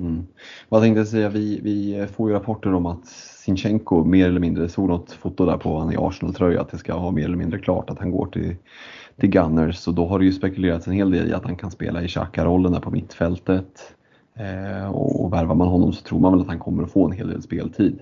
Mm. 0.00 0.26
Vad 0.68 0.82
tänkte 0.82 1.00
jag 1.00 1.08
säga, 1.08 1.28
vi, 1.28 1.60
vi 1.62 2.06
får 2.16 2.30
ju 2.30 2.34
rapporter 2.36 2.74
om 2.74 2.86
att 2.86 3.06
Sinchenko 3.44 4.04
mer 4.04 4.26
eller 4.26 4.40
mindre, 4.40 4.68
såg 4.68 4.88
något 4.88 5.12
foto 5.12 5.46
där 5.46 5.56
på 5.56 5.78
han 5.78 5.92
i 5.92 5.96
Arsenal-tröja 5.96 6.60
att 6.60 6.70
det 6.70 6.78
ska 6.78 6.92
ha 6.92 7.10
mer 7.10 7.24
eller 7.24 7.36
mindre 7.36 7.58
klart 7.58 7.90
att 7.90 7.98
han 7.98 8.10
går 8.10 8.26
till, 8.26 8.56
till 9.20 9.30
Gunners 9.30 9.88
och 9.88 9.94
då 9.94 10.06
har 10.06 10.18
det 10.18 10.24
ju 10.24 10.32
spekulerats 10.32 10.86
en 10.86 10.92
hel 10.92 11.10
del 11.10 11.28
i 11.28 11.32
att 11.32 11.44
han 11.44 11.56
kan 11.56 11.70
spela 11.70 12.02
i 12.02 12.08
Xhaka-rollen 12.08 12.72
där 12.72 12.80
på 12.80 12.90
mittfältet. 12.90 13.94
Eh, 14.36 14.90
och, 14.90 15.24
och 15.24 15.32
värvar 15.32 15.54
man 15.54 15.68
honom 15.68 15.92
så 15.92 16.02
tror 16.02 16.20
man 16.20 16.32
väl 16.32 16.40
att 16.40 16.48
han 16.48 16.58
kommer 16.58 16.82
att 16.82 16.92
få 16.92 17.06
en 17.06 17.12
hel 17.12 17.28
del 17.28 17.42
speltid 17.42 18.00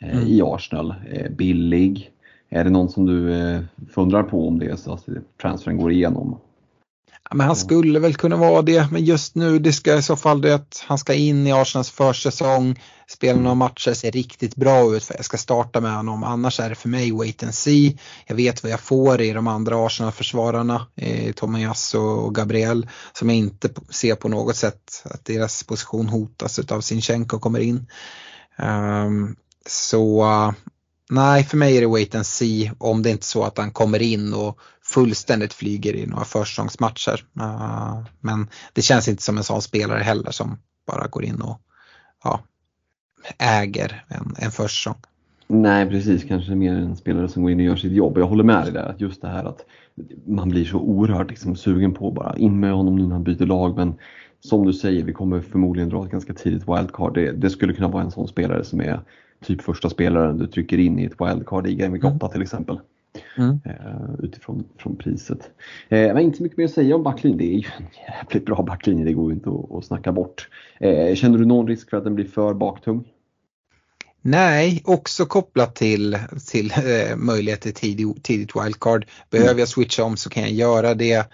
eh, 0.00 0.16
mm. 0.16 0.26
i 0.26 0.42
Arsenal. 0.42 0.94
Eh, 1.10 1.30
billig. 1.30 2.12
Är 2.50 2.64
det 2.64 2.70
någon 2.70 2.88
som 2.88 3.06
du 3.06 3.34
eh, 3.34 3.60
fundrar 3.94 4.22
på 4.22 4.48
om 4.48 4.58
det 4.58 4.66
är 4.66 4.76
så 4.76 4.92
att 4.92 5.06
transfern 5.42 5.76
går 5.76 5.92
igenom? 5.92 6.40
Ja, 7.30 7.36
men 7.36 7.46
han 7.46 7.56
skulle 7.56 7.98
väl 7.98 8.14
kunna 8.14 8.36
vara 8.36 8.62
det, 8.62 8.88
men 8.92 9.04
just 9.04 9.34
nu 9.34 9.58
det 9.58 9.72
ska 9.72 9.96
i 9.96 10.02
så 10.02 10.16
fall 10.16 10.40
det 10.40 10.54
att 10.54 10.84
han 10.86 10.98
ska 10.98 11.14
in 11.14 11.46
i 11.46 11.52
Arsenals 11.52 11.90
försäsong, 11.90 12.80
spela 13.06 13.40
några 13.40 13.54
matcher, 13.54 13.92
ser 13.92 14.10
riktigt 14.10 14.56
bra 14.56 14.96
ut 14.96 15.04
för 15.04 15.14
jag 15.14 15.24
ska 15.24 15.36
starta 15.36 15.80
med 15.80 15.96
honom. 15.96 16.24
Annars 16.24 16.60
är 16.60 16.68
det 16.68 16.74
för 16.74 16.88
mig 16.88 17.12
wait 17.12 17.42
and 17.42 17.54
see. 17.54 17.98
Jag 18.26 18.36
vet 18.36 18.62
vad 18.62 18.72
jag 18.72 18.80
får 18.80 19.20
i 19.20 19.32
de 19.32 19.46
andra 19.46 19.86
Arsenal-försvararna, 19.86 20.86
eh, 20.96 21.32
Tomias 21.32 21.94
och 21.94 22.34
Gabriel, 22.34 22.88
som 23.12 23.28
jag 23.28 23.38
inte 23.38 23.68
ser 23.90 24.14
på 24.14 24.28
något 24.28 24.56
sätt 24.56 25.02
att 25.04 25.24
deras 25.24 25.62
position 25.62 26.08
hotas 26.08 26.58
av 26.58 26.80
Sinchenko 26.80 27.38
kommer 27.38 27.60
in. 27.60 27.86
Um, 28.58 29.36
så 29.66 30.24
nej, 31.10 31.44
för 31.44 31.56
mig 31.56 31.76
är 31.76 31.80
det 31.80 31.86
wait 31.86 32.14
and 32.14 32.26
see 32.26 32.72
om 32.78 33.02
det 33.02 33.10
inte 33.10 33.22
är 33.22 33.24
så 33.24 33.44
att 33.44 33.58
han 33.58 33.70
kommer 33.70 34.02
in 34.02 34.34
och 34.34 34.58
fullständigt 34.82 35.52
flyger 35.52 35.96
i 35.96 36.06
några 36.06 36.24
försäsongsmatcher. 36.24 37.24
Uh, 37.40 38.06
men 38.20 38.48
det 38.72 38.82
känns 38.82 39.08
inte 39.08 39.22
som 39.22 39.38
en 39.38 39.44
sån 39.44 39.62
spelare 39.62 40.02
heller 40.02 40.30
som 40.30 40.58
bara 40.86 41.06
går 41.06 41.24
in 41.24 41.40
och 41.40 41.60
ja, 42.24 42.40
äger 43.38 44.04
en, 44.08 44.34
en 44.38 44.50
försäsong. 44.50 44.96
Nej 45.46 45.88
precis, 45.88 46.24
kanske 46.24 46.54
mer 46.54 46.72
en 46.72 46.96
spelare 46.96 47.28
som 47.28 47.42
går 47.42 47.52
in 47.52 47.58
och 47.58 47.64
gör 47.64 47.76
sitt 47.76 47.92
jobb. 47.92 48.18
Jag 48.18 48.26
håller 48.26 48.44
med 48.44 48.64
dig 48.64 48.72
där 48.72 48.88
att 48.88 49.00
just 49.00 49.22
det 49.22 49.28
här 49.28 49.44
att 49.44 49.64
man 50.26 50.48
blir 50.48 50.64
så 50.64 50.78
oerhört 50.78 51.30
liksom 51.30 51.56
sugen 51.56 51.94
på 51.94 52.10
bara 52.10 52.36
in 52.36 52.60
med 52.60 52.72
honom 52.72 52.96
nu 52.96 53.02
när 53.02 53.12
han 53.12 53.24
byter 53.24 53.46
lag 53.46 53.76
men 53.76 53.94
som 54.40 54.66
du 54.66 54.72
säger, 54.72 55.04
vi 55.04 55.12
kommer 55.12 55.40
förmodligen 55.40 55.88
dra 55.88 56.04
ett 56.04 56.10
ganska 56.10 56.34
tidigt 56.34 56.68
wildcard. 56.68 57.14
Det, 57.14 57.32
det 57.32 57.50
skulle 57.50 57.72
kunna 57.72 57.88
vara 57.88 58.02
en 58.02 58.10
sån 58.10 58.28
spelare 58.28 58.64
som 58.64 58.80
är 58.80 59.00
typ 59.44 59.62
första 59.62 59.90
spelaren 59.90 60.38
du 60.38 60.46
trycker 60.46 60.78
in 60.78 60.98
i 60.98 61.04
ett 61.04 61.20
wildcard 61.20 61.66
i 61.66 61.74
Game 61.74 61.92
Week 61.94 62.04
8 62.04 62.16
mm. 62.20 62.32
till 62.32 62.42
exempel. 62.42 62.80
Mm. 63.38 63.60
Uh, 63.66 64.24
utifrån 64.24 64.64
från 64.78 64.96
priset. 64.96 65.50
Uh, 65.92 65.98
men 65.98 66.18
inte 66.18 66.36
så 66.36 66.42
mycket 66.42 66.58
mer 66.58 66.64
att 66.64 66.70
säga 66.70 66.96
om 66.96 67.02
backlinjen. 67.02 67.38
Det 67.38 67.44
är 67.44 67.58
ju 67.58 67.66
en 67.78 67.86
jävligt 68.06 68.46
bra 68.46 68.62
backlinje, 68.62 69.04
det 69.04 69.12
går 69.12 69.30
ju 69.30 69.34
inte 69.34 69.50
att, 69.50 69.72
att 69.72 69.84
snacka 69.84 70.12
bort. 70.12 70.48
Uh, 70.84 71.14
känner 71.14 71.38
du 71.38 71.44
någon 71.44 71.68
risk 71.68 71.90
för 71.90 71.96
att 71.96 72.04
den 72.04 72.14
blir 72.14 72.24
för 72.24 72.54
baktung? 72.54 73.04
Nej, 74.22 74.82
också 74.84 75.26
kopplat 75.26 75.74
till, 75.74 76.18
till 76.50 76.70
eh, 76.70 77.16
möjlighet 77.16 77.60
till 77.60 77.74
tidig, 77.74 78.22
tidigt 78.22 78.56
wildcard. 78.56 79.06
Behöver 79.30 79.50
mm. 79.50 79.58
jag 79.58 79.68
switcha 79.68 80.04
om 80.04 80.16
så 80.16 80.30
kan 80.30 80.42
jag 80.42 80.52
göra 80.52 80.94
det. 80.94 81.30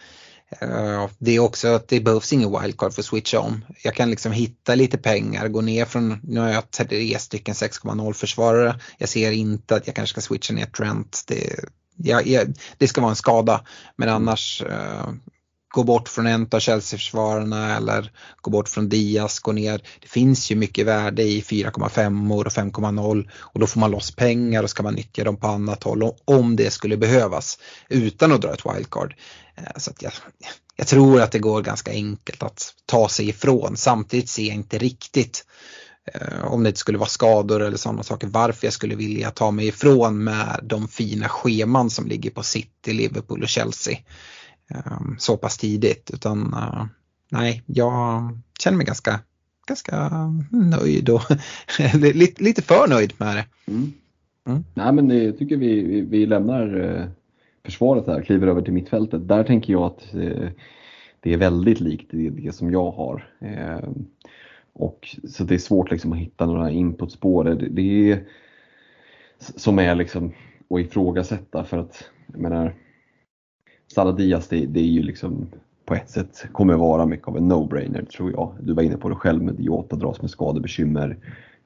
Uh, 0.63 1.07
det 1.19 1.37
är 1.37 1.39
också 1.39 1.69
att 1.69 1.89
det 1.89 2.01
behövs 2.01 2.33
ingen 2.33 2.61
wildcard 2.61 2.93
för 2.93 3.03
att 3.03 3.07
switcha 3.07 3.41
om. 3.41 3.65
Jag 3.83 3.95
kan 3.95 4.11
liksom 4.11 4.33
hitta 4.33 4.75
lite 4.75 4.99
pengar, 4.99 5.49
gå 5.49 5.61
ner 5.61 5.85
från, 5.85 6.21
nu 6.23 6.41
har 6.41 6.49
jag 6.49 6.71
tre 6.71 7.19
stycken 7.19 7.55
6,0 7.55 8.13
försvarare. 8.13 8.81
Jag 8.99 9.09
ser 9.09 9.33
inte 9.33 9.77
att 9.77 9.87
jag 9.87 9.97
kanske 9.97 10.13
ska 10.13 10.21
switcha 10.21 10.55
ner 10.55 10.67
Trent. 10.67 11.23
Det, 11.27 11.65
jag, 11.97 12.27
jag, 12.27 12.55
det 12.79 12.89
ska 12.89 13.01
vara 13.01 13.11
en 13.11 13.17
skada. 13.17 13.65
Men 13.97 14.09
mm. 14.09 14.23
annars 14.23 14.63
uh, 14.63 15.15
gå 15.75 15.83
bort 15.83 16.09
från 16.09 16.27
en 16.27 16.49
av 16.53 16.61
Chelsea-försvararna 16.61 17.77
eller 17.77 18.13
gå 18.41 18.51
bort 18.51 18.69
från 18.69 18.89
Diaz, 18.89 19.39
gå 19.39 19.53
ner. 19.53 19.83
Det 20.01 20.09
finns 20.09 20.51
ju 20.51 20.57
mycket 20.57 20.87
värde 20.87 21.23
i 21.23 21.41
4,5 21.41 22.35
och 22.35 22.47
5,0 22.47 23.29
och 23.35 23.61
då 23.61 23.67
får 23.67 23.81
man 23.81 23.91
loss 23.91 24.17
pengar 24.17 24.63
och 24.63 24.71
ska 24.71 24.83
man 24.83 24.95
nyttja 24.95 25.25
dem 25.25 25.37
på 25.37 25.47
annat 25.47 25.83
håll 25.83 26.13
om 26.25 26.57
det 26.57 26.73
skulle 26.73 26.97
behövas 26.97 27.59
utan 27.89 28.33
att 28.33 28.43
dra 28.43 28.53
ett 28.53 28.67
wildcard. 28.67 29.15
Eh, 29.57 29.65
så 29.77 29.93
jag, 30.01 30.13
jag 30.77 30.87
tror 30.87 31.21
att 31.21 31.33
det 31.33 31.39
går 31.39 31.63
ganska 31.63 31.91
enkelt 31.91 32.43
att 32.43 32.75
ta 32.87 33.09
sig 33.09 33.29
ifrån. 33.29 33.77
Samtidigt 33.77 34.29
ser 34.29 34.47
jag 34.47 34.55
inte 34.55 34.79
riktigt 34.79 35.47
eh, 36.15 36.45
om 36.45 36.63
det 36.63 36.69
inte 36.69 36.81
skulle 36.81 36.99
vara 36.99 37.09
skador 37.09 37.63
eller 37.63 37.77
sådana 37.77 38.03
saker, 38.03 38.27
varför 38.27 38.67
jag 38.67 38.75
skulle 38.75 38.95
vilja 38.95 39.31
ta 39.31 39.51
mig 39.51 39.67
ifrån 39.67 40.25
med 40.25 40.61
de 40.63 40.89
fina 40.89 41.29
scheman 41.29 41.91
som 41.91 42.07
ligger 42.07 42.31
på 42.31 42.43
City, 42.43 42.93
Liverpool 42.93 43.43
och 43.43 43.49
Chelsea. 43.49 43.99
Ehm, 44.71 45.17
så 45.19 45.37
pass 45.37 45.59
tidigt 45.59 46.11
utan 46.15 46.55
uh, 46.55 46.85
nej, 47.31 47.63
jag 47.67 48.39
känner 48.61 48.77
mig 48.77 48.87
ganska, 48.87 49.21
ganska 49.67 50.11
nöjd 50.51 51.09
och 51.09 51.23
lite, 51.95 52.45
lite 52.45 52.63
för 52.63 52.89
nöjd 52.89 53.13
med 53.17 53.37
det. 53.37 53.47
Mm. 53.67 53.93
Mm. 54.47 54.65
Nej 54.75 54.93
men 54.93 55.09
det 55.09 55.33
tycker 55.33 55.57
vi, 55.57 55.81
vi, 55.81 56.01
vi 56.01 56.27
lämnar 56.27 56.67
försvaret 57.65 58.07
här, 58.07 58.23
kliver 58.23 58.47
över 58.47 58.63
till 58.63 58.73
mittfältet. 58.73 59.29
Där 59.29 59.45
tänker 59.45 59.73
jag 59.73 59.83
att 59.83 60.15
eh, 60.15 60.49
det 61.21 61.33
är 61.33 61.37
väldigt 61.37 61.81
likt 61.81 62.11
det, 62.11 62.31
det 62.31 62.55
som 62.55 62.71
jag 62.71 62.91
har. 62.91 63.29
Eh, 63.39 63.89
och, 64.73 65.17
så 65.29 65.45
det 65.45 65.55
är 65.55 65.59
svårt 65.59 65.91
liksom 65.91 66.13
att 66.13 66.19
hitta 66.19 66.47
några 66.47 66.71
inputspår. 66.71 67.45
Det, 67.45 67.69
det 67.69 68.11
är 68.11 68.25
som 69.39 69.79
är 69.79 69.95
liksom 69.95 70.33
att 70.71 70.81
ifrågasätta 70.81 71.65
för 71.65 71.79
att 71.79 72.05
jag 72.27 72.41
menar 72.41 72.75
Saladias 73.95 74.49
Diaz 74.49 74.49
det, 74.49 74.67
det, 74.67 74.81
är 74.81 74.91
ju 74.91 75.03
liksom 75.03 75.47
på 75.85 75.95
ett 75.95 76.11
sätt 76.11 76.47
kommer 76.53 76.75
vara 76.75 77.07
mycket 77.07 77.29
av 77.29 77.37
en 77.37 77.53
no-brainer 77.53 78.05
tror 78.05 78.33
jag. 78.33 78.55
Du 78.61 78.73
var 78.73 78.83
inne 78.83 78.97
på 78.97 79.09
det 79.09 79.15
själv 79.15 79.43
med 79.43 79.55
Diota 79.55 79.97
dras 79.97 80.21
med 80.21 80.31
skadebekymmer. 80.31 81.17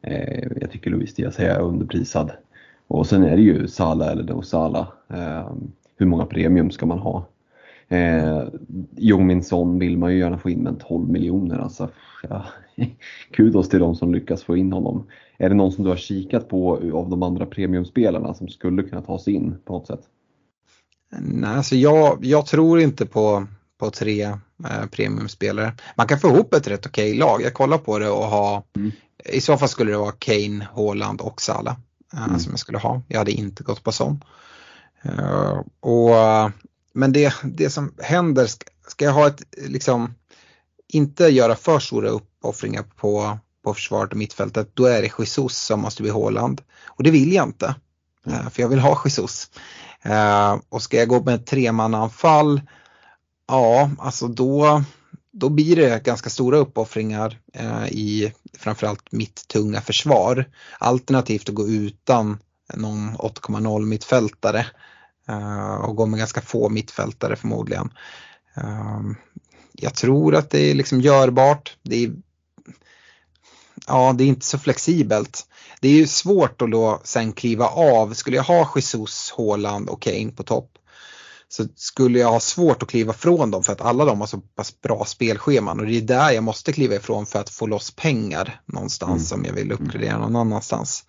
Eh, 0.02 0.46
jag 0.60 0.70
tycker 0.70 0.90
Luis 0.90 1.14
Diaz 1.14 1.38
är 1.38 1.60
underprisad. 1.60 2.32
Och 2.86 3.06
sen 3.06 3.22
är 3.22 3.36
det 3.36 3.42
ju 3.42 3.68
Sala 3.68 4.12
eller 4.12 4.22
no 4.22 4.42
Sala. 4.42 4.88
Eh, 5.08 5.52
hur 5.98 6.06
många 6.06 6.26
premium 6.26 6.70
ska 6.70 6.86
man 6.86 6.98
ha? 6.98 7.28
Eh, 7.88 8.42
Jungmin 8.96 9.44
Son 9.44 9.78
vill 9.78 9.98
man 9.98 10.12
ju 10.12 10.18
gärna 10.18 10.38
få 10.38 10.50
in 10.50 10.62
med 10.62 10.80
12 10.80 11.10
miljoner. 11.10 11.58
Alltså, 11.58 11.88
ja. 12.28 12.46
Kudos 13.30 13.68
till 13.68 13.78
de 13.78 13.94
som 13.94 14.14
lyckas 14.14 14.42
få 14.42 14.56
in 14.56 14.72
honom. 14.72 15.06
Är 15.38 15.48
det 15.48 15.54
någon 15.54 15.72
som 15.72 15.84
du 15.84 15.90
har 15.90 15.96
kikat 15.96 16.48
på 16.48 16.74
av 16.94 17.08
de 17.08 17.22
andra 17.22 17.46
premiumspelarna 17.46 18.34
som 18.34 18.48
skulle 18.48 18.82
kunna 18.82 19.02
ta 19.02 19.18
sig 19.18 19.34
in 19.34 19.56
på 19.64 19.72
något 19.72 19.86
sätt? 19.86 20.00
Nej, 21.20 21.56
alltså 21.56 21.76
jag, 21.76 22.18
jag 22.24 22.46
tror 22.46 22.80
inte 22.80 23.06
på, 23.06 23.46
på 23.78 23.90
tre 23.90 24.22
eh, 24.22 24.86
premiumspelare. 24.90 25.72
Man 25.96 26.06
kan 26.06 26.18
få 26.18 26.28
ihop 26.28 26.54
ett 26.54 26.68
rätt 26.68 26.86
okej 26.86 27.14
lag. 27.14 27.42
Jag 27.42 27.54
kollar 27.54 27.78
på 27.78 27.98
det 27.98 28.10
och 28.10 28.24
ha, 28.24 28.64
mm. 28.76 28.90
i 29.24 29.40
så 29.40 29.56
fall 29.56 29.68
skulle 29.68 29.90
det 29.90 29.98
vara 29.98 30.12
Kane, 30.12 30.68
Haaland 30.74 31.20
och 31.20 31.40
Salah 31.40 31.76
eh, 32.12 32.24
mm. 32.24 32.38
som 32.38 32.52
jag 32.52 32.58
skulle 32.58 32.78
ha. 32.78 33.02
Jag 33.08 33.18
hade 33.18 33.32
inte 33.32 33.62
gått 33.62 33.84
på 33.84 33.92
sån. 33.92 34.24
Eh, 35.02 35.60
och, 35.80 36.16
eh, 36.16 36.50
men 36.92 37.12
det, 37.12 37.34
det 37.44 37.70
som 37.70 37.94
händer, 37.98 38.46
ska, 38.88 39.04
jag 39.04 39.12
ha 39.12 39.26
ett, 39.26 39.42
liksom, 39.56 40.14
inte 40.88 41.24
göra 41.24 41.54
för 41.54 41.78
stora 41.78 42.08
uppoffringar 42.08 42.82
på, 42.82 43.38
på 43.64 43.74
försvaret 43.74 44.12
och 44.12 44.18
mittfältet, 44.18 44.70
då 44.74 44.86
är 44.86 45.02
det 45.02 45.18
Jesus 45.18 45.58
som 45.58 45.80
måste 45.80 46.02
bli 46.02 46.10
Håland. 46.10 46.62
Och 46.84 47.02
det 47.02 47.10
vill 47.10 47.32
jag 47.32 47.48
inte. 47.48 47.74
Mm. 48.26 48.50
För 48.50 48.62
jag 48.62 48.68
vill 48.68 48.78
ha 48.78 49.02
Jesus. 49.04 49.50
Och 50.68 50.82
ska 50.82 50.96
jag 50.96 51.08
gå 51.08 51.22
med 51.22 51.34
ett 51.34 51.46
tremananfall, 51.46 52.60
ja 53.48 53.90
alltså 53.98 54.28
då, 54.28 54.82
då 55.32 55.48
blir 55.48 55.76
det 55.76 56.04
ganska 56.04 56.30
stora 56.30 56.56
uppoffringar 56.56 57.38
eh, 57.54 57.88
i 57.88 58.32
framförallt 58.58 59.12
mitt 59.12 59.48
tunga 59.48 59.80
försvar. 59.80 60.44
Alternativt 60.78 61.48
att 61.48 61.54
gå 61.54 61.68
utan 61.68 62.38
någon 62.74 63.16
8,0 63.16 63.86
mittfältare 63.86 64.66
eh, 65.28 65.74
och 65.74 65.96
gå 65.96 66.06
med 66.06 66.18
ganska 66.18 66.40
få 66.40 66.68
mittfältare 66.68 67.36
förmodligen. 67.36 67.92
Eh, 68.56 69.00
jag 69.72 69.94
tror 69.94 70.34
att 70.34 70.50
det 70.50 70.60
är 70.60 70.74
liksom 70.74 71.00
görbart. 71.00 71.76
Det 71.82 72.04
är, 72.04 72.12
ja, 73.86 74.14
det 74.18 74.24
är 74.24 74.28
inte 74.28 74.46
så 74.46 74.58
flexibelt 74.58 75.48
det 75.80 75.88
är 75.88 75.92
ju 75.92 76.06
svårt 76.06 76.62
att 76.62 76.70
då 76.70 77.00
sen 77.04 77.32
kliva 77.32 77.66
av. 77.66 78.14
Skulle 78.14 78.36
jag 78.36 78.44
ha 78.44 78.72
Jesus, 78.76 79.34
Haaland 79.36 79.88
och 79.88 80.02
Kane 80.02 80.32
på 80.32 80.42
topp 80.42 80.70
så 81.48 81.64
skulle 81.74 82.18
jag 82.18 82.30
ha 82.30 82.40
svårt 82.40 82.82
att 82.82 82.88
kliva 82.88 83.12
från 83.12 83.50
dem 83.50 83.64
för 83.64 83.72
att 83.72 83.80
alla 83.80 84.04
de 84.04 84.20
har 84.20 84.26
så 84.26 84.38
pass 84.38 84.80
bra 84.80 85.04
spelscheman 85.04 85.80
och 85.80 85.86
det 85.86 85.96
är 85.96 86.00
där 86.00 86.30
jag 86.30 86.44
måste 86.44 86.72
kliva 86.72 86.94
ifrån 86.94 87.26
för 87.26 87.40
att 87.40 87.50
få 87.50 87.66
loss 87.66 87.90
pengar 87.90 88.60
någonstans 88.66 89.32
mm. 89.32 89.40
om 89.40 89.46
jag 89.46 89.54
vill 89.54 89.72
uppgradera 89.72 90.18
någon 90.18 90.36
annanstans. 90.36 91.04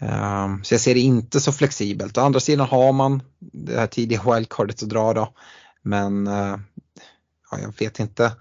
Ehm, 0.00 0.64
så 0.64 0.74
jag 0.74 0.80
ser 0.80 0.94
det 0.94 1.00
inte 1.00 1.40
så 1.40 1.52
flexibelt. 1.52 2.18
Å 2.18 2.20
andra 2.20 2.40
sidan 2.40 2.66
har 2.66 2.92
man 2.92 3.22
det 3.38 3.76
här 3.76 3.86
tidiga 3.86 4.34
wildcardet 4.34 4.82
att 4.82 4.88
dra 4.88 5.12
då. 5.12 5.34
Men 5.82 6.26
eh, 6.26 6.56
ja, 7.50 7.58
jag 7.62 7.74
vet 7.78 8.00
inte. 8.00 8.32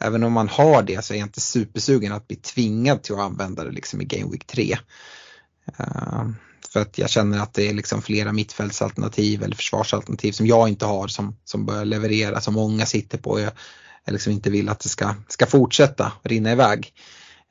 Även 0.00 0.22
om 0.22 0.32
man 0.32 0.48
har 0.48 0.82
det 0.82 1.04
så 1.04 1.14
är 1.14 1.18
jag 1.18 1.26
inte 1.26 1.40
supersugen 1.40 2.12
att 2.12 2.28
bli 2.28 2.36
tvingad 2.36 3.02
till 3.02 3.14
att 3.14 3.20
använda 3.20 3.64
det 3.64 3.70
liksom 3.70 4.00
i 4.00 4.04
Game 4.04 4.30
Week 4.30 4.46
3. 4.46 4.78
Ehm, 5.76 6.36
för 6.72 6.80
att 6.80 6.98
jag 6.98 7.10
känner 7.10 7.38
att 7.38 7.54
det 7.54 7.68
är 7.68 7.74
liksom 7.74 8.02
flera 8.02 8.32
mittfältsalternativ 8.32 9.42
eller 9.42 9.56
försvarsalternativ 9.56 10.32
som 10.32 10.46
jag 10.46 10.68
inte 10.68 10.86
har 10.86 11.08
som, 11.08 11.36
som 11.44 11.66
börjar 11.66 11.84
leverera, 11.84 12.40
som 12.40 12.54
många 12.54 12.86
sitter 12.86 13.18
på. 13.18 13.40
Jag, 13.40 13.52
jag 14.04 14.12
liksom 14.12 14.32
inte 14.32 14.50
vill 14.50 14.68
att 14.68 14.80
det 14.80 14.88
ska, 14.88 15.14
ska 15.28 15.46
fortsätta 15.46 16.12
rinna 16.22 16.52
iväg. 16.52 16.92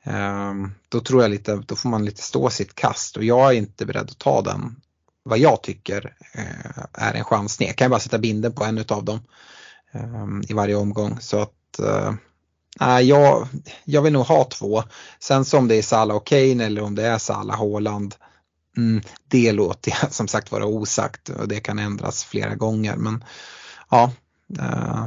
Ehm, 0.08 0.72
då 0.88 1.00
tror 1.00 1.22
jag 1.22 1.30
lite, 1.30 1.62
då 1.66 1.76
får 1.76 1.88
man 1.88 2.04
lite 2.04 2.22
stå 2.22 2.50
sitt 2.50 2.74
kast 2.74 3.16
och 3.16 3.24
jag 3.24 3.48
är 3.48 3.52
inte 3.52 3.86
beredd 3.86 4.10
att 4.10 4.18
ta 4.18 4.42
den 4.42 4.76
vad 5.22 5.38
jag 5.38 5.62
tycker 5.62 6.14
eh, 6.34 6.82
är 6.92 7.14
en 7.14 7.24
chansning. 7.24 7.68
Jag 7.68 7.76
kan 7.76 7.90
bara 7.90 8.00
sätta 8.00 8.18
binden 8.18 8.52
på 8.52 8.64
en 8.64 8.78
utav 8.78 9.04
dem 9.04 9.20
ehm, 9.92 10.42
i 10.48 10.52
varje 10.52 10.74
omgång. 10.74 11.20
Så 11.20 11.42
att 11.42 11.78
eh, 11.78 12.14
nej 12.80 13.04
jag, 13.04 13.48
jag 13.84 14.02
vill 14.02 14.12
nog 14.12 14.26
ha 14.26 14.44
två. 14.44 14.82
Sen 15.18 15.44
så 15.44 15.58
om 15.58 15.68
det 15.68 15.74
är 15.74 15.82
Salah 15.82 16.16
och 16.16 16.26
Kane 16.26 16.64
eller 16.64 16.82
om 16.82 16.94
det 16.94 17.06
är 17.06 17.18
Salah 17.18 17.58
Haaland. 17.58 18.14
Mm, 18.76 19.02
det 19.28 19.52
låter 19.52 19.90
jag 20.00 20.12
som 20.12 20.28
sagt 20.28 20.52
vara 20.52 20.66
osagt 20.66 21.28
och 21.28 21.48
det 21.48 21.60
kan 21.60 21.78
ändras 21.78 22.24
flera 22.24 22.54
gånger. 22.54 22.96
Men 22.96 23.24
ja, 23.90 24.12
eh, 24.58 25.06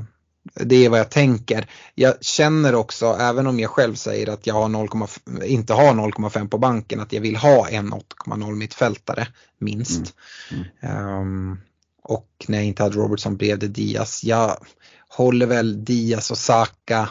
det 0.53 0.85
är 0.85 0.89
vad 0.89 0.99
jag 0.99 1.09
tänker. 1.09 1.69
Jag 1.95 2.23
känner 2.23 2.75
också, 2.75 3.05
även 3.05 3.47
om 3.47 3.59
jag 3.59 3.69
själv 3.69 3.95
säger 3.95 4.29
att 4.29 4.47
jag 4.47 4.53
har 4.53 4.69
0, 4.69 4.89
inte 5.45 5.73
har 5.73 5.93
0,5 5.93 6.47
på 6.47 6.57
banken, 6.57 6.99
att 6.99 7.13
jag 7.13 7.21
vill 7.21 7.35
ha 7.35 7.69
en 7.69 7.93
8,0 7.93 8.55
mittfältare 8.55 9.27
minst. 9.59 10.13
Mm. 10.51 10.63
Mm. 10.81 11.17
Um, 11.19 11.61
och 12.03 12.45
när 12.47 12.57
jag 12.57 12.67
inte 12.67 12.83
hade 12.83 12.95
Robertson 12.95 13.37
blev 13.37 13.59
det 13.59 13.67
Diaz. 13.67 14.23
Jag 14.23 14.57
håller 15.09 15.45
väl 15.45 15.85
Diaz 15.85 16.31
och 16.31 16.37
Saka 16.37 17.09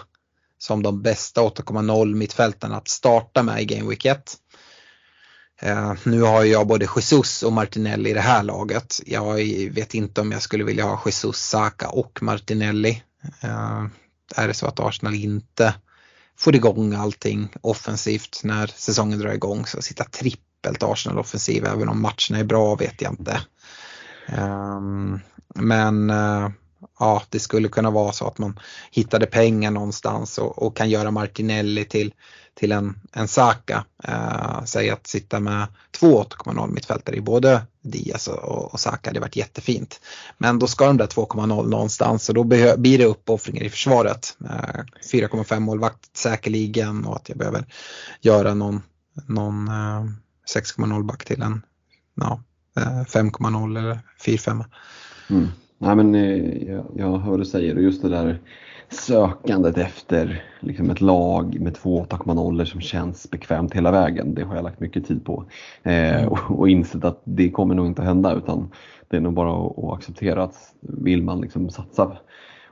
som 0.58 0.82
de 0.82 1.02
bästa 1.02 1.40
8,0 1.40 2.14
mittfältarna 2.14 2.76
att 2.76 2.88
starta 2.88 3.42
med 3.42 3.62
i 3.62 3.64
Game 3.64 3.88
Week 3.88 4.04
1. 4.04 4.36
Uh, 5.66 5.94
nu 6.04 6.22
har 6.22 6.44
jag 6.44 6.66
både 6.66 6.88
Jesus 6.96 7.42
och 7.42 7.52
Martinelli 7.52 8.10
i 8.10 8.14
det 8.14 8.20
här 8.20 8.42
laget. 8.42 9.00
Jag 9.06 9.34
vet 9.70 9.94
inte 9.94 10.20
om 10.20 10.32
jag 10.32 10.42
skulle 10.42 10.64
vilja 10.64 10.84
ha 10.84 11.02
Jesus, 11.06 11.36
Saka 11.36 11.88
och 11.88 12.22
Martinelli. 12.22 13.02
Eh, 13.40 13.84
är 14.36 14.48
det 14.48 14.54
så 14.54 14.66
att 14.66 14.80
Arsenal 14.80 15.14
inte 15.14 15.74
får 16.38 16.54
igång 16.54 16.94
allting 16.94 17.48
offensivt 17.60 18.40
när 18.44 18.66
säsongen 18.66 19.18
drar 19.18 19.32
igång 19.32 19.66
så 19.66 19.82
sitta 19.82 20.04
trippelt 20.04 20.82
Arsenal 20.82 21.18
offensiv 21.18 21.64
även 21.64 21.88
om 21.88 22.02
matcherna 22.02 22.38
är 22.38 22.44
bra 22.44 22.74
vet 22.74 23.02
jag 23.02 23.12
inte. 23.12 23.40
Eh, 24.28 24.80
men 25.54 26.10
eh, 26.10 26.50
ja, 26.98 27.22
det 27.28 27.38
skulle 27.38 27.68
kunna 27.68 27.90
vara 27.90 28.12
så 28.12 28.26
att 28.26 28.38
man 28.38 28.60
hittade 28.90 29.26
pengar 29.26 29.70
någonstans 29.70 30.38
och, 30.38 30.62
och 30.62 30.76
kan 30.76 30.90
göra 30.90 31.10
Martinelli 31.10 31.84
till, 31.84 32.14
till 32.54 32.72
en, 32.72 32.98
en 33.12 33.28
Saka. 33.28 33.84
Eh, 34.04 34.64
säg 34.64 34.90
att 34.90 35.06
sitta 35.06 35.40
med 35.40 35.66
två 35.90 36.22
8,0 36.22 36.70
mittfältare 36.70 37.16
i 37.16 37.20
både 37.20 37.62
Diaz 37.82 38.28
och, 38.28 38.72
och 38.72 38.80
Saka, 38.80 39.12
det 39.12 39.20
varit 39.20 39.36
jättefint. 39.36 40.00
Men 40.38 40.58
då 40.58 40.66
ska 40.66 40.86
de 40.86 40.96
där 40.96 41.06
2,0 41.06 41.68
någonstans 41.68 42.28
och 42.28 42.34
då 42.34 42.44
blir 42.44 42.98
det 42.98 43.04
uppoffringar 43.04 43.62
i 43.62 43.70
försvaret. 43.70 44.36
Eh, 44.44 44.80
4,5 45.12 45.60
målvakt 45.60 46.16
säkerligen 46.16 47.04
och 47.04 47.16
att 47.16 47.28
jag 47.28 47.38
behöver 47.38 47.64
göra 48.20 48.54
någon, 48.54 48.82
någon 49.26 49.68
eh, 49.68 50.04
6,0 50.54 51.02
back 51.02 51.24
till 51.24 51.42
en 51.42 51.62
ja, 52.14 52.42
eh, 52.76 53.04
5,0 53.04 53.78
eller 53.78 53.98
4,5. 54.26 54.64
Mm. 55.30 55.48
Nej, 55.78 55.96
men 55.96 56.14
eh, 56.14 56.68
jag, 56.68 56.86
jag 56.96 57.18
hör 57.18 57.38
du 57.38 57.44
säger 57.44 57.76
och 57.76 57.82
just 57.82 58.02
det 58.02 58.08
där 58.08 58.40
sökandet 58.90 59.78
efter 59.78 60.44
liksom 60.60 60.90
ett 60.90 61.00
lag 61.00 61.60
med 61.60 61.74
två 61.74 62.04
8,0 62.04 62.64
som 62.64 62.80
känns 62.80 63.30
bekvämt 63.30 63.74
hela 63.74 63.90
vägen. 63.90 64.34
Det 64.34 64.42
har 64.42 64.54
jag 64.54 64.64
lagt 64.64 64.80
mycket 64.80 65.06
tid 65.06 65.24
på. 65.24 65.44
Eh, 65.82 66.14
mm. 66.14 66.28
och, 66.28 66.58
och 66.58 66.68
insett 66.68 67.04
att 67.04 67.20
det 67.24 67.50
kommer 67.50 67.74
nog 67.74 67.86
inte 67.86 68.02
hända 68.02 68.34
utan 68.34 68.70
det 69.08 69.16
är 69.16 69.20
nog 69.20 69.34
bara 69.34 69.66
att, 69.66 69.78
att 69.78 69.92
acceptera 69.92 70.42
att 70.42 70.74
vill 70.80 71.22
man 71.22 71.40
liksom 71.40 71.70
satsa 71.70 72.18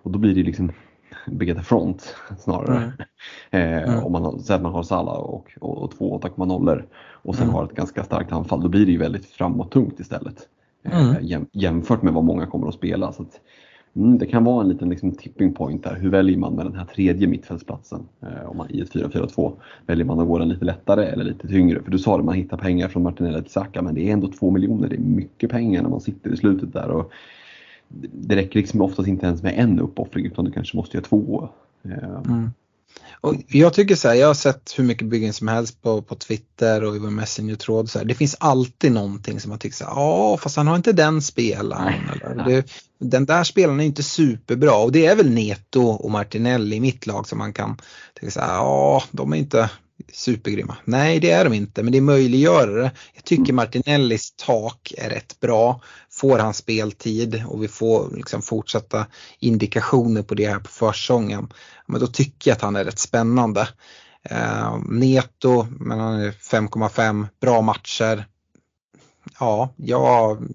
och 0.02 0.11
då 0.11 0.18
blir 0.18 0.35
det 0.35 0.42
liksom 0.42 0.72
bygga 1.26 1.62
front 1.62 2.14
snarare. 2.38 2.76
Mm. 2.76 2.92
Eh, 3.50 3.88
mm. 3.88 4.04
Om 4.04 4.12
man 4.12 4.40
säger 4.40 4.59
att 4.59 4.62
man 4.62 4.72
har 4.72 4.83
Salah 4.83 5.14
och, 5.14 5.52
och, 5.61 5.78
och 5.83 5.90
två 5.98 6.18
8,0 6.18 6.83
och 6.98 7.35
sen 7.35 7.44
mm. 7.44 7.54
har 7.54 7.64
ett 7.64 7.74
ganska 7.74 8.04
starkt 8.04 8.33
anfall, 8.33 8.61
då 8.61 8.68
blir 8.68 8.87
det 8.87 8.92
ju 8.92 8.98
väldigt 8.98 9.26
framåt-tungt 9.26 10.00
istället. 10.00 10.48
Eh, 10.85 11.11
mm. 11.11 11.46
jämfört 11.52 12.02
med 12.02 12.12
vad 12.12 12.24
många 12.24 12.46
kommer 12.46 12.68
att 12.68 12.74
spela. 12.74 13.12
Så 13.12 13.22
att, 13.22 13.40
mm, 13.99 14.19
det 14.19 14.27
kan 14.27 14.45
vara 14.45 14.63
en 14.63 14.69
liten 14.69 14.89
liksom, 14.89 15.13
tipping 15.13 15.53
point 15.53 15.85
där. 15.85 15.95
Hur 15.95 16.11
väljer 16.11 16.39
man 16.39 16.55
med 16.55 16.67
den 16.67 16.75
här 16.75 16.85
tredje 16.85 17.27
mittfältsplatsen? 17.27 18.09
Eh, 18.21 18.51
om 18.51 18.57
man 18.57 18.71
i 18.71 18.81
ett 18.81 18.93
4-4-2 18.95 19.53
väljer 19.87 20.05
man 20.05 20.21
att 20.21 20.29
gå 20.29 20.39
den 20.39 20.49
lite 20.49 20.65
lättare 20.65 21.05
eller 21.05 21.25
lite 21.25 21.49
tyngre? 21.49 21.83
För 21.83 21.91
du 21.91 21.99
sa 21.99 22.17
det, 22.17 22.23
man 22.23 22.35
hittar 22.35 22.57
pengar 22.57 22.89
från 22.89 23.03
Martinelli 23.03 23.43
till 23.43 23.53
Saka 23.53 23.83
men 23.83 23.95
det 23.95 24.09
är 24.09 24.13
ändå 24.13 24.29
två 24.29 24.51
miljoner. 24.51 24.89
Det 24.89 24.97
är 24.97 25.01
mycket 25.01 25.51
pengar 25.51 25.83
när 25.83 25.91
man 25.91 26.01
sitter 26.01 26.33
i 26.33 26.37
slutet 26.37 26.73
där. 26.73 26.89
Och 26.89 27.13
det 28.13 28.37
räcker 28.37 28.59
liksom 28.59 28.81
oftast 28.81 29.09
inte 29.09 29.27
ens 29.27 29.43
med 29.43 29.55
en 29.57 29.81
uppoffring 29.81 30.27
utan 30.27 30.45
du 30.45 30.51
kanske 30.51 30.77
måste 30.77 30.97
göra 30.97 31.05
två. 31.05 31.49
Eh, 31.83 32.33
mm. 32.33 32.51
Och 33.20 33.35
jag 33.48 33.74
tycker 33.74 33.96
så 33.96 34.09
här, 34.09 34.14
jag 34.14 34.27
har 34.27 34.35
sett 34.35 34.74
hur 34.77 34.85
mycket 34.85 35.09
byggen 35.09 35.33
som 35.33 35.48
helst 35.48 35.83
på, 35.83 36.03
på 36.03 36.14
Twitter 36.14 36.85
och 36.85 36.96
i 36.96 36.98
vår 36.98 37.11
Messenger-tråd. 37.11 37.90
Det 38.05 38.14
finns 38.14 38.37
alltid 38.40 38.92
någonting 38.92 39.40
som 39.40 39.48
man 39.48 39.59
tycker 39.59 39.77
så 39.77 39.85
här, 39.85 39.92
ja 39.92 40.37
fast 40.37 40.57
han 40.57 40.66
har 40.66 40.77
inte 40.77 40.92
den 40.92 41.22
spelaren. 41.22 41.94
Eller, 42.12 42.44
det, 42.44 42.70
den 42.98 43.27
där 43.27 43.44
spelaren 43.44 43.81
är 43.81 43.85
inte 43.85 44.03
superbra 44.03 44.77
och 44.77 44.92
det 44.92 45.07
är 45.07 45.16
väl 45.16 45.31
Neto 45.31 45.83
och 45.83 46.11
Martinelli 46.11 46.77
i 46.77 46.81
mitt 46.81 47.07
lag 47.07 47.29
som 47.29 47.38
man 47.38 47.53
kan 47.53 47.81
tycka 48.14 48.31
så 48.31 48.40
här, 48.40 48.55
ja 48.55 49.03
de 49.11 49.33
är 49.33 49.37
inte 49.37 49.70
supergrymma. 50.12 50.77
Nej 50.85 51.20
det 51.20 51.31
är 51.31 51.44
de 51.44 51.53
inte 51.53 51.83
men 51.83 51.92
det 51.92 51.98
är 51.98 52.03
möjliggörare. 52.03 52.90
Jag 53.14 53.24
tycker 53.24 53.42
mm. 53.42 53.57
Martinellis 53.57 54.33
tak 54.37 54.92
är 54.98 55.11
rätt 55.11 55.40
bra. 55.40 55.81
Får 56.18 56.38
han 56.38 56.54
speltid 56.54 57.44
och 57.48 57.62
vi 57.62 57.68
får 57.68 58.11
liksom 58.16 58.42
fortsätta 58.42 59.07
indikationer 59.38 60.22
på 60.22 60.35
det 60.35 60.48
här 60.48 60.59
på 60.59 60.68
försäsongen. 60.68 61.52
Men 61.87 62.00
då 62.00 62.07
tycker 62.07 62.50
jag 62.50 62.57
att 62.57 62.62
han 62.62 62.76
är 62.76 62.85
rätt 62.85 62.98
spännande. 62.98 63.68
Eh, 64.22 64.78
Neto, 64.88 65.66
men 65.70 66.00
han 66.00 66.20
är 66.20 66.31
5,5, 66.31 67.26
bra 67.40 67.62
matcher. 67.62 68.26
Ja, 69.40 69.74
jag, 69.76 70.48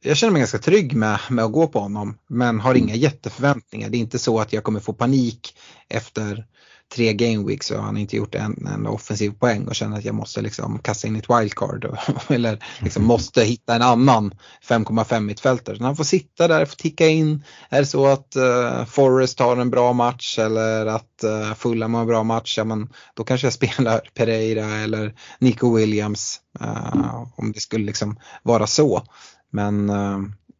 jag 0.00 0.16
känner 0.16 0.32
mig 0.32 0.40
ganska 0.40 0.58
trygg 0.58 0.96
med, 0.96 1.18
med 1.30 1.44
att 1.44 1.52
gå 1.52 1.66
på 1.66 1.80
honom 1.80 2.18
men 2.26 2.60
har 2.60 2.74
inga 2.74 2.94
jätteförväntningar. 2.94 3.88
Det 3.88 3.96
är 3.96 4.00
inte 4.00 4.18
så 4.18 4.40
att 4.40 4.52
jag 4.52 4.64
kommer 4.64 4.80
få 4.80 4.92
panik 4.92 5.56
efter 5.88 6.46
tre 6.94 7.12
gameweeks 7.12 7.70
och 7.70 7.82
han 7.82 7.94
har 7.94 8.00
inte 8.00 8.16
gjort 8.16 8.34
en, 8.34 8.66
en 8.66 8.86
offensiv 8.86 9.30
poäng 9.30 9.68
och 9.68 9.74
känner 9.74 9.98
att 9.98 10.04
jag 10.04 10.14
måste 10.14 10.40
liksom 10.40 10.78
kasta 10.78 11.08
in 11.08 11.16
ett 11.16 11.30
wildcard 11.30 11.98
eller 12.28 12.64
liksom 12.80 13.04
måste 13.04 13.42
hitta 13.42 13.74
en 13.74 13.82
annan 13.82 14.34
5,5 14.68 15.20
mittfältare. 15.20 15.76
Han 15.80 15.96
får 15.96 16.04
sitta 16.04 16.48
där, 16.48 16.66
får 16.66 16.76
ticka 16.76 17.08
in. 17.08 17.44
Är 17.68 17.80
det 17.80 17.86
så 17.86 18.06
att 18.06 18.36
uh, 18.36 18.84
Forrest 18.84 19.38
har 19.38 19.56
en 19.56 19.70
bra 19.70 19.92
match 19.92 20.38
eller 20.38 20.86
att 20.86 21.24
uh, 21.24 21.54
Fulham 21.54 21.94
har 21.94 22.00
en 22.00 22.06
bra 22.06 22.22
match, 22.22 22.58
ja 22.58 22.64
men 22.64 22.88
då 23.14 23.24
kanske 23.24 23.46
jag 23.46 23.54
spelar 23.74 24.00
Pereira 24.14 24.66
eller 24.66 25.14
Nico 25.38 25.76
Williams 25.76 26.40
uh, 26.60 27.24
om 27.36 27.52
det 27.52 27.60
skulle 27.60 27.84
liksom 27.84 28.18
vara 28.42 28.66
så. 28.66 29.02
Men 29.50 29.92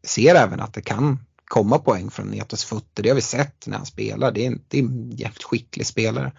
ser 0.06 0.34
även 0.34 0.60
att 0.60 0.74
det 0.74 0.80
kan 0.80 1.18
komma 1.48 1.78
poäng 1.78 2.10
från 2.10 2.26
Netos 2.26 2.64
fötter. 2.64 3.02
Det 3.02 3.08
har 3.08 3.16
vi 3.16 3.20
sett 3.20 3.66
när 3.66 3.76
han 3.76 3.86
spelar. 3.86 4.32
Det 4.32 4.46
är 4.46 4.46
en, 4.46 4.60
det 4.68 4.78
är 4.78 4.82
en 4.82 5.10
jävligt 5.10 5.42
skicklig 5.42 5.86
spelare. 5.86 6.32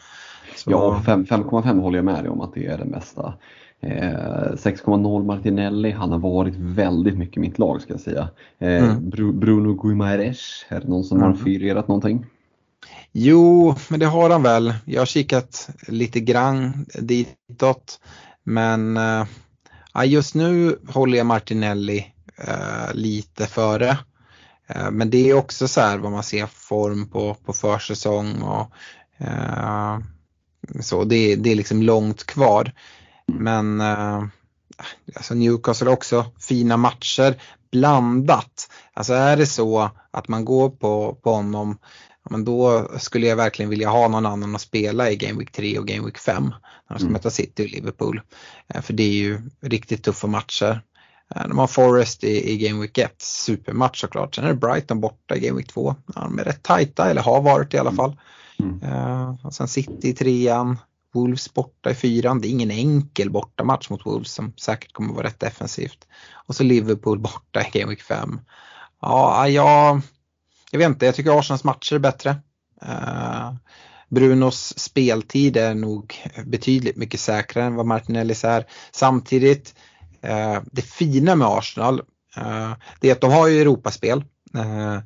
Så... 0.55 0.71
Ja, 0.71 1.01
5,5 1.05 1.81
håller 1.81 1.97
jag 1.97 2.05
med 2.05 2.23
dig 2.23 2.29
om 2.29 2.41
att 2.41 2.53
det 2.53 2.65
är 2.65 2.77
det 2.77 2.85
mesta. 2.85 3.33
Eh, 3.81 3.91
6,0 3.91 5.25
Martinelli, 5.25 5.91
han 5.91 6.11
har 6.11 6.19
varit 6.19 6.55
väldigt 6.57 7.17
mycket 7.17 7.37
i 7.37 7.39
mitt 7.39 7.59
lag 7.59 7.81
ska 7.81 7.93
jag 7.93 8.01
säga. 8.01 8.29
Eh, 8.59 8.83
mm. 8.83 9.09
Bruno 9.39 9.73
Guimaraes, 9.73 10.65
är 10.67 10.79
det 10.79 10.87
någon 10.87 11.03
som 11.03 11.17
mm. 11.17 11.29
har 11.29 11.37
firerat 11.37 11.87
någonting? 11.87 12.25
Jo, 13.11 13.75
men 13.89 13.99
det 13.99 14.05
har 14.05 14.29
han 14.29 14.43
väl. 14.43 14.73
Jag 14.85 15.01
har 15.01 15.05
kikat 15.05 15.69
lite 15.87 16.19
grann 16.19 16.85
ditåt. 16.99 17.99
Men 18.43 18.97
eh, 18.97 19.25
just 20.05 20.35
nu 20.35 20.79
håller 20.87 21.17
jag 21.17 21.25
Martinelli 21.27 22.13
eh, 22.37 22.93
lite 22.93 23.45
före. 23.45 23.97
Eh, 24.69 24.91
men 24.91 25.09
det 25.09 25.29
är 25.29 25.33
också 25.33 25.67
så 25.67 25.81
här 25.81 25.97
vad 25.97 26.11
man 26.11 26.23
ser 26.23 26.45
form 26.45 27.09
på, 27.09 27.33
på 27.33 27.53
försäsong 27.53 28.41
och 28.41 28.71
eh, 29.17 29.99
så. 30.81 31.03
Det, 31.03 31.35
det 31.35 31.51
är 31.51 31.55
liksom 31.55 31.81
långt 31.81 32.23
kvar. 32.23 32.71
Men 33.27 33.81
eh, 33.81 34.23
alltså 35.15 35.33
Newcastle 35.33 35.89
också 35.89 36.25
fina 36.39 36.77
matcher 36.77 37.41
blandat. 37.71 38.69
Alltså 38.93 39.13
är 39.13 39.37
det 39.37 39.45
så 39.45 39.89
att 40.11 40.27
man 40.27 40.45
går 40.45 40.69
på, 40.69 41.19
på 41.23 41.31
honom 41.31 41.77
men 42.29 42.45
då 42.45 42.89
skulle 42.97 43.27
jag 43.27 43.35
verkligen 43.35 43.69
vilja 43.69 43.89
ha 43.89 44.07
någon 44.07 44.25
annan 44.25 44.55
att 44.55 44.61
spela 44.61 45.11
i 45.11 45.15
Game 45.15 45.39
Week 45.39 45.51
3 45.51 45.79
och 45.79 45.87
Game 45.87 46.05
Week 46.05 46.17
5 46.17 46.43
när 46.43 46.53
de 46.89 46.99
ska 46.99 47.03
mm. 47.03 47.13
möta 47.13 47.29
City 47.29 47.65
och 47.65 47.69
Liverpool. 47.69 48.21
Eh, 48.67 48.81
för 48.81 48.93
det 48.93 49.03
är 49.03 49.13
ju 49.13 49.41
riktigt 49.61 50.03
tuffa 50.03 50.27
matcher. 50.27 50.81
Eh, 51.35 51.47
de 51.47 51.57
har 51.57 51.67
Forest 51.67 52.23
i, 52.23 52.51
i 52.51 52.57
Game 52.57 52.81
Week 52.81 52.97
1, 52.97 53.21
supermatch 53.21 54.01
såklart. 54.01 54.35
Sen 54.35 54.43
är 54.43 54.47
det 54.47 54.53
Brighton 54.53 55.01
borta 55.01 55.35
i 55.35 55.39
Game 55.39 55.57
Week 55.57 55.67
2. 55.67 55.95
Ja, 56.15 56.21
de 56.21 56.39
är 56.39 56.43
rätt 56.43 56.63
tajta, 56.63 57.09
eller 57.09 57.21
har 57.21 57.41
varit 57.41 57.73
i 57.73 57.77
alla 57.77 57.91
fall. 57.91 58.17
Mm. 58.59 58.83
Uh, 58.83 59.45
och 59.45 59.53
sen 59.53 59.67
City 59.67 60.09
i 60.09 60.13
trean, 60.13 60.77
Wolves 61.13 61.53
borta 61.53 61.91
i 61.91 61.95
fyran. 61.95 62.41
Det 62.41 62.47
är 62.47 62.49
ingen 62.49 62.71
enkel 62.71 63.29
bortamatch 63.29 63.89
mot 63.89 64.05
Wolves 64.05 64.33
som 64.33 64.53
säkert 64.57 64.93
kommer 64.93 65.13
vara 65.13 65.27
rätt 65.27 65.39
defensivt. 65.39 66.07
Och 66.33 66.55
så 66.55 66.63
Liverpool 66.63 67.19
borta 67.19 67.61
i 67.61 67.79
Game 67.79 67.89
Week 67.89 68.01
5. 68.01 68.39
Ja, 69.01 69.47
jag, 69.47 70.01
jag 70.71 70.79
vet 70.79 70.87
inte, 70.87 71.05
jag 71.05 71.15
tycker 71.15 71.39
Arsenals 71.39 71.63
matcher 71.63 71.95
är 71.95 71.99
bättre. 71.99 72.35
Uh, 72.83 73.53
Brunos 74.09 74.79
speltid 74.79 75.57
är 75.57 75.73
nog 75.73 76.15
betydligt 76.45 76.95
mycket 76.95 77.19
säkrare 77.19 77.65
än 77.65 77.75
vad 77.75 77.85
Martinellis 77.85 78.43
är. 78.43 78.65
Samtidigt, 78.91 79.75
Eh, 80.21 80.61
det 80.71 80.81
fina 80.81 81.35
med 81.35 81.47
Arsenal, 81.47 82.01
eh, 82.37 82.73
det 82.99 83.09
är 83.09 83.11
att 83.11 83.21
de 83.21 83.31
har 83.31 83.47
ju 83.47 83.61
Europaspel. 83.61 84.23
Eh, 84.55 84.99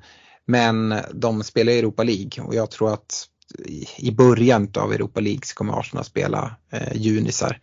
men 0.46 0.96
de 1.14 1.44
spelar 1.44 1.74
i 1.74 1.80
Europa 1.80 2.04
League 2.04 2.44
och 2.44 2.56
jag 2.56 2.72
tror 2.72 2.94
att 2.94 3.28
i 3.98 4.12
början 4.12 4.72
av 4.78 4.94
Europa 4.94 5.20
League 5.20 5.42
så 5.44 5.56
kommer 5.56 5.80
Arsenal 5.80 6.06
spela 6.06 6.56
eh, 6.72 6.96
junisar. 6.98 7.60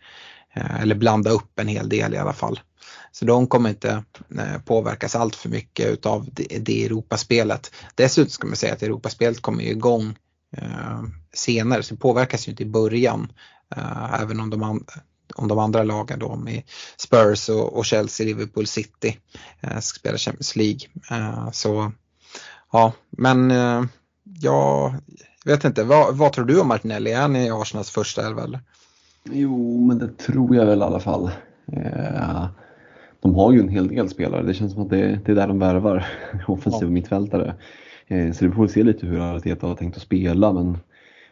Eh, 0.53 0.81
eller 0.81 0.95
blanda 0.95 1.29
upp 1.29 1.59
en 1.59 1.67
hel 1.67 1.89
del 1.89 2.13
i 2.13 2.17
alla 2.17 2.33
fall. 2.33 2.59
Så 3.11 3.25
de 3.25 3.47
kommer 3.47 3.69
inte 3.69 4.03
eh, 4.37 4.61
påverkas 4.65 5.15
allt 5.15 5.35
för 5.35 5.49
mycket 5.49 5.87
utav 5.87 6.29
det, 6.31 6.57
det 6.59 6.85
Europaspelet. 6.85 7.71
Dessutom 7.95 8.29
ska 8.29 8.47
man 8.47 8.55
säga 8.55 8.73
att 8.73 8.83
Europaspelet 8.83 9.41
kommer 9.41 9.63
igång 9.63 10.17
eh, 10.57 11.01
senare 11.33 11.83
så 11.83 11.93
det 11.93 11.99
påverkas 11.99 12.47
ju 12.47 12.51
inte 12.51 12.63
i 12.63 12.65
början. 12.65 13.31
Eh, 13.75 14.21
även 14.21 14.39
om 14.39 14.49
de, 14.49 14.85
om 15.35 15.47
de 15.47 15.59
andra 15.59 15.83
lagen 15.83 16.19
då 16.19 16.35
med 16.35 16.61
Spurs 16.97 17.49
och, 17.49 17.77
och 17.77 17.85
Chelsea, 17.85 18.25
Liverpool, 18.25 18.67
City 18.67 19.17
eh, 19.61 19.79
ska 19.79 19.99
spela 19.99 20.17
Champions 20.17 20.55
League. 20.55 20.79
Eh, 21.11 21.51
så 21.51 21.91
ja, 22.71 22.93
men 23.09 23.51
eh, 23.51 23.83
jag 24.23 24.93
vet 25.45 25.63
inte, 25.63 25.83
vad, 25.83 26.17
vad, 26.17 26.33
tror 26.33 26.45
du 26.45 26.61
om 26.61 26.67
Martinelli? 26.67 27.11
Är 27.11 27.21
han 27.21 27.35
i 27.35 27.51
Arsenals 27.51 27.89
första 27.89 28.27
elva 28.27 28.43
eller? 28.43 28.59
Jo, 29.23 29.85
men 29.85 29.99
det 29.99 30.17
tror 30.17 30.55
jag 30.55 30.65
väl 30.65 30.79
i 30.79 30.83
alla 30.83 30.99
fall. 30.99 31.31
Eh, 31.71 32.45
de 33.21 33.35
har 33.35 33.51
ju 33.51 33.59
en 33.59 33.69
hel 33.69 33.87
del 33.87 34.09
spelare. 34.09 34.43
Det 34.43 34.53
känns 34.53 34.73
som 34.73 34.81
att 34.81 34.89
det, 34.89 35.19
det 35.25 35.31
är 35.31 35.35
där 35.35 35.47
de 35.47 35.59
värvar 35.59 36.07
offensiva 36.47 36.85
ja. 36.85 36.93
mittfältare. 36.93 37.55
Eh, 38.07 38.31
så 38.31 38.45
det 38.45 38.51
får 38.51 38.61
vi 38.61 38.69
se 38.69 38.83
lite 38.83 39.07
hur 39.07 39.35
Arteta 39.35 39.67
har 39.67 39.75
tänkt 39.75 39.97
att 39.97 40.03
spela. 40.03 40.53
Men, 40.53 40.77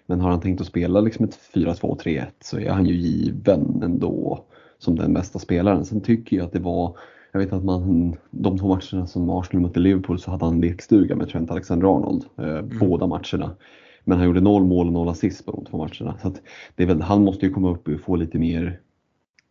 men 0.09 0.21
har 0.21 0.29
han 0.29 0.41
tänkt 0.41 0.61
att 0.61 0.67
spela 0.67 1.01
liksom 1.01 1.25
ett 1.25 1.39
4-2-3-1 1.53 2.25
så 2.39 2.59
är 2.59 2.69
han 2.69 2.85
ju 2.85 2.93
given 2.93 3.81
ändå 3.83 4.45
som 4.77 4.95
den 4.95 5.13
bästa 5.13 5.39
spelaren. 5.39 5.85
Sen 5.85 6.01
tycker 6.01 6.37
jag 6.37 6.45
att 6.45 6.51
det 6.51 6.59
var 6.59 6.97
jag 7.31 7.39
vet 7.39 7.53
att 7.53 7.63
man, 7.63 8.15
de 8.31 8.57
två 8.57 8.67
matcherna 8.67 9.07
som 9.07 9.29
Arsenal 9.29 9.61
mötte 9.61 9.79
Liverpool 9.79 10.19
så 10.19 10.31
hade 10.31 10.45
han 10.45 10.61
lekstuga 10.61 11.15
med 11.15 11.29
Trent 11.29 11.51
Alexander-Arnold. 11.51 12.25
Eh, 12.37 12.45
mm. 12.45 12.79
Båda 12.79 13.07
matcherna. 13.07 13.55
Men 14.03 14.17
han 14.17 14.27
gjorde 14.27 14.41
noll 14.41 14.63
mål 14.63 14.87
och 14.87 14.93
noll 14.93 15.09
assist 15.09 15.45
på 15.45 15.51
de 15.51 15.65
två 15.65 15.77
matcherna. 15.77 16.17
Så 16.21 16.33
det 16.75 16.83
är 16.83 16.87
väl, 16.87 17.01
han 17.01 17.23
måste 17.23 17.45
ju 17.45 17.53
komma 17.53 17.71
upp 17.71 17.87
och 17.87 17.99
få 17.99 18.15
lite 18.15 18.39
mer 18.39 18.79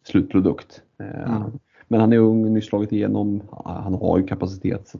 slutprodukt. 0.04 0.82
Eh, 1.00 1.34
mm. 1.36 1.50
Men 1.88 2.00
han 2.00 2.12
är 2.12 2.18
ung, 2.18 2.52
nyss 2.52 2.66
slagit 2.66 2.92
igenom, 2.92 3.42
han 3.64 3.94
har 3.94 4.18
ju 4.18 4.26
kapacitet. 4.26 4.88
Så 4.88 4.98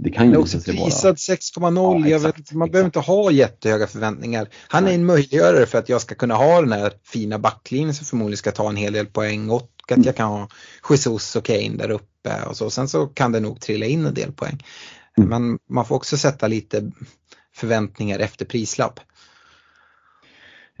det 0.00 0.10
kan 0.10 0.24
ju 0.24 0.30
han 0.30 0.34
är 0.34 0.40
också 0.40 0.60
prisad 0.60 1.16
6,0. 1.16 2.08
Ja, 2.08 2.32
man 2.52 2.70
behöver 2.70 2.86
inte 2.86 2.98
ha 2.98 3.30
jättehöga 3.30 3.86
förväntningar. 3.86 4.48
Han 4.68 4.84
Nej. 4.84 4.92
är 4.92 4.98
en 4.98 5.06
möjliggörare 5.06 5.66
för 5.66 5.78
att 5.78 5.88
jag 5.88 6.00
ska 6.00 6.14
kunna 6.14 6.34
ha 6.34 6.60
den 6.60 6.72
här 6.72 6.92
fina 7.04 7.38
backlinjen 7.38 7.94
som 7.94 8.06
förmodligen 8.06 8.36
ska 8.36 8.50
ta 8.50 8.68
en 8.68 8.76
hel 8.76 8.92
del 8.92 9.06
poäng 9.06 9.50
och 9.50 9.70
att 9.84 9.90
mm. 9.90 10.06
jag 10.06 10.16
kan 10.16 10.28
ha 10.28 10.48
Jesus 10.90 11.36
och 11.36 11.44
Kane 11.44 11.76
där 11.76 11.90
uppe 11.90 12.42
och 12.48 12.56
så. 12.56 12.70
Sen 12.70 12.88
så 12.88 13.06
kan 13.06 13.32
det 13.32 13.40
nog 13.40 13.60
trilla 13.60 13.86
in 13.86 14.06
en 14.06 14.14
del 14.14 14.32
poäng. 14.32 14.64
Mm. 15.18 15.28
Men 15.28 15.58
man 15.70 15.84
får 15.84 15.96
också 15.96 16.16
sätta 16.16 16.46
lite 16.46 16.90
förväntningar 17.54 18.18
efter 18.18 18.44
prislapp. 18.44 19.00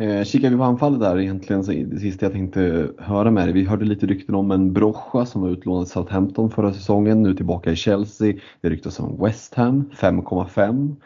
Eh, 0.00 0.24
kikar 0.24 0.50
vi 0.50 0.56
på 0.56 0.62
anfallet 0.62 1.00
där 1.00 1.20
egentligen, 1.20 1.64
så 1.64 1.72
det 1.72 1.98
sista 1.98 2.26
jag 2.26 2.32
tänkte 2.32 2.88
höra 2.98 3.30
med 3.30 3.46
dig. 3.46 3.52
Vi 3.52 3.64
hörde 3.64 3.84
lite 3.84 4.06
rykten 4.06 4.34
om 4.34 4.50
en 4.50 4.72
Brocha 4.72 5.26
som 5.26 5.42
var 5.42 5.48
utlånad 5.48 5.84
till 5.84 5.92
Southampton 5.92 6.50
förra 6.50 6.72
säsongen, 6.72 7.22
nu 7.22 7.34
tillbaka 7.34 7.72
i 7.72 7.76
Chelsea. 7.76 8.34
Det 8.60 8.70
ryktas 8.70 9.00
om 9.00 9.24
West 9.24 9.54
Ham, 9.54 9.90
5,5. 9.96 10.96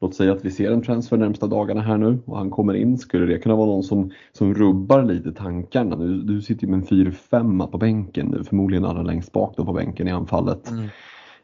Låt 0.00 0.14
säga 0.14 0.32
att 0.32 0.44
vi 0.44 0.50
ser 0.50 0.72
en 0.72 0.82
transfer 0.82 1.16
närmsta 1.16 1.46
dagarna 1.46 1.80
här 1.80 1.98
nu 1.98 2.18
och 2.24 2.38
han 2.38 2.50
kommer 2.50 2.74
in. 2.74 2.98
Skulle 2.98 3.26
det 3.26 3.38
kunna 3.38 3.56
vara 3.56 3.66
någon 3.66 3.82
som, 3.82 4.10
som 4.32 4.54
rubbar 4.54 5.02
lite 5.02 5.32
tankarna? 5.32 5.96
Du, 5.96 6.22
du 6.22 6.42
sitter 6.42 6.66
ju 6.66 6.70
med 6.70 6.80
en 6.80 6.86
4-5 6.86 7.66
på 7.66 7.78
bänken 7.78 8.26
nu, 8.26 8.44
förmodligen 8.44 8.84
allra 8.84 9.02
längst 9.02 9.32
bak 9.32 9.54
då 9.56 9.64
på 9.64 9.72
bänken 9.72 10.08
i 10.08 10.10
anfallet. 10.10 10.70
Mm. 10.70 10.88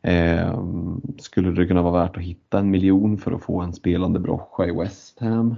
Eh, 0.02 0.60
skulle 1.18 1.50
det 1.50 1.66
kunna 1.66 1.82
vara 1.82 2.02
värt 2.02 2.16
att 2.16 2.22
hitta 2.22 2.58
en 2.58 2.70
miljon 2.70 3.18
för 3.18 3.32
att 3.32 3.42
få 3.42 3.60
en 3.60 3.72
spelande 3.72 4.20
Brocha 4.20 4.66
i 4.66 4.72
West 4.72 5.20
Ham? 5.20 5.54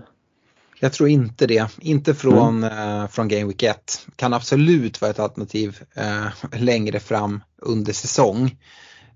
Jag 0.80 0.92
tror 0.92 1.08
inte 1.08 1.46
det, 1.46 1.70
inte 1.80 2.14
från, 2.14 2.64
mm. 2.64 3.00
eh, 3.02 3.08
från 3.08 3.28
Game 3.28 3.44
Week 3.44 3.62
1. 3.62 4.06
Kan 4.16 4.34
absolut 4.34 5.00
vara 5.00 5.10
ett 5.10 5.18
alternativ 5.18 5.78
eh, 5.94 6.26
längre 6.52 7.00
fram 7.00 7.40
under 7.62 7.92
säsong. 7.92 8.56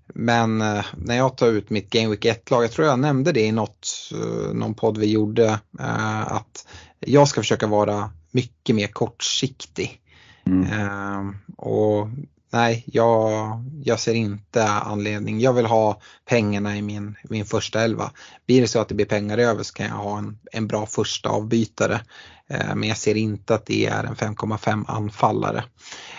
Men 0.07 0.61
eh, 0.61 0.85
när 0.97 1.17
jag 1.17 1.37
tar 1.37 1.47
ut 1.47 1.69
mitt 1.69 1.89
Game 1.89 2.07
Week 2.07 2.25
1-lag, 2.25 2.63
jag 2.63 2.71
tror 2.71 2.87
jag 2.87 2.99
nämnde 2.99 3.31
det 3.31 3.41
i 3.41 3.51
något, 3.51 3.87
eh, 4.11 4.53
någon 4.53 4.73
podd 4.73 4.97
vi 4.97 5.11
gjorde, 5.11 5.59
eh, 5.79 6.31
att 6.31 6.67
jag 6.99 7.27
ska 7.27 7.41
försöka 7.41 7.67
vara 7.67 8.11
mycket 8.31 8.75
mer 8.75 8.87
kortsiktig. 8.87 9.99
Mm. 10.45 10.71
Eh, 10.71 11.35
och 11.57 12.07
nej, 12.53 12.83
jag, 12.85 13.49
jag 13.83 13.99
ser 13.99 14.13
inte 14.13 14.67
anledning. 14.67 15.39
Jag 15.39 15.53
vill 15.53 15.65
ha 15.65 16.01
pengarna 16.25 16.77
i 16.77 16.81
min, 16.81 17.15
min 17.23 17.45
första 17.45 17.81
elva. 17.81 18.11
Blir 18.45 18.61
det 18.61 18.67
så 18.67 18.79
att 18.79 18.87
det 18.87 18.95
blir 18.95 19.05
pengar 19.05 19.37
över 19.37 19.63
så 19.63 19.73
kan 19.73 19.85
jag 19.85 19.95
ha 19.95 20.17
en, 20.17 20.39
en 20.51 20.67
bra 20.67 20.85
första 20.85 21.29
avbytare. 21.29 22.01
Eh, 22.49 22.75
men 22.75 22.89
jag 22.89 22.97
ser 22.97 23.17
inte 23.17 23.55
att 23.55 23.65
det 23.65 23.85
är 23.85 24.03
en 24.03 24.15
5,5 24.15 24.85
anfallare. 24.87 25.63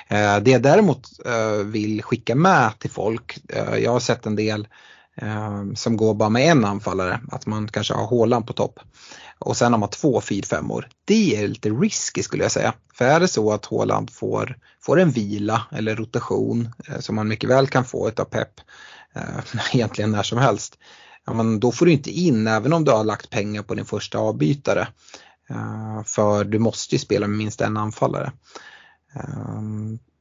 Eh, 0.08 0.38
det 0.38 0.50
jag 0.50 0.62
däremot 0.62 1.08
eh, 1.26 1.64
vill 1.64 2.02
skicka 2.02 2.34
med 2.34 2.78
till 2.78 2.90
folk, 2.90 3.38
eh, 3.48 3.76
jag 3.76 3.92
har 3.92 4.00
sett 4.00 4.26
en 4.26 4.36
del 4.36 4.60
eh, 4.60 4.66
Ehm, 5.16 5.76
som 5.76 5.96
går 5.96 6.14
bara 6.14 6.28
med 6.28 6.50
en 6.50 6.64
anfallare, 6.64 7.20
att 7.32 7.46
man 7.46 7.68
kanske 7.68 7.94
har 7.94 8.06
hålan 8.06 8.42
på 8.42 8.52
topp 8.52 8.80
och 9.38 9.56
sen 9.56 9.72
har 9.72 9.80
man 9.80 9.90
två 9.90 10.20
4-5 10.20 10.82
Det 11.04 11.36
är 11.36 11.48
lite 11.48 11.70
risky 11.70 12.22
skulle 12.22 12.42
jag 12.42 12.52
säga. 12.52 12.74
För 12.94 13.04
är 13.04 13.20
det 13.20 13.28
så 13.28 13.52
att 13.52 13.64
Håland 13.64 14.10
får, 14.10 14.58
får 14.80 15.00
en 15.00 15.10
vila 15.10 15.62
eller 15.72 15.96
rotation 15.96 16.68
eh, 16.88 16.98
som 16.98 17.14
man 17.14 17.28
mycket 17.28 17.50
väl 17.50 17.66
kan 17.66 17.84
få 17.84 18.08
utav 18.08 18.24
Pep 18.24 18.60
eh, 19.14 19.22
egentligen 19.74 20.10
när 20.10 20.22
som 20.22 20.38
helst. 20.38 20.78
Ja, 21.26 21.32
men 21.32 21.60
då 21.60 21.72
får 21.72 21.86
du 21.86 21.92
inte 21.92 22.10
in 22.10 22.46
även 22.46 22.72
om 22.72 22.84
du 22.84 22.90
har 22.90 23.04
lagt 23.04 23.30
pengar 23.30 23.62
på 23.62 23.74
din 23.74 23.84
första 23.84 24.18
avbytare. 24.18 24.88
Eh, 25.50 26.02
för 26.04 26.44
du 26.44 26.58
måste 26.58 26.94
ju 26.94 26.98
spela 26.98 27.26
med 27.26 27.38
minst 27.38 27.60
en 27.60 27.76
anfallare. 27.76 28.32
Eh, 29.14 29.62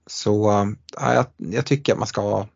så 0.07 0.67
ja, 0.95 1.13
jag, 1.13 1.25
jag, 1.37 1.65
tycker 1.65 1.93
att 1.93 1.99
man 1.99 2.07
ska 2.07 2.21
ha 2.21 2.47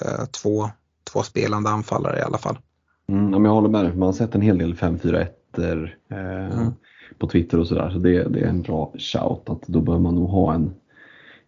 eh, 0.00 0.24
två, 0.24 0.70
två 1.14 1.22
spelande 1.22 1.70
anfallare 1.70 2.18
i 2.18 2.22
alla 2.22 2.38
fall. 2.38 2.58
Mm, 3.08 3.44
jag 3.44 3.52
håller 3.52 3.68
med, 3.68 3.96
man 3.98 4.06
har 4.06 4.12
sett 4.12 4.34
en 4.34 4.40
hel 4.40 4.58
del 4.58 4.74
5-4-1 4.74 5.26
Twitter, 5.54 5.96
eh, 6.10 6.58
mm. 6.58 6.72
på 7.18 7.28
Twitter 7.28 7.60
och 7.60 7.66
sådär. 7.66 7.90
Så 7.90 7.98
det, 7.98 8.24
det, 8.24 8.40
är 8.40 8.46
en 8.48 8.62
bra 8.62 8.92
shout 8.98 9.50
att 9.50 9.62
då 9.66 9.80
bör 9.80 9.98
man 9.98 10.14
nog 10.14 10.28
ha 10.28 10.54
en, 10.54 10.74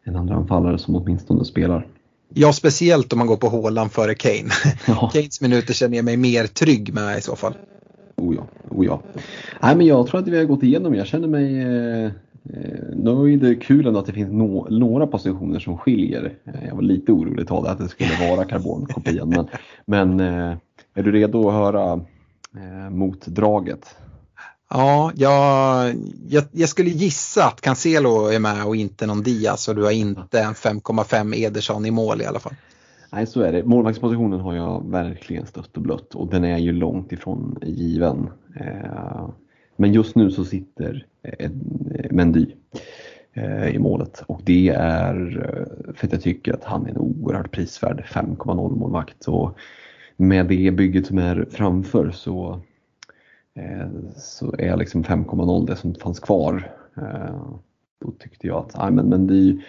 en 0.05 0.17
andra 0.17 0.35
anfallare 0.35 0.79
som 0.79 0.97
åtminstone 0.97 1.45
spelar. 1.45 1.87
Ja, 2.35 2.53
speciellt 2.53 3.13
om 3.13 3.19
man 3.19 3.29
går 3.29 3.37
på 3.37 3.49
Håland 3.49 3.93
före 3.93 4.15
Kane. 4.15 4.51
Ja. 4.87 5.11
Kanes 5.13 5.41
minuter 5.41 5.75
känner 5.75 5.97
jag 5.97 6.05
mig 6.05 6.17
mer 6.17 6.47
trygg 6.47 6.95
med 6.95 7.19
i 7.19 7.21
så 7.21 7.37
fall. 7.37 7.55
Oh 8.17 8.35
ja, 8.35 8.47
oh 8.71 8.87
ja. 8.87 9.03
Nej, 9.63 9.77
men 9.77 9.87
jag 9.87 10.07
tror 10.07 10.21
att 10.21 10.29
vi 10.29 10.39
har 10.39 10.45
gått 10.45 10.63
igenom, 10.63 10.95
jag 10.95 11.07
känner 11.07 11.29
mig 11.29 11.61
eh, 11.61 12.11
nöjd. 12.93 13.41
Det 13.41 13.49
är 13.49 13.61
kul 13.61 13.87
ändå 13.87 14.01
att 14.01 14.07
det 14.07 14.13
finns 14.13 14.33
no 14.33 14.67
några 14.71 15.07
positioner 15.07 15.59
som 15.59 15.79
skiljer. 15.79 16.35
Eh, 16.45 16.69
jag 16.69 16.75
var 16.75 16.83
lite 16.83 17.13
orolig 17.13 17.43
ett 17.43 17.49
tag 17.49 17.67
att 17.67 17.79
det 17.79 17.89
skulle 17.89 18.29
vara 18.31 18.45
karbonkopian. 18.45 19.29
men 19.29 19.49
men 19.87 20.21
eh, 20.21 20.57
är 20.95 21.03
du 21.03 21.13
redo 21.13 21.49
att 21.49 21.55
höra 21.55 21.93
eh, 22.57 22.91
mot 22.91 23.27
draget. 23.27 23.97
Ja, 24.71 25.13
jag, 25.15 25.95
jag, 26.29 26.45
jag, 26.53 26.69
skulle 26.69 26.91
gissa 26.91 27.45
att 27.45 27.61
Cancelo 27.61 28.29
är 28.29 28.39
med 28.39 28.67
och 28.67 28.77
inte 28.77 29.07
någon 29.07 29.23
Diaz 29.23 29.69
och 29.69 29.77
du 29.77 29.83
har 29.83 29.91
inte 29.91 30.41
en 30.41 30.53
5,5 30.53 31.35
Ederson 31.35 31.87
i 31.87 31.91
mål 31.91 32.23
i 32.23 32.25
alla 32.25 32.39
fall. 32.39 32.55
Nej, 33.13 33.27
så 33.27 33.41
är 33.41 33.53
det. 33.53 33.65
Målvaktspositionen 33.65 34.41
har 34.41 34.55
jag 34.55 34.91
verkligen 34.91 35.47
stött 35.47 35.77
och 35.77 35.83
blött 35.83 36.15
och 36.15 36.31
den 36.31 36.45
är 36.45 36.59
ju 36.59 36.73
långt 36.73 37.13
ifrån 37.13 37.59
given. 37.63 38.31
Eh, 38.61 39.29
men 39.77 39.93
just 39.93 40.17
nu 40.17 40.31
så 40.31 40.45
sitter 40.45 41.07
eh, 41.16 41.16
Eh, 41.27 41.51
Mendy 42.11 42.47
eh, 43.33 43.69
i 43.69 43.79
målet 43.79 44.23
och 44.27 44.41
det 44.45 44.69
är 44.69 45.39
eh, 45.39 45.95
för 45.95 46.07
att 46.07 46.13
jag 46.13 46.23
tycker 46.23 46.55
att 46.55 46.65
han 46.65 46.87
är 46.87 46.91
en 46.91 46.99
oerhört 46.99 47.51
prisvärd 47.51 48.05
5,0 48.05 48.77
målvakt. 48.77 49.29
Och 49.29 49.59
med 50.17 50.47
det 50.47 50.71
bygget 50.71 51.07
som 51.07 51.19
är 51.19 51.47
framför 51.51 52.11
så, 52.11 52.61
så 54.17 54.55
är 54.59 54.77
liksom 54.77 55.05
5,0 55.05 55.67
det 55.67 55.77
som 55.77 55.95
fanns 55.95 56.21
kvar. 56.21 56.71
Då 58.01 58.11
tyckte 58.19 58.47
jag 58.47 58.57
att, 58.57 58.77
nej 58.79 58.91
men, 58.91 59.09
Mendy, 59.09 59.61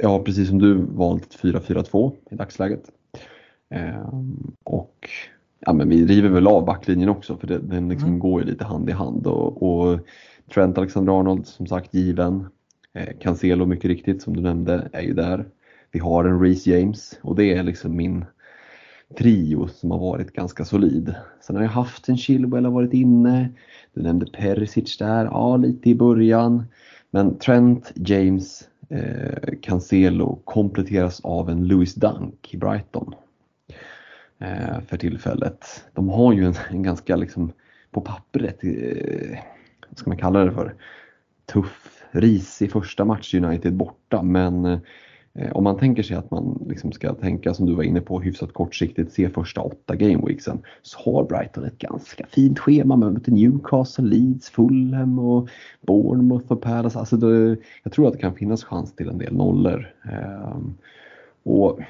jag 0.00 0.08
har 0.08 0.22
precis 0.22 0.48
som 0.48 0.58
du 0.58 0.74
valt 0.74 1.38
4-4-2 1.42 2.12
i 2.30 2.34
dagsläget. 2.34 2.82
Och 4.64 5.08
ja, 5.60 5.72
men 5.72 5.88
vi 5.88 6.06
river 6.06 6.28
väl 6.28 6.46
av 6.46 6.64
backlinjen 6.64 7.08
också 7.08 7.36
för 7.36 7.46
det, 7.46 7.58
den 7.58 7.88
liksom 7.88 8.08
mm. 8.08 8.20
går 8.20 8.40
ju 8.40 8.46
lite 8.46 8.64
hand 8.64 8.88
i 8.88 8.92
hand. 8.92 9.26
Och, 9.26 9.62
och 9.62 9.98
Trent 10.54 10.78
Alexander-Arnold 10.78 11.46
som 11.46 11.66
sagt 11.66 11.94
given. 11.94 12.46
Eh, 12.94 13.18
Cancelo 13.20 13.66
mycket 13.66 13.88
riktigt 13.88 14.22
som 14.22 14.36
du 14.36 14.42
nämnde 14.42 14.88
är 14.92 15.02
ju 15.02 15.14
där. 15.14 15.46
Vi 15.90 15.98
har 15.98 16.24
en 16.24 16.40
Reece 16.40 16.66
James 16.66 17.18
och 17.22 17.36
det 17.36 17.54
är 17.54 17.62
liksom 17.62 17.96
min 17.96 18.24
trio 19.18 19.68
som 19.68 19.90
har 19.90 19.98
varit 19.98 20.32
ganska 20.32 20.64
solid. 20.64 21.14
Sen 21.40 21.56
har 21.56 21.62
jag 21.62 21.70
haft 21.70 22.08
en 22.08 22.16
Chilwell 22.16 22.64
har 22.64 22.72
varit 22.72 22.92
inne. 22.92 23.48
Du 23.94 24.02
nämnde 24.02 24.26
Perisic 24.26 24.98
där, 24.98 25.24
ja 25.24 25.56
lite 25.56 25.90
i 25.90 25.94
början. 25.94 26.64
Men 27.10 27.38
Trent, 27.38 27.92
James, 27.94 28.68
eh, 28.88 29.54
Cancelo 29.62 30.38
kompletteras 30.44 31.20
av 31.20 31.50
en 31.50 31.66
Louis 31.66 31.94
Dunk 31.94 32.54
i 32.54 32.56
Brighton. 32.56 33.14
Eh, 34.40 34.80
för 34.86 34.96
tillfället. 34.96 35.84
De 35.94 36.08
har 36.08 36.32
ju 36.32 36.44
en, 36.44 36.54
en 36.70 36.82
ganska 36.82 37.16
liksom 37.16 37.52
på 37.90 38.00
pappret, 38.00 38.64
eh, 38.64 39.38
vad 39.88 39.98
ska 39.98 40.10
man 40.10 40.18
kalla 40.18 40.44
det 40.44 40.52
för, 40.52 40.74
tuff, 41.52 42.04
risig 42.10 42.72
första 42.72 43.04
match 43.04 43.34
United 43.34 43.74
borta 43.74 44.22
men 44.22 44.64
eh, 45.34 45.52
om 45.52 45.64
man 45.64 45.78
tänker 45.78 46.02
sig 46.02 46.16
att 46.16 46.30
man 46.30 46.66
liksom 46.68 46.92
ska 46.92 47.14
tänka 47.14 47.54
som 47.54 47.66
du 47.66 47.74
var 47.74 47.82
inne 47.82 48.00
på 48.00 48.20
hyfsat 48.20 48.52
kortsiktigt, 48.52 49.12
se 49.12 49.28
första 49.28 49.60
åtta 49.60 49.96
gameweeksen 49.96 50.58
så 50.82 50.98
har 51.10 51.24
Brighton 51.24 51.64
ett 51.64 51.78
ganska 51.78 52.26
fint 52.26 52.58
schema 52.58 52.96
med 52.96 53.28
Newcastle, 53.28 54.04
Leeds, 54.04 54.50
Fulham 54.50 55.18
och 55.18 55.48
Bournemouth 55.80 56.52
och 56.52 56.62
Palace. 56.62 56.98
Alltså 56.98 57.16
det, 57.16 57.56
jag 57.82 57.92
tror 57.92 58.06
att 58.06 58.12
det 58.12 58.18
kan 58.18 58.34
finnas 58.34 58.64
chans 58.64 58.96
till 58.96 59.08
en 59.08 59.18
del 59.18 59.36
nollor. 59.36 59.94
Ehm, 60.04 60.74
och 61.42 61.80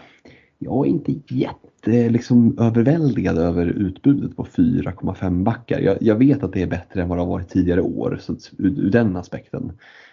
jag 0.58 0.86
är 0.86 0.90
inte 0.90 1.20
jätte 1.28 2.08
liksom, 2.08 2.58
överväldigad 2.58 3.38
över 3.38 3.66
utbudet 3.66 4.36
på 4.36 4.44
4,5 4.44 5.42
backar. 5.42 5.80
Jag, 5.80 5.96
jag, 6.00 6.16
vet 6.16 6.42
att 6.42 6.52
det 6.52 6.62
är 6.62 6.66
bättre 6.66 7.02
än 7.02 7.08
vad 7.08 7.18
det 7.18 7.22
har 7.22 7.28
varit 7.28 7.48
tidigare 7.48 7.80
år 7.80 8.18
så 8.20 8.36
ur, 8.58 8.80
ur 8.80 8.90
den 8.90 9.16
aspekten 9.16 9.72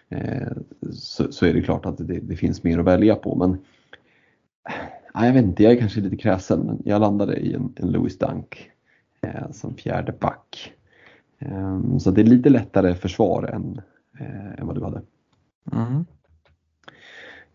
eh, 0.10 0.52
så, 0.92 1.32
så, 1.32 1.46
är 1.46 1.54
det 1.54 1.62
klart 1.62 1.86
att 1.86 1.98
det, 1.98 2.20
det, 2.20 2.36
finns 2.36 2.64
mer 2.64 2.80
att 2.80 2.86
välja 2.86 3.16
på. 3.16 3.36
Men 3.36 3.52
eh, 5.16 5.26
jag 5.26 5.34
vet 5.34 5.46
inte, 5.46 5.64
jag 5.64 5.74
är 5.74 5.80
kanske 5.80 6.02
lite 6.02 6.18
kräsen 6.18 6.60
men 6.60 6.82
jag 6.86 7.02
landade 7.02 7.36
i 7.36 7.54
en, 7.54 7.74
en 7.76 7.92
Louis 7.92 8.18
Dunk 8.18 8.70
eh, 9.22 9.52
som 9.52 9.76
fjärde 9.76 10.12
back. 10.12 10.74
Eh, 11.40 11.98
så 11.98 12.12
det 12.12 12.22
är 12.22 12.26
lite 12.26 12.50
lättare 12.50 12.96
försvar 12.96 13.44
än, 13.44 13.82
eh, 14.20 14.60
än 14.60 14.68
vad 14.68 14.76
du 14.76 14.84
hade. 14.84 15.02
Mm. 15.72 16.06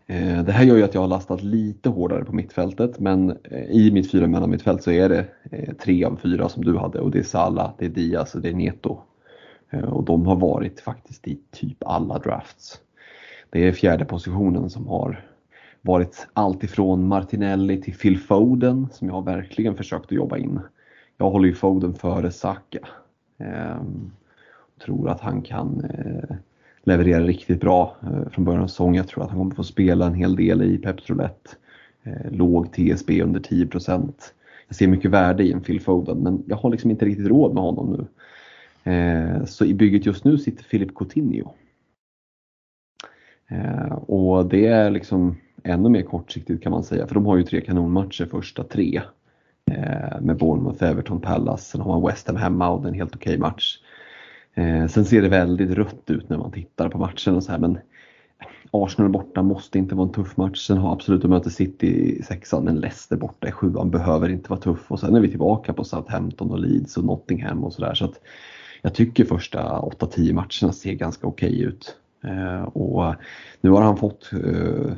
Eh, 0.07 0.43
det 0.43 0.51
här 0.51 0.63
gör 0.65 0.77
ju 0.77 0.83
att 0.83 0.93
jag 0.93 1.01
har 1.01 1.07
lastat 1.07 1.43
lite 1.43 1.89
hårdare 1.89 2.25
på 2.25 2.35
mittfältet 2.35 2.99
men 2.99 3.37
eh, 3.43 3.63
i 3.63 3.91
mitt 3.91 4.11
fyra 4.11 4.27
mellan 4.27 4.49
mittfält 4.49 4.83
så 4.83 4.91
är 4.91 5.09
det 5.09 5.25
eh, 5.51 5.73
tre 5.73 6.05
av 6.05 6.15
fyra 6.15 6.49
som 6.49 6.63
du 6.63 6.77
hade 6.77 6.99
och 6.99 7.11
det 7.11 7.19
är 7.19 7.23
Salah, 7.23 7.71
det 7.77 7.85
är 7.85 7.89
Diaz 7.89 8.35
och 8.35 8.41
det 8.41 8.49
är 8.49 8.53
Neto. 8.53 8.99
Och 9.87 10.03
de 10.03 10.25
har 10.25 10.35
varit 10.35 10.79
faktiskt 10.79 11.27
i 11.27 11.39
typ 11.51 11.83
alla 11.85 12.19
drafts. 12.19 12.79
Det 13.49 13.67
är 13.67 13.71
fjärde 13.71 14.05
positionen 14.05 14.69
som 14.69 14.87
har 14.87 15.25
varit 15.81 16.27
allt 16.33 16.63
ifrån 16.63 17.07
Martinelli 17.07 17.81
till 17.81 17.95
Phil 17.95 18.19
Foden 18.19 18.87
som 18.91 19.07
jag 19.07 19.25
verkligen 19.25 19.75
försökt 19.75 20.05
att 20.05 20.11
jobba 20.11 20.37
in. 20.37 20.59
Jag 21.17 21.31
håller 21.31 21.47
ju 21.47 21.53
Foden 21.53 21.93
före 21.93 22.31
Saka. 22.31 22.87
Ehm, 23.37 24.11
tror 24.85 25.09
att 25.09 25.21
han 25.21 25.41
kan 25.41 25.85
levererar 26.83 27.23
riktigt 27.23 27.61
bra 27.61 27.95
eh, 28.03 28.29
från 28.29 28.45
början 28.45 28.63
av 28.63 28.67
säsongen. 28.67 28.95
Jag 28.95 29.07
tror 29.07 29.23
att 29.23 29.29
han 29.29 29.39
kommer 29.39 29.55
få 29.55 29.63
spela 29.63 30.05
en 30.05 30.13
hel 30.13 30.35
del 30.35 30.61
i 30.61 30.77
Peps 30.77 31.09
Roulette. 31.09 31.49
Eh, 32.03 32.31
låg 32.31 32.71
TSB 32.71 33.21
under 33.21 33.39
10% 33.39 34.13
Jag 34.67 34.75
ser 34.75 34.87
mycket 34.87 35.11
värde 35.11 35.43
i 35.43 35.51
en 35.51 35.61
Phil 35.61 35.81
Foden 35.81 36.17
men 36.17 36.43
jag 36.47 36.57
har 36.57 36.69
liksom 36.69 36.91
inte 36.91 37.05
riktigt 37.05 37.27
råd 37.27 37.53
med 37.53 37.63
honom 37.63 37.91
nu. 37.91 38.05
Eh, 38.91 39.45
så 39.45 39.65
i 39.65 39.73
bygget 39.73 40.05
just 40.05 40.25
nu 40.25 40.37
sitter 40.37 40.63
Philip 40.63 40.95
Coutinho. 40.95 41.53
Och 44.05 44.45
det 44.45 44.67
är 44.67 44.89
liksom 44.89 45.37
ännu 45.63 45.89
mer 45.89 46.01
kortsiktigt 46.01 46.63
kan 46.63 46.71
man 46.71 46.83
säga 46.83 47.07
för 47.07 47.15
de 47.15 47.25
har 47.25 47.37
ju 47.37 47.43
tre 47.43 47.61
kanonmatcher 47.61 48.25
första 48.25 48.63
tre. 48.63 49.01
Med 50.21 50.37
Bournemouth, 50.37 50.83
Everton, 50.83 51.21
Palace. 51.21 51.63
Sen 51.63 51.81
har 51.81 51.91
man 51.91 52.09
West 52.09 52.27
Ham 52.27 52.35
hemma 52.35 52.69
och 52.69 52.81
det 52.81 52.87
är 52.87 52.89
en 52.89 52.99
helt 52.99 53.15
okej 53.15 53.37
match. 53.37 53.77
Eh, 54.53 54.87
sen 54.87 55.05
ser 55.05 55.21
det 55.21 55.29
väldigt 55.29 55.71
rött 55.71 56.09
ut 56.09 56.29
när 56.29 56.37
man 56.37 56.51
tittar 56.51 56.89
på 56.89 56.97
matchen 56.97 57.35
och 57.35 57.43
så 57.43 57.51
här, 57.51 57.59
men 57.59 57.77
Arsenal 58.71 59.11
borta 59.11 59.43
måste 59.43 59.77
inte 59.77 59.95
vara 59.95 60.07
en 60.07 60.13
tuff 60.13 60.37
match. 60.37 60.67
Sen 60.67 60.77
har 60.77 60.93
absolut 60.93 61.23
att 61.23 61.29
möta 61.29 61.49
City 61.49 61.87
i 61.87 62.23
sexan, 62.23 62.63
men 62.63 62.79
Leicester 62.79 63.17
borta 63.17 63.47
i 63.47 63.51
sjuan 63.51 63.91
behöver 63.91 64.29
inte 64.29 64.49
vara 64.49 64.59
tuff. 64.59 64.91
Och 64.91 64.99
sen 64.99 65.15
är 65.15 65.19
vi 65.19 65.29
tillbaka 65.29 65.73
på 65.73 65.83
Southampton 65.83 66.51
och 66.51 66.59
Leeds 66.59 66.97
och 66.97 67.03
Nottingham 67.03 67.63
och 67.63 67.73
sådär. 67.73 67.93
Så 67.93 68.13
jag 68.81 68.93
tycker 68.93 69.25
första 69.25 69.79
8-10 69.79 70.33
matcherna 70.33 70.73
ser 70.73 70.93
ganska 70.93 71.27
okej 71.27 71.49
okay 71.49 71.63
ut. 71.63 71.95
Eh, 72.23 72.63
och 72.63 73.15
nu 73.61 73.69
har 73.69 73.81
han 73.81 73.97
fått 73.97 74.31
eh, 74.33 74.93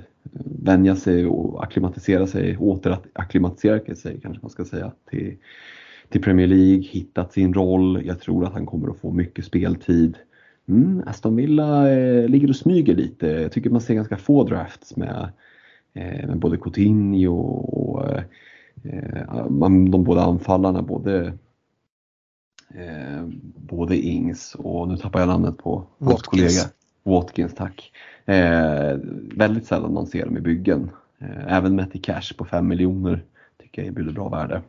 vänja 0.63 0.95
sig 0.95 1.25
och 1.25 1.63
akklimatisera 1.63 2.27
sig, 2.27 2.57
återacklimatisera 2.57 3.95
sig 3.95 4.19
kanske 4.21 4.41
man 4.41 4.51
ska 4.51 4.65
säga, 4.65 4.91
till 5.09 5.37
till 6.09 6.21
Premier 6.21 6.47
League, 6.47 6.83
hittat 6.83 7.33
sin 7.33 7.53
roll. 7.53 8.05
Jag 8.05 8.19
tror 8.19 8.45
att 8.45 8.53
han 8.53 8.65
kommer 8.65 8.89
att 8.89 8.97
få 8.97 9.11
mycket 9.11 9.45
speltid. 9.45 10.17
Mm, 10.67 11.03
Aston 11.07 11.35
Villa 11.35 11.91
eh, 11.91 12.27
ligger 12.27 12.49
och 12.49 12.55
smyger 12.55 12.95
lite. 12.95 13.27
Jag 13.27 13.51
tycker 13.51 13.69
man 13.69 13.81
ser 13.81 13.93
ganska 13.93 14.17
få 14.17 14.43
drafts 14.43 14.95
med, 14.95 15.29
eh, 15.93 16.27
med 16.27 16.39
både 16.39 16.57
Coutinho 16.57 17.37
och 17.37 18.09
eh, 18.09 19.47
de 19.89 20.03
båda 20.03 20.21
anfallarna, 20.21 20.81
både 20.81 21.33
eh, 22.73 23.27
både 23.55 23.97
Ings 23.97 24.55
och 24.55 24.87
nu 24.87 24.97
tappar 24.97 25.19
jag 25.19 25.29
namnet 25.29 25.57
på 25.57 25.83
Watkins. 25.97 26.25
kollega. 26.25 26.73
Watkins, 27.03 27.55
tack. 27.55 27.91
Eh, 28.25 28.97
väldigt 29.35 29.65
sällan 29.65 29.93
man 29.93 30.07
ser 30.07 30.25
dem 30.25 30.37
i 30.37 30.41
byggen. 30.41 30.89
Eh, 31.19 31.53
även 31.57 31.75
Matty 31.75 31.99
Cash 31.99 32.33
på 32.37 32.45
5 32.45 32.67
miljoner 32.67 33.23
tycker 33.73 33.81
jag 33.81 33.87
erbjuder 33.87 34.13
bra 34.13 34.29
värde. 34.29 34.61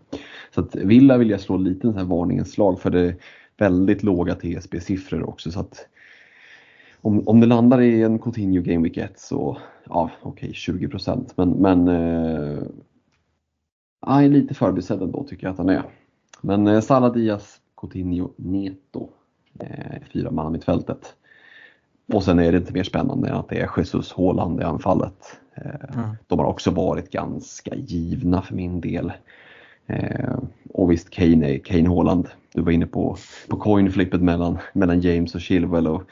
Så 0.55 0.61
att 0.61 0.75
Villa 0.75 1.19
vill 1.19 1.31
jag 1.31 1.41
slå 1.41 1.57
lite 1.57 1.87
en 1.87 2.09
varningens 2.09 2.53
slag 2.53 2.81
för 2.81 2.91
det 2.91 3.01
är 3.01 3.17
väldigt 3.57 4.03
låga 4.03 4.35
TSB-siffror 4.35 5.29
också. 5.29 5.51
Så 5.51 5.61
att 5.61 5.89
om, 7.01 7.29
om 7.29 7.41
det 7.41 7.47
landar 7.47 7.81
i 7.81 8.03
en 8.03 8.19
Coutinho 8.19 8.63
Game 8.63 8.83
Week 8.83 8.97
1 8.97 9.19
så 9.21 9.59
ja, 9.85 10.11
okej 10.23 10.49
okay, 10.49 10.53
20 10.53 10.89
men, 11.37 11.51
men 11.51 11.89
eh, 11.89 12.63
lite 14.29 14.55
förbisedd 14.55 15.03
ändå 15.03 15.25
tycker 15.25 15.47
jag 15.47 15.53
att 15.53 15.59
han 15.59 15.69
är. 15.69 15.83
Men 16.41 16.67
eh, 16.67 16.81
Salah 16.81 17.13
Diaz, 17.13 17.61
Coutinho, 17.81 18.31
Neto, 18.37 19.09
eh, 19.61 20.03
fyra 20.13 20.31
man 20.31 20.53
mittfältet. 20.53 21.15
Och 22.13 22.25
sen 22.25 22.39
är 22.39 22.53
det 22.53 22.59
inte 22.59 22.73
mer 22.73 22.85
spännande 22.85 23.29
än 23.29 23.35
att 23.35 23.49
det 23.49 23.61
är 23.61 23.71
Jesus 23.77 24.13
Haaland 24.13 24.61
i 24.61 24.65
anfallet. 24.65 25.41
Mm. 25.57 26.17
De 26.27 26.39
har 26.39 26.47
också 26.47 26.71
varit 26.71 27.11
ganska 27.11 27.75
givna 27.75 28.43
för 28.43 28.55
min 28.55 28.81
del. 28.81 29.13
Eh, 29.87 30.39
och 30.69 30.93
visst, 30.93 31.11
Kane, 31.11 31.59
Kane 31.59 31.89
Haaland. 31.89 32.29
Du 32.55 32.63
var 32.63 32.73
inne 32.73 32.87
på, 32.87 33.17
på 33.49 33.57
coinflippet 33.57 34.23
mellan, 34.23 34.59
mellan 34.73 35.01
James 35.01 35.35
och 35.35 35.41
Chilwell. 35.41 35.87
Och, 35.87 36.03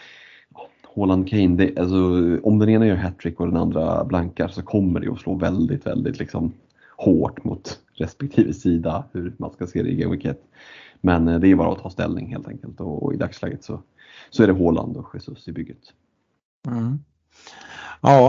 Haaland 0.97 1.29
Kane, 1.29 1.57
det, 1.57 1.79
alltså, 1.79 1.97
om 2.43 2.59
den 2.59 2.69
ena 2.69 2.87
gör 2.87 2.97
hattrick 2.97 3.41
och 3.41 3.47
den 3.47 3.57
andra 3.57 4.05
blankar 4.05 4.49
så 4.49 4.63
kommer 4.63 5.01
det 5.01 5.13
att 5.13 5.21
slå 5.21 5.35
väldigt, 5.35 5.87
väldigt 5.87 6.19
liksom, 6.19 6.53
hårt 6.97 7.45
mot 7.45 7.81
respektive 7.95 8.53
sida 8.53 9.05
hur 9.13 9.35
man 9.37 9.53
ska 9.53 9.67
se 9.67 9.83
det 9.83 9.91
i 9.91 9.97
Game 9.97 10.17
Week 10.17 10.25
1. 10.25 10.43
Men 11.01 11.29
eh, 11.29 11.39
det 11.39 11.49
är 11.49 11.57
bara 11.57 11.73
att 11.73 11.79
ta 11.79 11.91
ställning 11.91 12.29
helt 12.29 12.49
enkelt 12.49 12.81
och, 12.81 13.03
och 13.03 13.15
i 13.15 13.17
dagsläget 13.17 13.65
så, 13.65 13.83
så 14.31 14.43
är 14.43 14.47
det 14.47 14.53
Haaland 14.53 14.97
och 14.97 15.11
Jesus 15.15 15.49
i 15.49 15.53
bygget. 15.53 15.83
Mm. 16.67 16.99
Ja. 18.01 18.29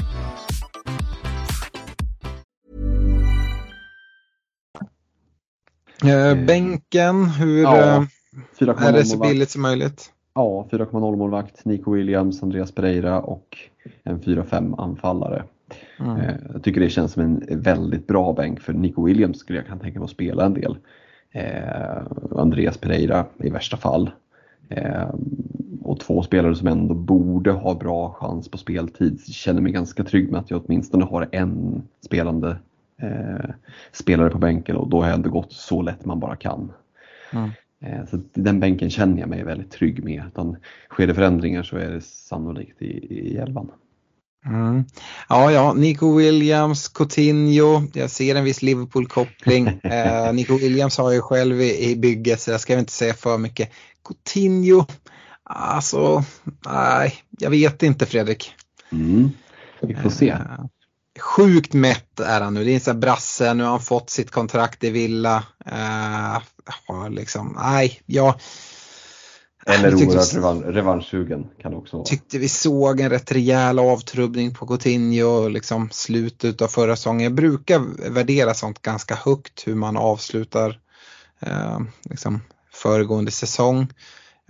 Eh, 6.05 6.45
bänken, 6.45 7.25
hur 7.25 7.61
Ja, 7.61 7.95
eh, 7.95 8.03
4,0 8.59 8.87
är 8.87 8.93
det 8.93 9.05
så 9.05 9.19
billigt 9.19 9.49
som 9.49 9.61
möjligt? 9.61 10.11
Ja, 10.33 10.67
4,0 10.71 11.15
målvakt, 11.15 11.65
Nico 11.65 11.91
Williams, 11.91 12.43
Andreas 12.43 12.71
Pereira 12.71 13.19
och 13.19 13.57
en 14.03 14.19
4-5 14.19 14.75
anfallare. 14.81 15.43
Mm. 15.99 16.17
Eh, 16.17 16.35
Jag 16.53 16.63
tycker 16.63 16.81
det 16.81 16.89
känns 16.89 17.11
som 17.11 17.23
en 17.23 17.61
väldigt 17.61 18.07
bra 18.07 18.33
bänk 18.33 18.59
för 18.59 18.73
Nico 18.73 19.05
Williams 19.05 19.39
skulle 19.39 19.59
jag 19.59 19.67
kan 19.67 19.79
tänka 19.79 19.99
mig 19.99 20.05
att 20.05 20.11
spela 20.11 20.45
en 20.45 20.53
del. 20.53 20.77
Eh, 21.31 22.01
Andreas 22.35 22.77
Pereira 22.77 23.25
i 23.37 23.49
värsta 23.49 23.77
fall. 23.77 24.09
Eh, 24.69 25.09
och 25.83 25.99
två 25.99 26.23
spelare 26.23 26.55
som 26.55 26.67
ändå 26.67 26.93
borde 26.93 27.51
ha 27.51 27.73
bra 27.73 28.13
chans 28.19 28.49
på 28.51 28.57
speltid. 28.57 29.25
Känner 29.25 29.61
mig 29.61 29.71
ganska 29.71 30.03
trygg 30.03 30.31
med 30.31 30.39
att 30.39 30.51
jag 30.51 30.61
åtminstone 30.65 31.05
har 31.05 31.27
en 31.31 31.83
spelande 32.05 32.57
eh, 33.01 33.49
spelare 33.91 34.29
på 34.29 34.37
bänken 34.37 34.75
och 34.75 34.89
då 34.89 35.01
har 35.01 35.07
jag 35.07 35.15
ändå 35.15 35.29
gått 35.29 35.53
så 35.53 35.81
lätt 35.81 36.05
man 36.05 36.19
bara 36.19 36.35
kan. 36.35 36.73
Mm. 37.33 37.49
Eh, 37.85 38.05
Så 38.05 38.19
den 38.33 38.59
bänken 38.59 38.89
känner 38.89 39.19
jag 39.19 39.29
mig 39.29 39.43
väldigt 39.43 39.71
trygg 39.71 40.03
med. 40.03 40.23
Utan 40.27 40.57
sker 40.89 41.07
det 41.07 41.13
förändringar 41.13 41.63
så 41.63 41.77
är 41.77 41.89
det 41.89 42.01
sannolikt 42.01 42.81
i, 42.81 43.15
i 43.15 43.37
elvan. 43.37 43.71
Mm. 44.45 44.83
Ja, 45.29 45.51
ja, 45.51 45.73
Nico 45.73 46.15
Williams, 46.17 46.87
Coutinho, 46.87 47.81
jag 47.93 48.09
ser 48.09 48.35
en 48.35 48.43
viss 48.43 48.61
Liverpool-koppling. 48.61 49.67
Eh, 49.83 50.33
Nico 50.33 50.57
Williams 50.57 50.97
har 50.97 51.11
ju 51.11 51.21
själv 51.21 51.61
i, 51.61 51.89
i 51.91 51.95
bygget 51.95 52.41
så 52.41 52.51
jag 52.51 52.61
ska 52.61 52.79
inte 52.79 52.91
säga 52.91 53.13
för 53.13 53.37
mycket. 53.37 53.69
Coutinho, 54.07 54.85
alltså, 55.43 56.23
nej, 56.65 57.13
jag 57.39 57.49
vet 57.49 57.83
inte 57.83 58.05
Fredrik. 58.05 58.53
Mm. 58.91 59.29
Vi 59.81 59.95
får 59.95 60.09
se. 60.09 60.37
Sjukt 61.21 61.73
mätt 61.73 62.19
är 62.19 62.41
han 62.41 62.53
nu. 62.53 62.63
Det 62.63 62.71
är 62.71 62.73
en 62.73 62.79
sån 62.79 62.93
här 62.93 63.01
brasse, 63.01 63.53
nu 63.53 63.63
har 63.63 63.71
han 63.71 63.79
fått 63.79 64.09
sitt 64.09 64.31
kontrakt 64.31 64.83
i 64.83 64.89
Villa. 64.89 65.43
Ja, 66.87 67.07
liksom, 67.09 67.57
nej, 67.61 68.01
jag 68.05 68.35
Eller 69.65 69.95
oerhört 69.95 70.33
revan, 70.33 70.63
revanschsugen 70.63 71.47
kan 71.61 71.71
det 71.71 71.77
också 71.77 71.97
vara. 71.97 72.05
tyckte 72.05 72.37
vi 72.37 72.49
såg 72.49 72.99
en 72.99 73.09
rätt 73.09 73.31
rejäl 73.31 73.79
avtrubbning 73.79 74.53
på 74.53 74.67
Coutinho, 74.67 75.47
liksom 75.47 75.89
slutet 75.91 76.61
av 76.61 76.67
förra 76.67 76.95
säsongen. 76.95 77.23
Jag 77.23 77.33
brukar 77.33 78.09
värdera 78.09 78.53
sånt 78.53 78.81
ganska 78.81 79.15
högt, 79.15 79.67
hur 79.67 79.75
man 79.75 79.97
avslutar 79.97 80.79
eh, 81.39 81.79
liksom 82.03 82.41
föregående 82.73 83.31
säsong. 83.31 83.87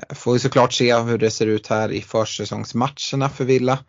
Får 0.09 0.33
ju 0.33 0.39
såklart 0.39 0.73
se 0.73 0.95
hur 0.97 1.17
det 1.17 1.31
ser 1.31 1.47
ut 1.47 1.67
här 1.67 1.91
i 1.91 2.01
försäsongsmatcherna 2.01 3.29
för 3.29 3.43
Villa. 3.43 3.79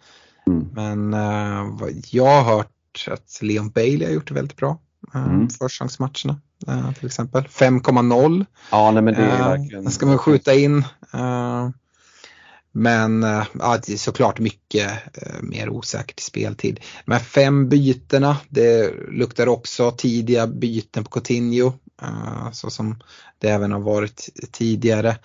Mm. 0.46 0.68
Men 0.72 1.14
eh, 1.14 1.78
vad 1.80 1.90
jag 2.10 2.42
har 2.42 2.56
hört 2.56 2.71
att 3.06 3.38
Leon 3.42 3.70
Bailey 3.70 4.06
har 4.06 4.14
gjort 4.14 4.28
det 4.28 4.34
väldigt 4.34 4.56
bra. 4.56 4.78
Eh, 5.14 5.24
Mm. 5.26 5.48
Försäsongsmatcherna 5.50 6.40
eh, 6.68 6.92
till 6.92 7.06
exempel. 7.06 7.42
5,0. 7.44 8.46
Ja, 8.70 8.90
nej, 8.90 9.02
men 9.02 9.14
det 9.14 9.20
är 9.20 9.40
Eh, 9.40 9.48
verkligen. 9.48 9.82
Den 9.84 9.92
ska 9.92 10.06
man 10.06 10.18
skjuta 10.18 10.54
in. 10.54 10.84
Men 12.74 13.22
ja, 13.58 13.78
det 13.86 13.92
är 13.92 13.96
såklart 13.96 14.38
mycket 14.38 14.90
mer 15.40 15.68
osäkert 15.68 16.20
i 16.20 16.22
speltid. 16.22 16.80
Men 17.04 17.20
fem 17.20 17.68
bytena, 17.68 18.36
det 18.48 18.94
luktar 19.10 19.46
också 19.46 19.90
tidiga 19.90 20.46
byten 20.46 21.04
på 21.04 21.10
Coutinho. 21.10 21.72
Så 22.52 22.70
som 22.70 23.02
det 23.38 23.48
även 23.48 23.72
har 23.72 23.80
varit 23.80 24.28
tidigare. 24.52 25.16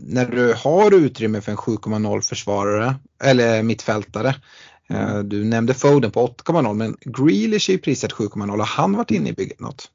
När 0.00 0.30
du 0.30 0.54
har 0.56 0.94
utrymme 0.94 1.40
för 1.40 1.52
en 1.52 1.58
7,0 1.58 2.20
försvarare 2.20 2.94
eller 3.22 3.62
mittfältare. 3.62 4.34
Eh, 4.92 5.18
Du 5.18 5.44
nämnde 5.44 5.74
Foden 5.74 6.10
på 6.10 6.26
8,0 6.26 6.74
men 6.74 6.96
Grealish 7.00 7.70
är 7.70 7.72
ju 7.72 7.78
prissatt 7.78 8.12
7,0. 8.12 8.50
Har 8.50 8.64
han 8.64 8.92
varit 8.92 9.10
inne 9.10 9.28
i 9.28 9.32
bygget 9.32 9.60
något? 9.60 9.90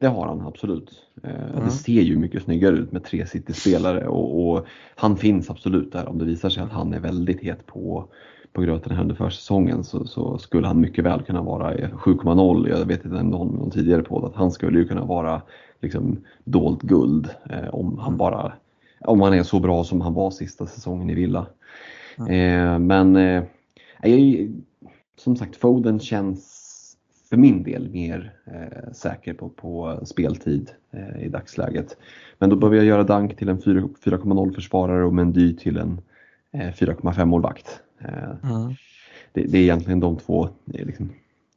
Det 0.00 0.06
har 0.06 0.26
han 0.26 0.46
absolut. 0.46 0.90
Eh, 1.24 1.30
Mm. 1.30 1.64
Det 1.64 1.70
ser 1.70 2.02
ju 2.02 2.18
mycket 2.18 2.42
snyggare 2.42 2.76
ut 2.76 2.92
med 2.92 3.04
tre 3.04 3.26
City-spelare 3.26 4.06
och, 4.08 4.48
och 4.48 4.66
han 4.94 5.16
finns 5.16 5.50
absolut 5.50 5.92
där. 5.92 6.08
Om 6.08 6.18
det 6.18 6.24
visar 6.24 6.50
sig 6.50 6.62
att 6.62 6.72
han 6.72 6.94
är 6.94 7.00
väldigt 7.00 7.40
het 7.40 7.66
på, 7.66 8.04
på 8.52 8.60
gröten 8.62 8.92
här 8.92 9.02
under 9.02 9.14
försäsongen 9.14 9.84
så, 9.84 10.06
så 10.06 10.38
skulle 10.38 10.66
han 10.66 10.80
mycket 10.80 11.04
väl 11.04 11.22
kunna 11.22 11.42
vara 11.42 11.74
i 11.74 11.86
7,0. 11.86 12.68
Jag 12.68 12.86
vet 12.86 13.04
inte 13.04 13.22
någon, 13.22 13.48
någon 13.48 13.70
tidigare 13.70 14.02
på 14.02 14.26
att 14.26 14.34
han 14.34 14.50
skulle 14.50 14.78
ju 14.78 14.88
kunna 14.88 15.04
vara 15.04 15.42
liksom 15.80 16.18
dolt 16.44 16.82
guld 16.82 17.28
eh, 17.50 17.68
om 17.74 17.98
han 17.98 18.16
bara 18.16 18.52
om 19.00 19.20
han 19.20 19.34
är 19.34 19.42
så 19.42 19.60
bra 19.60 19.84
som 19.84 20.00
han 20.00 20.14
var 20.14 20.30
sista 20.30 20.66
säsongen 20.66 21.10
i 21.10 21.14
Villa. 21.14 21.46
Eh, 22.18 22.78
men 22.78 23.16
eh, 23.16 23.42
jag, 24.02 24.50
som 25.16 25.36
sagt 25.36 25.56
Foden 25.56 26.00
känns 26.00 26.64
för 27.28 27.36
min 27.36 27.62
del 27.62 27.90
mer 27.90 28.32
eh, 28.44 28.92
säker 28.92 29.34
på, 29.34 29.48
på 29.48 30.00
speltid 30.04 30.70
eh, 30.90 31.22
i 31.22 31.28
dagsläget. 31.28 31.96
Men 32.38 32.50
då 32.50 32.56
behöver 32.56 32.76
jag 32.76 32.86
göra 32.86 33.04
Dank 33.04 33.36
till 33.36 33.48
en 33.48 33.62
4 33.62 33.80
4,0 33.80 34.54
försvarare 34.54 35.04
och 35.04 35.14
Mendy 35.14 35.56
till 35.56 35.76
en 35.76 36.00
eh, 36.52 36.72
4,5 36.72 37.24
målvakt. 37.24 37.80
Mm. 37.98 38.74
det, 39.32 39.42
det 39.42 39.58
är 39.58 39.62
egentligen 39.62 40.00
de 40.00 40.16
två 40.16 40.48
eh, 40.74 40.86
liksom, 40.86 41.10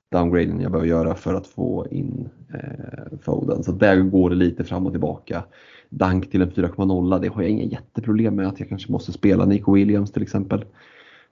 downgraden 0.09 0.61
jag 0.61 0.71
behöver 0.71 0.89
göra 0.89 1.15
för 1.15 1.33
att 1.33 1.47
få 1.47 1.87
in 1.91 2.29
eh, 2.53 3.17
Foden. 3.21 3.63
Så 3.63 3.71
där 3.71 3.97
går 3.97 4.29
det 4.29 4.35
lite 4.35 4.63
fram 4.63 4.85
och 4.85 4.93
tillbaka. 4.93 5.43
Dank 5.89 6.31
till 6.31 6.41
en 6.41 6.51
4,0, 6.51 7.19
det 7.19 7.27
har 7.27 7.41
jag 7.41 7.51
inga 7.51 7.63
jätteproblem 7.63 8.35
med 8.35 8.47
att 8.47 8.59
jag 8.59 8.69
kanske 8.69 8.91
måste 8.91 9.11
spela 9.11 9.45
Nico 9.45 9.73
Williams 9.73 10.11
till 10.11 10.21
exempel. 10.21 10.65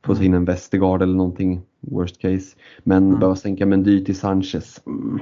Få 0.06 0.12
Mm. 0.12 0.24
in 0.26 0.34
en 0.34 0.46
Westergaard 0.46 1.02
eller 1.02 1.16
någonting, 1.16 1.62
worst 1.80 2.22
case. 2.22 2.56
Men 2.84 3.08
Mm. 3.08 3.20
behöva 3.20 3.36
sänka 3.36 3.66
Mendy 3.66 4.06
till 4.06 4.16
Sanchez. 4.16 4.82
Mm. 4.86 5.20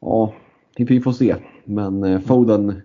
Ja, 0.00 0.34
vi 0.76 1.00
får 1.00 1.12
se. 1.12 1.36
Men 1.64 2.04
eh, 2.04 2.20
Foden, 2.20 2.82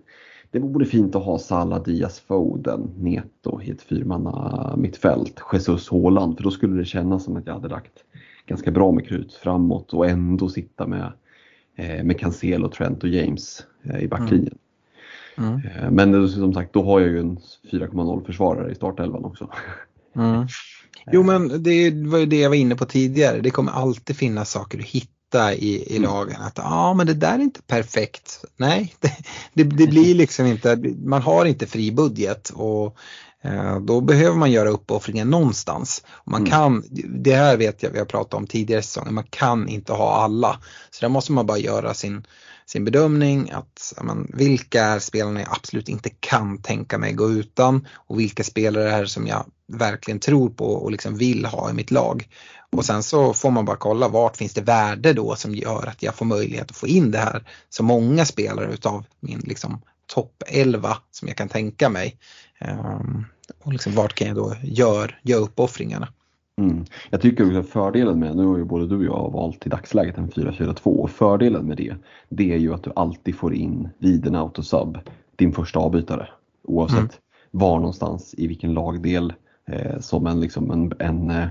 det 0.50 0.58
vore 0.58 0.84
fint 0.84 1.14
att 1.14 1.24
ha 1.24 1.38
Salah, 1.38 1.82
Diaz, 1.82 2.20
Foden, 2.20 2.90
Neto 2.98 3.62
i 3.62 3.70
ett 3.70 3.82
fyrmanna 3.82 4.74
mittfält. 4.78 5.40
Jesus, 5.52 5.90
Haaland, 5.90 6.36
för 6.36 6.44
då 6.44 6.50
skulle 6.50 6.76
det 6.76 6.84
kännas 6.84 7.24
som 7.24 7.36
att 7.36 7.46
jag 7.46 7.54
hade 7.54 7.68
lagt 7.68 8.04
ganska 8.46 8.70
bra 8.70 8.92
med 8.92 9.06
krut 9.06 9.32
framåt 9.34 9.92
och 9.94 10.06
ändå 10.08 10.48
sitta 10.48 10.86
med, 10.86 11.12
eh, 11.76 12.04
med 12.04 12.18
Cancelo, 12.20 12.68
Trent 12.68 13.02
och 13.02 13.08
James 13.08 13.66
eh, 13.82 14.00
i 14.02 14.08
backlinjen. 14.08 14.58
Mm. 15.38 15.54
Eh, 15.54 15.90
Men 15.90 16.28
som 16.28 16.54
sagt, 16.54 16.72
då 16.72 16.82
har 16.82 17.00
jag 17.00 17.08
ju 17.08 17.18
en 17.20 17.38
4,0 17.70 18.24
försvarare 18.24 18.70
i 18.72 18.74
startelvan 18.74 19.24
också. 19.24 19.50
Mm. 20.16 20.46
Jo 21.12 21.22
men 21.22 21.62
det 21.62 21.90
var 21.90 22.18
ju 22.18 22.26
det 22.26 22.36
jag 22.40 22.48
var 22.48 22.56
inne 22.56 22.74
på 22.76 22.84
tidigare. 22.86 23.40
Det 23.40 23.50
kommer 23.50 23.72
alltid 23.72 24.16
finnas 24.16 24.50
saker 24.50 24.78
att 24.78 24.84
hitta 24.84 25.54
i, 25.54 25.94
i 25.94 25.96
Mm. 25.96 26.10
lagen. 26.10 26.42
Att 26.42 26.58
ja 26.58 26.94
men 26.94 27.06
det 27.06 27.14
där 27.14 27.34
är 27.34 27.42
inte 27.42 27.62
perfekt. 27.62 28.44
Nej, 28.56 28.94
det, 29.00 29.12
det, 29.54 29.62
det 29.64 29.86
blir 29.86 30.14
liksom 30.14 30.46
inte, 30.46 30.76
man 31.04 31.22
har 31.22 31.44
inte 31.44 31.66
fri 31.66 31.92
budget 31.92 32.50
och 32.54 32.96
eh, 33.44 33.80
då 33.80 34.00
behöver 34.00 34.36
man 34.36 34.50
göra 34.50 34.68
uppoffringar 34.68 35.24
någonstans. 35.24 36.04
Och 36.08 36.30
man 36.30 36.40
Mm. 36.40 36.50
kan, 36.50 36.84
det 37.22 37.34
här 37.34 37.56
vet 37.56 37.82
jag 37.82 37.90
vi 37.90 37.98
har 37.98 38.06
pratat 38.06 38.34
om 38.34 38.46
tidigare 38.46 38.82
säsonger, 38.82 39.10
man 39.12 39.24
kan 39.30 39.68
inte 39.68 39.92
ha 39.92 40.16
alla. 40.16 40.58
Så 40.90 41.00
där 41.00 41.08
måste 41.08 41.32
man 41.32 41.46
bara 41.46 41.58
göra 41.58 41.94
sin, 41.94 42.26
sin 42.68 42.84
bedömning 42.84 43.50
att 43.50 43.94
men, 44.02 44.30
vilka 44.34 44.84
är 44.84 44.98
spelarna 44.98 45.40
jag 45.40 45.52
absolut 45.52 45.88
inte 45.88 46.10
kan 46.20 46.62
tänka 46.62 46.98
mig 46.98 47.12
gå 47.12 47.30
utan 47.30 47.88
och 47.94 48.20
vilka 48.20 48.44
spelare 48.44 48.90
är 48.90 49.02
det 49.02 49.08
som 49.08 49.26
jag 49.26 49.46
verkligen 49.72 50.20
tror 50.20 50.50
på 50.50 50.66
och 50.66 50.92
liksom 50.92 51.16
vill 51.16 51.44
ha 51.44 51.70
i 51.70 51.72
mitt 51.72 51.90
lag. 51.90 52.28
Och 52.72 52.84
sen 52.84 53.02
så 53.02 53.34
får 53.34 53.50
man 53.50 53.64
bara 53.64 53.76
kolla 53.76 54.08
vart 54.08 54.36
finns 54.36 54.54
det 54.54 54.60
värde 54.60 55.12
då 55.12 55.36
som 55.36 55.54
gör 55.54 55.86
att 55.86 56.02
jag 56.02 56.14
får 56.14 56.26
möjlighet 56.26 56.70
att 56.70 56.76
få 56.76 56.86
in 56.86 57.10
det 57.10 57.18
här 57.18 57.48
så 57.68 57.82
många 57.82 58.24
spelare 58.24 58.72
utav 58.72 59.04
min 59.20 59.38
liksom 59.38 59.80
topp 60.06 60.42
11 60.46 60.96
som 61.10 61.28
jag 61.28 61.36
kan 61.36 61.48
tänka 61.48 61.88
mig. 61.88 62.18
Um, 62.60 63.26
och 63.64 63.72
liksom 63.72 63.94
vart 63.94 64.14
kan 64.14 64.28
jag 64.28 64.36
då 64.36 64.56
göra 64.62 65.10
gör 65.22 65.40
uppoffringarna. 65.40 66.08
Mm. 66.58 66.84
Jag 67.10 67.20
tycker 67.20 67.46
också 67.46 67.58
att 67.58 67.68
fördelen 67.68 68.18
med, 68.18 68.36
nu 68.36 68.44
har 68.44 68.58
ju 68.58 68.64
både 68.64 68.86
du 68.86 68.96
och 68.96 69.04
jag 69.04 69.32
valt 69.32 69.66
i 69.66 69.68
dagsläget 69.68 70.18
en 70.18 70.28
4-4-2 70.28 70.82
och 70.84 71.10
fördelen 71.10 71.66
med 71.66 71.76
det, 71.76 71.94
det 72.28 72.52
är 72.52 72.58
ju 72.58 72.74
att 72.74 72.82
du 72.82 72.92
alltid 72.96 73.36
får 73.36 73.54
in 73.54 73.88
vid 73.98 74.26
en 74.26 74.34
autosub 74.34 74.98
din 75.36 75.52
första 75.52 75.78
avbytare. 75.78 76.28
Oavsett 76.64 76.98
Mm. 76.98 77.10
var 77.50 77.78
någonstans 77.78 78.34
i 78.38 78.46
vilken 78.46 78.74
lagdel 78.74 79.32
eh, 79.66 80.00
som 80.00 80.26
en, 80.26 80.40
liksom 80.40 80.70
en, 80.70 80.92
en 80.98 81.30
eh, 81.30 81.48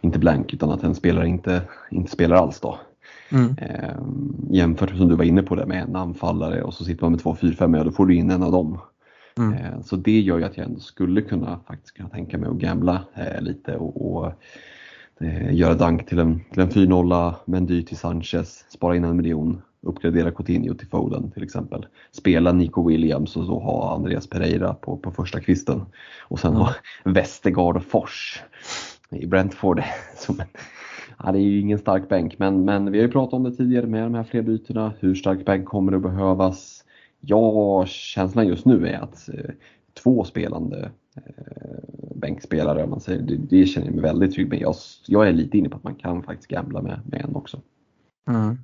inte 0.00 0.18
blank 0.18 0.54
utan 0.54 0.70
att 0.70 0.82
en 0.82 0.94
spelare 0.94 1.28
inte, 1.28 1.62
inte 1.90 2.10
spelar 2.10 2.36
alls 2.36 2.60
då. 2.60 2.78
Mm. 3.32 3.56
Eh, 3.58 3.96
jämfört 4.50 4.90
som 4.90 5.08
du 5.08 5.16
var 5.16 5.24
inne 5.24 5.42
på 5.42 5.54
det 5.54 5.66
med 5.66 5.82
en 5.82 5.96
anfallare 5.96 6.62
och 6.62 6.74
så 6.74 6.84
sitter 6.84 7.04
man 7.04 7.12
med 7.12 7.20
två 7.20 7.34
4-5 7.34 7.76
ja 7.76 7.84
då 7.84 7.92
får 7.92 8.06
du 8.06 8.14
in 8.14 8.30
en 8.30 8.42
av 8.42 8.52
dem. 8.52 8.78
Mm. 9.38 9.52
Eh, 9.52 9.80
Så 9.80 9.96
det 9.96 10.20
gör 10.20 10.38
ju 10.38 10.44
att 10.44 10.56
jag 10.56 10.66
ändå 10.66 10.80
skulle 10.80 11.22
kunna 11.22 11.60
faktiskt 11.66 11.96
kunna 11.96 12.08
tänka 12.08 12.38
mig 12.38 12.48
att 12.48 12.56
gambla 12.56 13.04
eh, 13.14 13.42
lite 13.42 13.76
och, 13.76 14.12
och 14.12 14.32
eh, 15.20 15.54
göra 15.54 15.74
Dank 15.74 16.06
till 16.06 16.18
en, 16.18 16.40
till 16.52 16.62
en 16.62 16.70
4-0, 16.70 17.34
Mendy 17.44 17.82
till 17.84 17.96
Sanchez, 17.96 18.64
spara 18.68 18.96
in 18.96 19.04
en 19.04 19.16
miljon, 19.16 19.62
uppgradera 19.80 20.30
Coutinho 20.30 20.74
till 20.74 20.88
Foden 20.88 21.30
till 21.30 21.42
exempel. 21.42 21.86
Spela 22.12 22.52
Nico 22.52 22.88
Williams 22.88 23.36
och 23.36 23.44
så 23.44 23.58
ha 23.58 23.94
Andreas 23.94 24.26
Pereira 24.26 24.74
på, 24.74 24.96
på 24.96 25.10
första 25.10 25.40
kvisten. 25.40 25.86
Och 26.20 26.40
sen 26.40 26.54
ha 26.54 26.74
Westergaard 27.04 27.76
och 27.76 27.84
Fors 27.84 28.42
i 29.10 29.26
Brentford 29.26 29.82
som 30.16 30.40
en 30.40 30.46
ja, 31.24 31.32
det 31.32 31.38
är 31.38 31.42
ju 31.42 31.60
ingen 31.60 31.78
stark 31.78 32.08
bänk, 32.08 32.38
men, 32.38 32.64
men 32.64 32.92
vi 32.92 32.98
har 32.98 33.06
ju 33.06 33.12
pratat 33.12 33.34
om 33.34 33.42
det 33.42 33.56
tidigare 33.56 33.86
med 33.86 34.02
de 34.02 34.14
här 34.14 34.24
fler 34.24 34.42
bytena. 34.42 34.92
Hur 35.00 35.14
stark 35.14 35.44
bänk 35.44 35.68
kommer 35.68 35.92
det 35.92 35.96
att 35.96 36.02
behövas? 36.02 36.81
Ja, 37.24 37.86
känslan 37.86 38.48
just 38.48 38.64
nu 38.64 38.88
är 38.88 38.98
att 38.98 39.28
eh, 39.28 39.50
två 40.02 40.24
spelande 40.24 40.90
eh, 41.16 41.22
bänkspelare, 42.14 42.86
man 42.86 43.00
säger, 43.00 43.22
det, 43.22 43.36
det 43.36 43.66
känner 43.66 43.86
jag 43.86 43.94
mig 43.94 44.02
väldigt 44.02 44.34
trygg 44.34 44.48
med. 44.48 44.60
Jag, 44.60 44.74
jag 45.06 45.28
är 45.28 45.32
lite 45.32 45.58
inne 45.58 45.68
på 45.68 45.76
att 45.76 45.84
man 45.84 45.94
kan 45.94 46.22
faktiskt 46.22 46.48
gambla 46.48 46.82
med, 46.82 47.00
med 47.06 47.20
en 47.20 47.36
också. 47.36 47.60
Mm. 48.28 48.58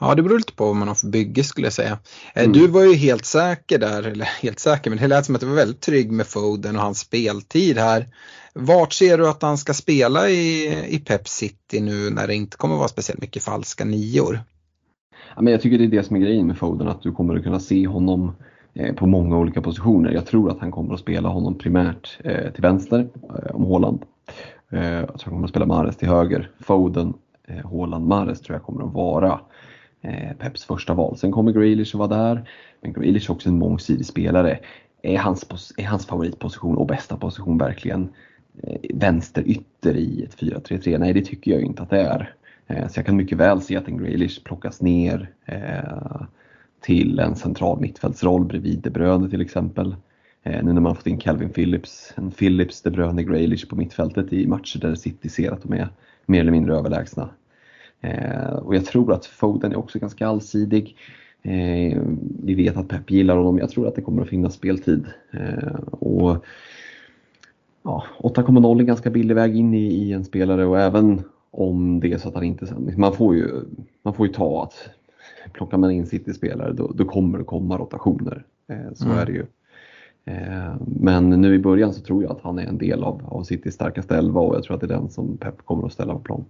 Ja, 0.00 0.14
det 0.14 0.22
beror 0.22 0.38
lite 0.38 0.52
på 0.52 0.66
vad 0.66 0.76
man 0.76 0.88
har 0.88 0.94
för 0.94 1.06
bygge 1.06 1.44
skulle 1.44 1.66
jag 1.66 1.72
säga. 1.72 1.98
Eh, 2.34 2.42
mm. 2.42 2.52
Du 2.52 2.66
var 2.66 2.82
ju 2.82 2.94
helt 2.94 3.24
säker 3.24 3.78
där, 3.78 4.02
eller 4.02 4.24
helt 4.42 4.58
säker, 4.58 4.90
men 4.90 4.98
det 4.98 5.08
lät 5.08 5.26
som 5.26 5.34
att 5.34 5.40
du 5.40 5.46
var 5.46 5.54
väldigt 5.54 5.80
trygg 5.80 6.12
med 6.12 6.26
Foden 6.26 6.76
och 6.76 6.82
hans 6.82 6.98
speltid 6.98 7.78
här. 7.78 8.08
Vart 8.54 8.92
ser 8.92 9.18
du 9.18 9.28
att 9.28 9.42
han 9.42 9.58
ska 9.58 9.74
spela 9.74 10.28
i, 10.28 10.74
i 10.88 10.98
Pep 10.98 11.28
City 11.28 11.80
nu 11.80 12.10
när 12.10 12.26
det 12.26 12.34
inte 12.34 12.56
kommer 12.56 12.76
vara 12.76 12.88
speciellt 12.88 13.20
mycket 13.20 13.42
falska 13.42 13.84
nior? 13.84 14.40
Ja, 15.36 15.42
men 15.42 15.52
jag 15.52 15.62
tycker 15.62 15.78
det 15.78 15.84
är 15.84 15.88
det 15.88 16.02
som 16.02 16.16
är 16.16 16.20
grejen 16.20 16.46
med 16.46 16.58
Foden, 16.58 16.88
att 16.88 17.02
du 17.02 17.12
kommer 17.12 17.36
att 17.36 17.42
kunna 17.42 17.60
se 17.60 17.86
honom 17.86 18.32
eh, 18.74 18.94
på 18.94 19.06
många 19.06 19.38
olika 19.38 19.62
positioner. 19.62 20.10
Jag 20.10 20.26
tror 20.26 20.50
att 20.50 20.60
han 20.60 20.70
kommer 20.70 20.94
att 20.94 21.00
spela 21.00 21.28
honom 21.28 21.58
primärt 21.58 22.18
eh, 22.24 22.50
till 22.52 22.62
vänster 22.62 23.08
eh, 23.22 23.54
om 23.54 23.64
Håland. 23.64 24.02
Jag 24.72 24.80
tror 24.80 25.24
han 25.24 25.32
kommer 25.32 25.44
att 25.44 25.50
spela 25.50 25.66
Mares 25.66 25.96
till 25.96 26.08
höger. 26.08 26.50
Foden, 26.60 27.14
Håland, 27.64 28.06
Mares 28.06 28.40
tror 28.40 28.54
jag 28.56 28.62
kommer 28.62 28.84
att 28.84 28.92
vara 28.92 29.40
Peps 30.38 30.64
första 30.64 30.94
val. 30.94 31.16
Sen 31.16 31.32
kommer 31.32 31.52
Grealish 31.52 31.94
att 31.94 31.98
vara 31.98 32.08
där, 32.08 32.48
men 32.80 32.92
Grealish 32.92 33.30
är 33.30 33.34
också 33.34 33.48
en 33.48 33.58
mångsidig 33.58 34.06
spelare. 34.06 34.58
Är 35.02 35.18
hans, 35.18 35.72
är 35.76 35.86
hans 35.86 36.06
favoritposition 36.06 36.76
och 36.76 36.86
bästa 36.86 37.16
position 37.16 37.58
verkligen 37.58 38.08
vänsterytter 38.94 39.96
i 39.96 40.24
ett 40.24 40.36
4-3-3? 40.40 40.98
Nej, 40.98 41.12
det 41.12 41.24
tycker 41.24 41.50
jag 41.50 41.62
inte 41.62 41.82
att 41.82 41.90
det 41.90 42.00
är. 42.00 42.34
Eh, 42.70 42.88
så 42.88 42.98
jag 42.98 43.06
kan 43.06 43.16
mycket 43.16 43.38
väl 43.38 43.60
se 43.60 43.76
att 43.76 43.88
en 43.88 43.98
Grealish 43.98 44.44
plockas 44.44 44.82
ner 44.82 45.30
eh, 45.44 46.22
till 46.80 47.18
en 47.18 47.36
central 47.36 47.80
mittfältsroll 47.80 48.44
bredvid 48.44 48.78
De 48.78 48.90
Bruyne 48.90 49.30
till 49.30 49.40
exempel. 49.40 49.96
Eh, 50.42 50.64
nu 50.64 50.72
när 50.72 50.80
man 50.80 50.96
fått 50.96 51.06
in 51.06 51.18
Calvin 51.18 51.50
Phillips, 51.50 52.12
en 52.16 52.30
Phillips, 52.30 52.82
De 52.82 52.90
Bruyne, 52.90 53.22
Grealish 53.22 53.68
på 53.68 53.76
mittfältet 53.76 54.32
i 54.32 54.46
matcher 54.46 54.78
där 54.78 54.94
City 54.94 55.28
ser 55.28 55.52
att 55.52 55.62
de 55.62 55.72
är 55.72 55.88
mer 56.26 56.40
eller 56.40 56.52
mindre 56.52 56.74
överlägsna. 56.74 57.28
Och 58.62 58.74
jag 58.74 58.84
tror 58.84 59.12
att 59.12 59.26
Foden 59.26 59.72
är 59.72 59.78
också 59.78 59.98
ganska 59.98 60.26
allsidig. 60.26 60.96
Vi 62.42 62.54
vet 62.54 62.76
att 62.76 62.88
Pep 62.88 63.10
gillar 63.10 63.36
honom. 63.36 63.58
Jag 63.58 63.70
tror 63.70 63.88
att 63.88 63.94
det 63.94 64.02
kommer 64.02 64.22
att 64.22 64.28
finnas 64.28 64.54
speltid. 64.54 65.06
Och 65.90 66.44
ja, 67.82 68.04
8,0 68.18 68.76
är 68.76 68.80
en 68.80 68.86
ganska 68.86 69.10
billig 69.10 69.34
väg 69.34 69.56
in 69.56 69.74
i, 69.74 69.86
i, 69.86 70.12
en 70.12 70.24
spelare 70.24 70.66
och 70.66 70.80
även 70.80 71.22
om 71.50 72.00
det 72.00 72.12
är 72.12 72.18
så 72.18 72.28
att 72.28 72.34
han 72.34 72.44
inte... 72.44 72.74
Man 72.96 73.12
får 73.12 73.36
ju, 73.36 73.48
man 74.02 74.14
får 74.14 74.26
ju 74.26 74.32
ta 74.32 74.62
att 74.62 74.90
plockar 75.52 75.78
man 75.78 75.90
in 75.90 76.06
City-spelare 76.06 76.72
då, 76.72 76.92
då, 76.94 77.04
kommer 77.04 77.38
det 77.38 77.44
komma 77.44 77.78
rotationer. 77.78 78.44
så 78.94 79.04
mm. 79.04 79.18
är 79.18 79.26
det 79.26 79.32
ju. 79.32 79.46
Men 80.86 81.30
nu 81.30 81.54
i 81.54 81.58
början 81.58 81.94
så 81.94 82.00
tror 82.00 82.22
jag 82.22 82.32
att 82.32 82.42
han 82.42 82.58
är 82.58 82.66
en 82.66 82.78
del 82.78 83.02
av, 83.02 83.22
av 83.24 83.42
Citys 83.42 83.74
starkaste 83.74 84.16
elva 84.16 84.40
och 84.40 84.56
jag 84.56 84.62
tror 84.62 84.74
att 84.74 84.80
det 84.80 84.86
är 84.86 84.98
den 84.98 85.10
som 85.10 85.36
Pep 85.36 85.64
kommer 85.64 85.86
att 85.86 85.92
ställa 85.92 86.12
på 86.12 86.18
plan. 86.18 86.44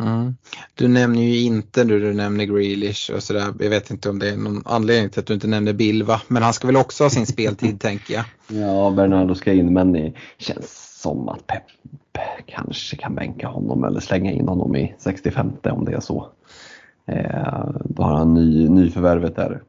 Mm. 0.00 0.36
Du 0.74 0.88
nämner 0.88 1.22
ju 1.22 1.40
inte 1.40 1.84
nu 1.84 2.00
du 2.00 2.12
nämner 2.12 2.44
Grealish 2.44 3.10
och 3.14 3.22
sådär. 3.22 3.54
Jag 3.60 3.70
vet 3.70 3.90
inte 3.90 4.10
om 4.10 4.18
det 4.18 4.28
är 4.28 4.36
någon 4.36 4.62
anledning 4.64 5.10
till 5.10 5.20
att 5.20 5.26
du 5.26 5.34
inte 5.34 5.46
nämner 5.46 5.72
Bilva. 5.72 6.20
Men 6.28 6.42
han 6.42 6.52
ska 6.52 6.66
väl 6.66 6.76
också 6.76 7.04
ha 7.04 7.10
sin 7.10 7.26
speltid 7.26 7.80
tänker 7.80 8.14
jag. 8.14 8.24
Ja, 8.48 8.90
Bernardo 8.90 9.34
ska 9.34 9.52
in 9.52 9.72
men 9.72 9.92
det 9.92 10.12
känns 10.38 10.91
som 11.02 11.28
att 11.28 11.46
Pep 11.46 11.62
kanske 12.46 12.96
kan 12.96 13.14
bänka 13.14 13.48
honom 13.48 13.84
eller 13.84 14.00
slänga 14.00 14.32
in 14.32 14.48
honom 14.48 14.76
i 14.76 14.94
65 14.98 15.52
om 15.62 15.84
det 15.84 15.92
är 15.92 16.00
så. 16.00 16.28
Eh, 17.06 17.70
då 17.84 18.02
har 18.02 18.14
han 18.14 18.34
ny, 18.34 18.68
nyförvärvet 18.68 19.36
där, 19.36 19.62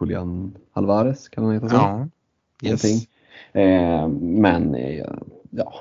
Julian 0.00 0.54
Alvarez, 0.72 1.28
kan 1.28 1.44
han 1.44 1.52
heta 1.52 1.68
så? 1.68 1.76
Ja, 1.76 2.08
yes. 2.62 2.84
Eh, 3.52 4.08
men 4.08 4.74
eh, 4.74 5.06
ja, 5.50 5.74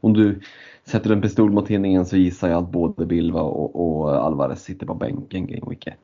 om 0.00 0.12
du 0.12 0.40
sätter 0.84 1.10
en 1.10 1.22
pistol 1.22 1.50
mot 1.50 1.66
tinningen 1.66 2.06
så 2.06 2.16
gissar 2.16 2.48
jag 2.48 2.62
att 2.62 2.70
både 2.70 3.06
Bilva 3.06 3.40
och, 3.40 3.76
och 3.76 4.26
Alvarez 4.26 4.62
sitter 4.62 4.86
på 4.86 4.94
bänken 4.94 5.46
Game 5.46 5.66
Week 5.70 5.86
1. 5.86 5.94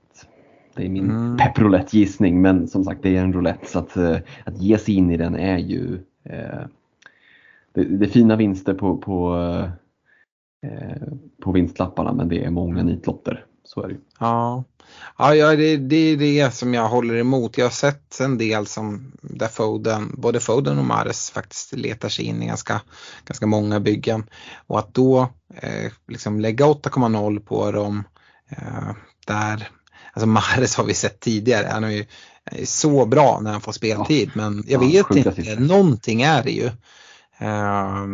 Det 0.75 0.85
är 0.85 0.89
min 0.89 1.11
mm. 1.11 1.37
pepprolett 1.37 1.95
gissning 1.95 2.43
men 2.43 2.69
som 2.69 2.85
sagt 2.85 3.03
det 3.03 3.17
är 3.17 3.21
en 3.21 3.33
roulette 3.33 3.67
så 3.67 3.79
att, 3.79 3.97
eh, 3.97 4.17
att 4.45 4.63
ge 4.63 4.79
sig 4.79 4.95
in 4.95 5.11
i 5.11 5.17
den 5.17 5.37
är 5.37 5.59
ju 5.59 5.99
eh, 6.25 6.61
det, 7.85 8.05
är 8.05 8.11
fina 8.11 8.37
vinster 8.37 8.75
på, 8.75 8.97
på, 8.97 9.37
eh, 10.67 11.09
på 11.43 11.53
vinstlapparna 11.53 12.13
men 12.13 12.29
det 12.29 12.45
är 12.45 12.51
många 12.51 12.83
nitlotter. 12.83 13.45
Så 13.65 13.83
är 13.83 13.89
det 13.89 13.97
Ja, 15.19 15.35
ja 15.35 15.57
det, 15.57 15.77
det 15.77 15.97
är 15.97 16.17
det 16.17 16.55
som 16.55 16.75
jag 16.75 16.89
håller 16.89 17.17
emot. 17.17 17.59
Jag 17.59 17.65
har 17.65 17.71
sett 17.71 18.21
en 18.21 18.39
del 18.39 18.67
som 18.67 19.13
där 19.23 19.49
Foden, 19.49 20.15
både 20.17 20.41
Foden 20.41 20.79
och 20.79 20.85
Mares 20.85 21.31
faktiskt 21.31 21.73
letar 21.73 22.09
sig 22.09 22.25
in 22.25 22.43
i 22.43 22.47
ganska, 22.47 22.81
ganska 23.25 23.47
många 23.47 23.81
byggen. 23.81 24.25
Och 24.67 24.79
att 24.79 24.95
då 24.95 25.21
eh, 25.55 25.93
liksom 26.09 26.41
lägga 26.41 26.67
8,0 26.67 27.41
på 27.41 27.71
dem 27.71 28.05
eh, 28.49 28.91
där, 29.27 29.69
alltså 30.13 30.27
Mares 30.27 30.77
har 30.77 30.85
vi 30.85 30.95
sett 30.95 31.21
tidigare, 31.21 31.69
han 31.71 31.85
är 31.85 31.91
ju 31.91 32.05
så 32.65 33.07
bra 33.07 33.41
när 33.43 33.53
han 33.53 33.61
får 33.61 33.73
speltid 33.73 34.31
ja. 34.35 34.43
men 34.43 34.65
jag 34.69 34.81
vet 34.81 35.17
inte, 35.17 35.35
siffror. 35.35 35.61
någonting 35.61 36.23
är 36.23 36.43
det 36.43 36.51
ju. 36.51 36.71
Eh, 37.39 38.07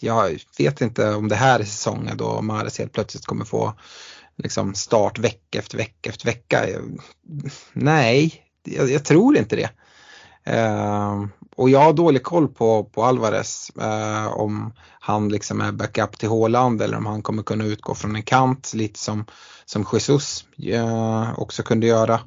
jag 0.00 0.38
vet 0.58 0.80
inte 0.80 1.14
om 1.14 1.28
det 1.28 1.36
här 1.36 1.60
är 1.60 1.64
säsongen 1.64 2.16
då 2.16 2.42
Mares 2.42 2.78
helt 2.78 2.92
plötsligt 2.92 3.26
kommer 3.26 3.44
få 3.44 3.74
liksom 4.36 4.74
start 4.74 5.18
vecka 5.18 5.58
efter 5.58 5.76
vecka 5.76 6.10
efter 6.10 6.26
vecka. 6.26 6.66
Nej, 7.72 8.44
jag, 8.64 8.90
jag 8.90 9.04
tror 9.04 9.36
inte 9.36 9.56
det. 9.56 9.70
Uh, 10.48 11.26
och 11.56 11.70
jag 11.70 11.80
har 11.80 11.92
dålig 11.92 12.22
koll 12.22 12.48
på, 12.48 12.84
på 12.84 13.04
Alvarez 13.04 13.70
uh, 13.80 14.26
om 14.26 14.72
han 15.00 15.28
liksom 15.28 15.60
är 15.60 15.72
backup 15.72 16.18
till 16.18 16.28
Håland 16.28 16.82
eller 16.82 16.96
om 16.96 17.06
han 17.06 17.22
kommer 17.22 17.42
kunna 17.42 17.64
utgå 17.64 17.94
från 17.94 18.16
en 18.16 18.22
kant 18.22 18.74
lite 18.74 18.98
som, 18.98 19.26
som 19.64 19.86
Jesus 19.92 20.44
uh, 20.74 21.38
också 21.38 21.62
kunde 21.62 21.86
göra. 21.86 22.20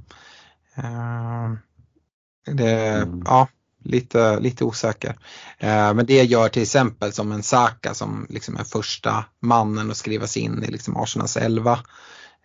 det, 2.46 2.78
mm. 2.78 3.24
ja, 3.26 3.48
lite, 3.84 4.40
lite 4.40 4.64
osäker. 4.64 5.16
Eh, 5.60 5.94
men 5.94 6.06
det 6.06 6.24
gör 6.24 6.50
till 6.50 6.62
exempel 6.62 7.14
som 7.14 7.32
en 7.32 7.44
Saka 7.44 7.94
som 7.94 8.28
liksom 8.30 8.58
är 8.58 8.64
första 8.64 9.26
mannen 9.42 9.92
att 9.92 9.98
skrivas 9.98 10.38
in 10.38 10.64
i 10.64 10.72
liksom 10.72 10.98
Arsenals 10.98 11.38
elva. 11.38 11.80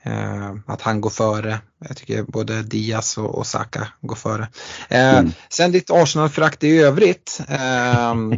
Eh, 0.03 0.55
att 0.66 0.82
han 0.82 1.01
går 1.01 1.11
före. 1.11 1.59
Jag 1.89 1.97
tycker 1.97 2.22
både 2.22 2.62
Diaz 2.62 3.18
och, 3.18 3.39
och 3.39 3.47
Saka 3.47 3.89
går 4.01 4.16
före. 4.16 4.49
Eh, 4.89 5.18
mm. 5.18 5.32
Sen 5.49 5.72
ditt 5.72 5.91
Arsenal-frakt 5.91 6.64
i 6.64 6.78
övrigt. 6.78 7.41
Ehm, 7.49 8.32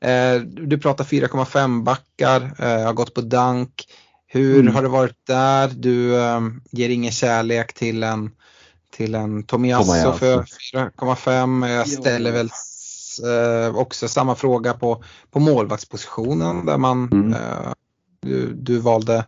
eh, 0.00 0.36
du 0.40 0.78
pratar 0.78 1.04
4,5 1.04 1.82
backar, 1.82 2.42
eh, 2.58 2.84
har 2.84 2.92
gått 2.92 3.14
på 3.14 3.20
Dunk. 3.20 3.84
Hur 4.26 4.60
mm. 4.60 4.74
har 4.74 4.82
det 4.82 4.88
varit 4.88 5.26
där? 5.26 5.68
Du 5.68 6.22
ehm, 6.22 6.60
ger 6.70 6.88
ingen 6.88 7.12
kärlek 7.12 7.72
till 7.72 8.02
en 8.02 8.30
till 8.94 9.14
en 9.14 9.42
Tomiasso 9.42 10.12
för 10.12 10.42
4,5. 10.42 11.68
Jag 11.68 11.88
ställer 11.88 12.32
väl 12.32 12.48
eh, 13.24 13.76
också 13.76 14.08
samma 14.08 14.34
fråga 14.34 14.72
på, 14.72 15.02
på 15.30 15.40
målvaktspositionen 15.40 16.66
där 16.66 16.78
man 16.78 17.08
mm. 17.12 17.32
eh, 17.32 17.72
du, 18.20 18.52
du, 18.52 18.78
valde 18.78 19.24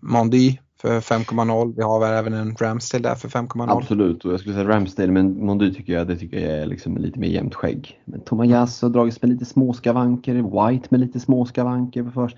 Mondy 0.00 0.58
för 0.80 1.00
5,0. 1.00 1.74
Vi 1.76 1.82
har 1.82 2.00
väl 2.00 2.12
även 2.12 2.32
en 2.32 2.56
Ramsdale 2.56 3.08
där 3.08 3.14
för 3.14 3.28
5,0. 3.28 3.70
Absolut 3.70 4.24
och 4.24 4.32
jag 4.32 4.40
skulle 4.40 4.54
säga 4.54 4.68
Ramsdale 4.68 5.12
men 5.12 5.46
Mondy 5.46 5.74
tycker 5.74 5.92
jag, 5.92 6.06
det 6.06 6.16
tycker 6.16 6.38
jag 6.38 6.58
är 6.58 6.66
liksom 6.66 6.96
lite 6.96 7.18
mer 7.18 7.28
jämnt 7.28 7.54
skägg. 7.54 8.00
Men 8.04 8.20
Tomiasso 8.20 8.86
har 8.86 8.92
dragits 8.92 9.22
med 9.22 9.30
lite 9.30 9.44
småskavanker, 9.44 10.34
White 10.34 10.88
med 10.90 11.00
lite 11.00 11.20
småskavanker 11.20 12.10
först. 12.14 12.36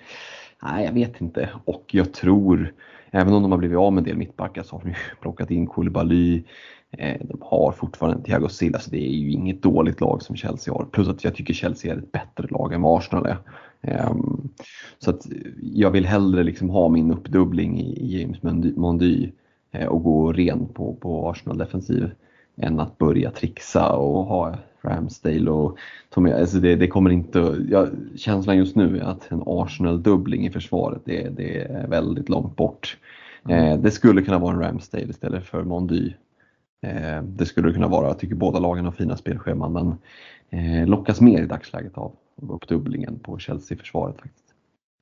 Nej, 0.62 0.84
jag 0.84 0.92
vet 0.92 1.20
inte 1.20 1.50
och 1.64 1.84
jag 1.90 2.12
tror 2.12 2.72
Även 3.16 3.34
om 3.34 3.42
de 3.42 3.50
har 3.50 3.58
blivit 3.58 3.78
av 3.78 3.92
med 3.92 4.00
en 4.00 4.04
del 4.04 4.16
mittbackar 4.16 4.62
så 4.62 4.76
har 4.76 4.82
de 4.84 4.94
plockat 5.20 5.50
in 5.50 5.66
Koulibaly. 5.66 6.42
Eh, 6.90 7.20
de 7.20 7.38
har 7.40 7.72
fortfarande 7.72 8.22
Thiago 8.22 8.48
Silva 8.48 8.78
så 8.78 8.90
det 8.90 9.06
är 9.06 9.10
ju 9.10 9.30
inget 9.30 9.62
dåligt 9.62 10.00
lag 10.00 10.22
som 10.22 10.36
Chelsea 10.36 10.74
har. 10.74 10.84
Plus 10.84 11.08
att 11.08 11.24
jag 11.24 11.34
tycker 11.34 11.54
Chelsea 11.54 11.94
är 11.94 11.98
ett 11.98 12.12
bättre 12.12 12.46
lag 12.50 12.72
än 12.72 12.82
vad 12.82 12.98
Arsenal 12.98 13.26
är. 13.26 13.36
Ehm, 13.82 14.48
så 14.98 15.10
att 15.10 15.26
eh, 15.26 15.36
jag 15.62 15.90
vill 15.90 16.06
hellre 16.06 16.42
liksom 16.42 16.70
ha 16.70 16.88
min 16.88 17.10
uppdubbling 17.10 17.80
i 17.80 18.18
James 18.18 18.42
Mondy 18.76 19.30
eh, 19.72 19.86
och 19.86 20.02
gå 20.02 20.32
ren 20.32 20.68
på, 20.74 20.94
på 20.94 21.30
Arsenal 21.30 21.58
defensiv 21.58 22.10
än 22.56 22.80
att 22.80 22.98
börja 22.98 23.30
trixa 23.30 23.92
och 23.92 24.24
ha 24.24 24.54
Ramsdale 24.86 25.50
och 25.50 25.78
Tommy. 26.10 26.32
Alltså 26.32 26.58
det, 26.58 26.76
det 26.76 26.88
kommer 26.88 27.10
inte, 27.10 27.64
ja, 27.70 27.86
känslan 28.16 28.56
just 28.56 28.76
nu 28.76 28.98
är 28.98 29.02
att 29.02 29.32
en 29.32 29.42
Arsenal-dubbling 29.46 30.46
i 30.46 30.50
försvaret 30.50 31.02
det, 31.04 31.28
det, 31.28 31.62
är 31.62 31.86
väldigt 31.86 32.28
långt 32.28 32.56
bort. 32.56 32.96
Mm. 33.48 33.72
Eh, 33.72 33.78
det 33.78 33.90
skulle 33.90 34.22
kunna 34.22 34.38
vara 34.38 34.54
en 34.54 34.60
Ramsdale 34.60 35.10
istället 35.10 35.46
för 35.46 35.64
Mondy. 35.64 36.12
Eh, 36.82 37.22
det 37.22 37.46
skulle 37.46 37.68
det 37.68 37.74
kunna 37.74 37.88
vara. 37.88 38.06
Jag 38.06 38.18
tycker 38.18 38.34
båda 38.34 38.58
lagen 38.58 38.84
har 38.84 38.92
fina 38.92 39.16
spelscheman 39.16 39.72
men 39.72 39.94
eh, 40.60 40.86
lockas 40.86 41.20
mer 41.20 41.42
i 41.42 41.46
dagsläget 41.46 41.98
av 41.98 42.12
uppdubblingen 42.36 43.18
på 43.18 43.38
Chelsea-försvaret. 43.38 44.16
faktiskt. 44.16 44.45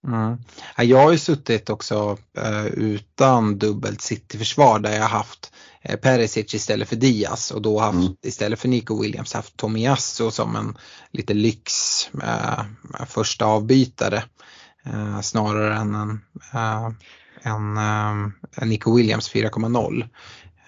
Mm. 0.06 0.38
Jag 0.76 0.98
har 0.98 1.12
ju 1.12 1.18
suttit 1.18 1.70
också 1.70 2.18
uh, 2.38 2.66
utan 2.66 3.58
dubbelt 3.58 4.00
City-försvar 4.00 4.78
där 4.78 4.96
jag 4.96 5.08
haft 5.08 5.52
uh, 5.90 5.96
Perisic 5.96 6.54
istället 6.54 6.88
för 6.88 6.96
Diaz 6.96 7.50
och 7.50 7.62
då 7.62 7.80
haft 7.80 7.98
mm. 7.98 8.16
istället 8.22 8.60
för 8.60 8.68
Nico 8.68 9.02
Williams 9.02 9.32
haft 9.32 9.56
Tomiyasu 9.56 10.30
som 10.30 10.56
en 10.56 10.78
lite 11.10 11.34
lyx 11.34 11.72
uh, 12.14 12.62
första 13.06 13.44
avbytare 13.44 14.22
snarare 15.22 15.76
än 15.76 15.94
en, 15.94 16.20
en, 17.42 17.76
en 18.56 18.68
Nico 18.68 18.96
Williams 18.96 19.34
4,0. 19.34 20.08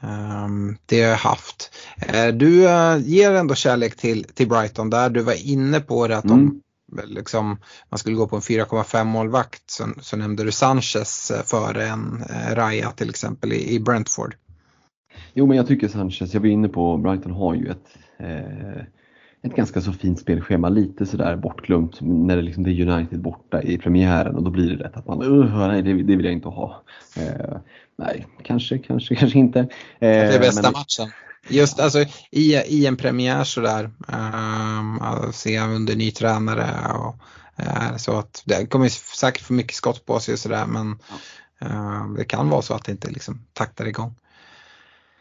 Um, 0.01 0.79
det 0.87 1.03
har 1.03 1.11
jag 1.11 1.17
haft. 1.17 1.71
Du 2.35 2.61
ger 3.05 3.33
ändå 3.33 3.55
kärlek 3.55 3.97
till, 3.97 4.25
till 4.25 4.49
Brighton 4.49 4.91
där. 4.91 5.11
Du 5.11 5.21
var 5.21 5.49
inne 5.49 5.81
på 5.81 6.09
det 6.09 6.17
att 6.19 6.25
mm. 6.25 6.47
de 6.47 6.61
liksom, 7.05 7.57
man 7.89 7.99
skulle 7.99 8.17
gå 8.17 8.29
på 8.29 8.37
en 8.37 8.43
4,5 8.43 9.05
målvakt 9.05 9.71
så, 9.71 9.85
så 10.01 10.17
nämnde 10.17 10.45
du 10.45 10.53
Sanchez 10.53 11.31
eh, 11.31 11.43
före 11.43 11.87
en 11.87 12.25
eh, 12.31 12.55
Raya 12.55 12.91
till 12.91 13.11
exempel 13.11 13.53
i, 13.53 13.75
i, 13.75 13.81
Brentford. 13.81 14.35
Jo 15.35 15.47
men 15.47 15.57
jag 15.57 15.67
tycker 15.67 15.89
Sanchez, 15.89 16.35
jag 16.35 16.41
var 16.41 16.49
inne 16.49 16.69
på, 16.69 16.97
Brighton 16.97 17.33
har 17.33 17.55
ju 17.55 17.69
ett, 17.69 17.99
eh, 18.19 18.83
ett 19.43 19.57
ganska 19.57 19.81
så 19.81 19.93
fint 19.93 20.21
spelschema, 20.21 20.69
lite 20.69 21.07
sådär 21.07 21.37
bortglömt 21.37 22.01
när 22.01 22.37
det, 22.37 22.43
liksom, 22.43 22.63
det 22.63 22.71
är 22.71 22.89
United 22.89 23.21
borta 23.21 23.63
i 23.63 23.79
premiären 23.79 24.37
och 24.37 24.43
då 24.43 24.51
blir 24.51 24.77
det 24.77 24.85
rätt 24.85 24.97
att 24.97 25.07
man, 25.07 25.23
uh, 25.23 25.69
nej 25.69 25.83
det, 25.83 25.93
det 25.93 26.17
vill 26.17 26.25
jag 26.25 26.35
inte 26.35 26.49
ha. 26.49 26.83
Eh, 27.17 27.57
nej, 27.99 28.27
kanske, 28.43 28.79
kanske, 28.79 29.15
kanske 29.15 29.39
inte. 29.39 29.61
Eh, 29.61 29.67
det 29.99 30.09
är 30.09 30.41
bästa 30.41 30.63
men, 30.63 30.73
matchen. 30.73 31.13
Just 31.49 31.81
alltså 31.81 32.05
i, 32.31 32.55
i 32.57 32.87
en 32.87 32.97
premiär 32.97 33.45
sådär, 33.45 33.91
um, 34.09 35.33
se 35.33 35.61
under 35.61 35.97
ny 35.97 36.11
tränare 36.11 36.93
och 36.93 37.17
uh, 37.61 37.97
så 37.97 38.19
att 38.19 38.43
det 38.45 38.67
kommer 38.67 38.89
säkert 39.17 39.43
få 39.43 39.53
mycket 39.53 39.75
skott 39.75 40.07
på 40.07 40.21
sig 40.21 40.33
och 40.33 40.39
sådär 40.39 40.67
men 40.67 40.99
uh, 41.71 42.15
det 42.17 42.25
kan 42.25 42.49
vara 42.49 42.63
så 42.63 42.75
att 42.75 42.85
det 42.85 42.93
inte 42.93 43.11
liksom 43.11 43.41
taktar 43.53 43.87
igång. 43.87 44.15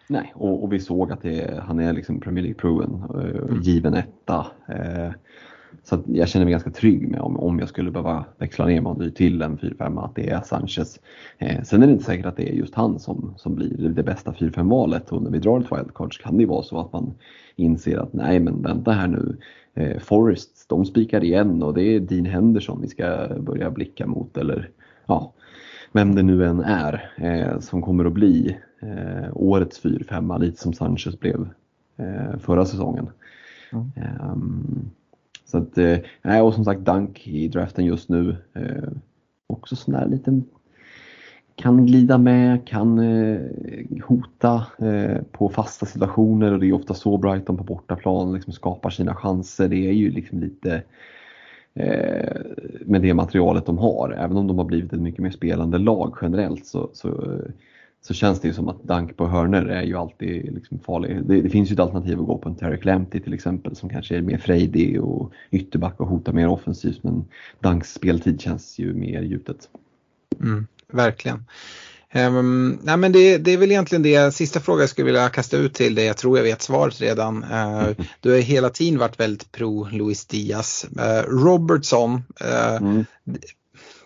Nej, 0.08 0.34
och, 0.36 0.64
och 0.64 0.74
vi 0.74 0.80
såg 0.80 1.12
att 1.12 1.22
det, 1.22 1.64
han 1.68 1.80
är 1.80 1.94
liksom 1.94 2.20
Premier 2.20 2.44
League-proven, 2.44 3.04
uh, 3.16 3.52
mm. 3.52 3.62
given 3.62 3.94
etta. 3.94 4.48
Uh, 4.70 5.12
så 5.84 6.04
jag 6.08 6.28
känner 6.28 6.46
mig 6.46 6.52
ganska 6.52 6.72
trygg 6.72 7.08
med 7.08 7.20
om, 7.20 7.38
om 7.38 7.60
jag 7.60 7.70
skulle 7.70 7.92
behöva 7.92 8.26
växla 8.38 8.66
ner 8.66 8.82
Mondy 8.82 9.12
till 9.12 9.42
en 9.42 9.58
4-5 9.58 10.06
att 10.06 10.16
det 10.16 10.30
är 10.30 10.42
Sanchez. 10.42 11.00
Eh, 11.38 11.64
sen 11.64 11.84
är 11.84 11.88
det 11.88 11.94
inte 11.94 12.06
säkert 12.06 12.26
att 12.26 12.38
det 12.38 12.50
är 12.50 12.54
just 12.54 12.76
han 12.76 13.00
som, 13.00 13.34
som 13.38 13.56
blir 13.56 13.90
det 13.90 14.04
bästa 14.04 14.32
4-5 14.32 14.70
valet 14.70 15.12
och 15.12 15.24
när 15.24 15.32
vi 15.32 15.40
drar 15.40 15.60
ett 15.60 15.72
wildcard 15.72 16.16
så 16.16 16.24
kan 16.24 16.38
det 16.38 16.46
vara 16.46 16.64
så 16.64 16.80
att 16.80 16.94
man 16.94 17.14
inser 17.56 17.98
att 17.98 18.14
nej 18.14 18.40
men 18.40 18.62
vänta 18.62 18.92
här 18.92 19.08
nu. 19.08 19.38
Eh, 19.74 20.00
Forrest, 20.00 20.66
de 20.70 20.86
spikar 20.86 21.24
igen 21.24 21.64
och 21.64 21.74
det 21.74 21.84
är 21.84 22.00
Dean 22.00 22.26
Henderson 22.26 22.82
vi 22.82 22.88
ska 22.88 23.28
börja 23.40 23.72
blicka 23.72 24.08
mot 24.08 24.38
eller 24.38 24.70
ja, 25.06 25.34
vem 25.92 26.16
det 26.16 26.24
nu 26.24 26.46
än 26.46 26.60
är 26.60 27.12
eh, 27.18 27.60
som 27.60 27.82
kommer 27.82 28.06
att 28.06 28.14
bli 28.14 28.58
eh, 28.80 29.30
årets 29.34 29.84
4-5 29.84 30.40
lite 30.40 30.62
som 30.62 30.74
Sanchez 30.74 31.20
blev 31.20 31.50
eh, 31.98 32.38
förra 32.40 32.66
säsongen. 32.66 33.10
Mm. 33.72 33.92
Så 35.46 35.58
att, 35.58 35.78
eh, 35.78 36.42
och 36.42 36.54
som 36.54 36.66
sagt 36.66 36.82
Dunk 36.82 37.28
i 37.28 37.48
draften 37.48 37.86
just 37.86 38.10
nu. 38.10 38.36
Eh, 38.54 38.90
också 39.48 39.76
sån 39.76 39.94
där 39.94 40.08
liten 40.08 40.44
kan 41.56 41.86
glida 41.86 42.18
med, 42.18 42.68
kan 42.68 43.00
eh, 43.00 43.40
hota 44.08 44.66
eh, 44.78 45.22
på 45.32 45.50
fasta 45.50 45.86
situationer 45.86 46.52
och 46.54 46.60
det 46.60 46.68
är 46.68 46.74
ofta 46.74 46.94
så 46.94 47.18
Brighton 47.18 47.58
på 47.58 47.64
bortaplan 47.64 48.34
liksom 48.34 48.54
skapar 48.54 48.90
sina 48.90 49.16
chanser. 49.16 49.68
Det 49.68 49.88
är 49.88 49.92
ju 49.92 50.12
liksom 50.12 50.40
lite 50.40 50.84
eh, 51.74 52.42
med 52.86 53.02
det 53.02 53.14
materialet 53.14 53.66
de 53.66 53.78
har. 53.78 54.12
Även 54.12 54.38
om 54.38 54.48
de 54.48 54.58
har 54.58 54.66
blivit 54.66 54.94
ett 54.94 55.02
mycket 55.02 55.22
mer 55.22 55.32
spelande 55.32 55.78
lag 55.78 56.18
generellt 56.22 56.66
så, 56.66 56.90
så 56.94 57.10
eh, 57.10 57.52
så 58.08 58.14
känns 58.14 58.42
det 58.42 58.48
ju 58.48 58.54
som 58.54 58.70
att 58.70 58.84
dank 58.84 59.18
på 59.18 59.28
hörner 59.28 59.66
är 59.66 59.84
ju 59.84 59.96
alltid 59.96 60.54
liksom 60.54 60.80
farlig. 60.80 61.26
Det, 61.26 61.42
det, 61.42 61.50
finns 61.50 61.72
ju 61.72 61.74
ett 61.74 61.80
alternativ 61.80 62.20
att 62.20 62.26
gå 62.26 62.38
på 62.38 62.50
en 62.50 62.56
Terry 62.56 62.80
Lamptey 62.82 63.22
till 63.22 63.34
exempel 63.34 63.76
som 63.76 63.90
kanske 63.90 64.18
är 64.18 64.22
mer 64.22 64.38
frejdig 64.38 65.02
och 65.02 65.32
ytterback 65.52 66.00
och 66.00 66.08
hotar 66.08 66.34
mer 66.34 66.48
offensivt 66.48 67.04
men 67.04 67.26
Danks 67.60 67.94
speltid 67.94 68.42
känns 68.42 68.80
ju 68.80 68.94
mer 68.94 69.22
gjutet. 69.22 69.70
Mm, 70.40 70.68
verkligen. 70.88 71.46
Um, 72.14 72.80
nej 72.84 72.98
men 72.98 73.12
det, 73.12 73.38
det, 73.38 73.52
är 73.52 73.58
väl 73.58 73.72
egentligen 73.72 74.04
det 74.04 74.34
sista 74.34 74.60
frågan 74.60 74.80
jag 74.80 74.90
skulle 74.90 75.06
vilja 75.06 75.30
kasta 75.30 75.58
ut 75.58 75.74
till 75.74 75.96
dig. 75.96 76.06
Jag 76.06 76.18
tror 76.18 76.38
jag 76.38 76.44
vet 76.44 76.62
svaret 76.62 77.02
redan. 77.02 77.44
Uh, 77.44 78.06
du 78.22 78.32
har 78.32 78.38
hela 78.38 78.70
tiden 78.70 79.00
varit 79.00 79.20
väldigt 79.20 79.52
pro 79.52 79.88
Luis 79.92 80.26
Diaz. 80.26 80.86
Uh, 81.00 81.30
Robertson, 81.30 82.14
uh, 82.42 82.76
mm. 82.76 83.06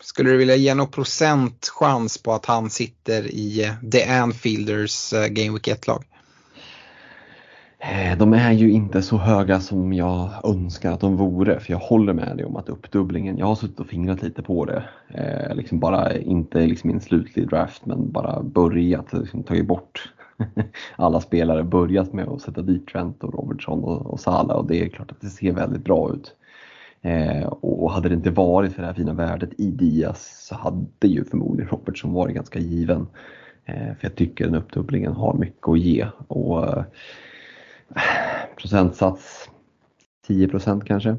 Skulle 0.02 0.30
du 0.30 0.38
vilja 0.38 0.56
ge 0.56 0.76
någon 0.76 0.88
procent 0.88 1.70
chans 1.74 2.24
på 2.24 2.34
att 2.34 2.46
han 2.46 2.70
sitter 2.70 3.28
i 3.28 3.64
eh, 3.64 3.90
The 3.92 4.04
Anfielders 4.04 5.14
eh, 5.14 5.28
Game 5.28 5.52
Week 5.52 5.68
1-lag? 5.68 6.04
Eh, 7.80 8.18
de 8.18 8.34
är 8.34 8.52
ju 8.52 8.72
inte 8.72 9.02
så 9.02 9.18
höga 9.18 9.60
som 9.60 9.94
jag 9.94 10.30
önskar 10.44 10.92
att 10.92 11.00
de 11.00 11.16
vore 11.16 11.60
för 11.60 11.72
jag 11.72 11.80
håller 11.80 12.14
med 12.14 12.38
dig 12.38 12.46
om 12.46 12.56
att 12.56 12.70
uppdubblingen, 12.70 13.38
jag 13.38 13.46
har 13.46 13.56
suttit 13.56 13.80
och 13.80 13.88
fingrat 13.88 14.22
lite 14.22 14.42
på 14.42 14.66
det. 14.66 14.84
Eh, 15.10 15.56
liksom 15.56 15.80
bara, 15.80 16.18
inte 16.18 16.60
liksom 16.60 16.90
i 16.90 16.94
en 16.94 17.02
slutlig 17.02 17.50
draft 17.50 17.86
men 17.86 18.12
bara 18.12 18.44
börjat 18.44 19.14
liksom, 19.14 19.44
tagit 19.44 19.68
bort 19.68 20.14
alla 20.96 21.22
spelare, 21.22 21.64
börjat 21.64 22.14
med 22.14 22.28
att 22.28 22.42
sätta 22.42 22.62
dit 22.62 22.88
Trent 22.88 23.24
och 23.24 23.34
Robertson 23.34 23.84
och, 23.84 24.06
och 24.06 24.20
Salah 24.20 24.58
och 24.58 24.68
det 24.68 24.82
är 24.86 24.90
klart 24.90 25.12
att 25.12 25.22
det 25.22 25.30
ser 25.30 25.52
väldigt 25.52 25.84
bra 25.84 26.14
ut. 26.14 26.36
Eh, 27.02 27.48
och 27.48 27.92
hade 27.92 28.10
det 28.10 28.16
inte 28.16 28.30
varit 28.30 28.74
för 28.74 28.82
det 28.82 28.88
här 28.88 28.94
fina 28.94 29.14
värdet 29.14 29.50
i 29.58 29.72
Diaz 29.72 30.46
så 30.48 30.56
hade 30.56 31.08
ju 31.08 31.26
förmodligen 31.26 31.70
Robertson 31.70 32.14
varit 32.14 32.36
ganska 32.36 32.60
given. 32.60 33.08
Eh, 33.66 33.76
för 33.76 33.98
jag 34.02 34.16
tycker 34.16 34.46
den 34.46 34.56
uppdubblingen 34.56 35.14
har 35.14 35.34
mycket 35.34 35.68
att 35.68 35.80
ge. 35.80 36.08
Och 36.28 36.68
eh, 36.68 36.84
procentsats 38.58 39.50
10% 40.28 40.86
kanske. 40.86 41.18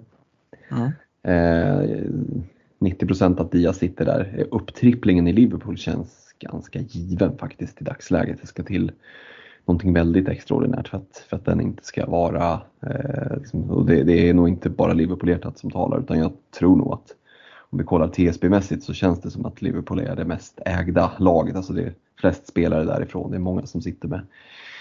Mm. 0.70 0.90
90% 2.80 3.40
att 3.40 3.52
Diaz 3.52 3.76
sitter 3.76 4.04
där. 4.04 4.46
Upptripplingen 4.50 5.28
i 5.28 5.32
Liverpool 5.32 5.76
känns 5.76 6.34
ganska 6.38 6.78
given 6.78 7.38
faktiskt 7.38 7.80
i 7.80 7.84
dagsläget. 7.84 8.40
Det 8.40 8.46
ska 8.46 8.62
till 8.62 8.92
någonting 9.70 9.92
väldigt 9.92 10.28
extraordinärt 10.28 10.88
för 10.88 10.96
att, 10.96 11.24
för 11.28 11.36
att 11.36 11.44
den 11.44 11.60
inte 11.60 11.84
ska 11.84 12.06
vara, 12.06 12.60
eh, 12.82 13.36
liksom, 13.36 13.70
och 13.70 13.86
det, 13.86 14.02
det, 14.02 14.28
är 14.28 14.34
nog 14.34 14.48
inte 14.48 14.70
bara 14.70 14.92
Liverpool-hjärtat 14.92 15.58
som 15.58 15.70
talar 15.70 16.00
utan 16.00 16.18
jag 16.18 16.32
tror 16.58 16.76
nog 16.76 16.92
att 16.92 17.14
om 17.70 17.78
vi 17.78 17.84
kollar 17.84 18.08
TSB-mässigt 18.08 18.82
så 18.82 18.92
känns 18.92 19.20
det 19.20 19.30
som 19.30 19.46
att 19.46 19.62
Liverpool 19.62 20.00
är 20.00 20.16
det 20.16 20.24
mest 20.24 20.60
ägda 20.66 21.12
laget, 21.18 21.56
alltså 21.56 21.72
det 21.72 21.82
är 21.82 21.94
flest 22.20 22.46
spelare 22.46 22.84
därifrån, 22.84 23.30
det 23.30 23.36
är 23.36 23.40
många 23.40 23.66
som 23.66 23.82
sitter 23.82 24.08
med, 24.08 24.20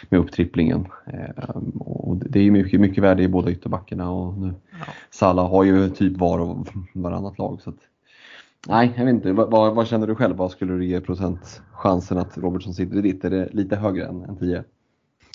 med 0.09 0.19
upptripplingen. 0.19 0.87
Eh, 1.05 1.55
och 1.79 2.17
det 2.17 2.39
är 2.39 2.51
mycket, 2.51 2.79
mycket 2.79 3.03
värde 3.03 3.23
i 3.23 3.27
båda 3.27 3.51
ytterbackarna 3.51 4.11
och 4.11 4.37
nu, 4.37 4.53
ja. 4.71 4.85
Salah 5.11 5.49
har 5.49 5.63
ju 5.63 5.89
typ 5.89 6.17
var 6.17 6.39
och 6.39 6.67
varannat 6.93 7.37
lag. 7.37 7.61
Så 7.61 7.69
att, 7.69 7.79
nej, 8.67 8.93
jag 8.97 9.05
vet 9.05 9.13
inte. 9.13 9.33
Vad, 9.33 9.75
vad, 9.75 9.87
känner 9.87 10.07
du 10.07 10.15
själv? 10.15 10.35
Vad 10.35 10.51
skulle 10.51 10.73
du 10.73 10.85
ge 10.85 11.01
procent 11.01 11.61
chansen 11.71 12.17
att 12.17 12.37
Robertson 12.37 12.73
sitter 12.73 12.97
i 12.97 13.01
ditt? 13.01 13.25
Är 13.25 13.29
det 13.29 13.49
lite 13.51 13.75
högre 13.75 14.05
än, 14.05 14.23
än 14.23 14.37
10? 14.37 14.63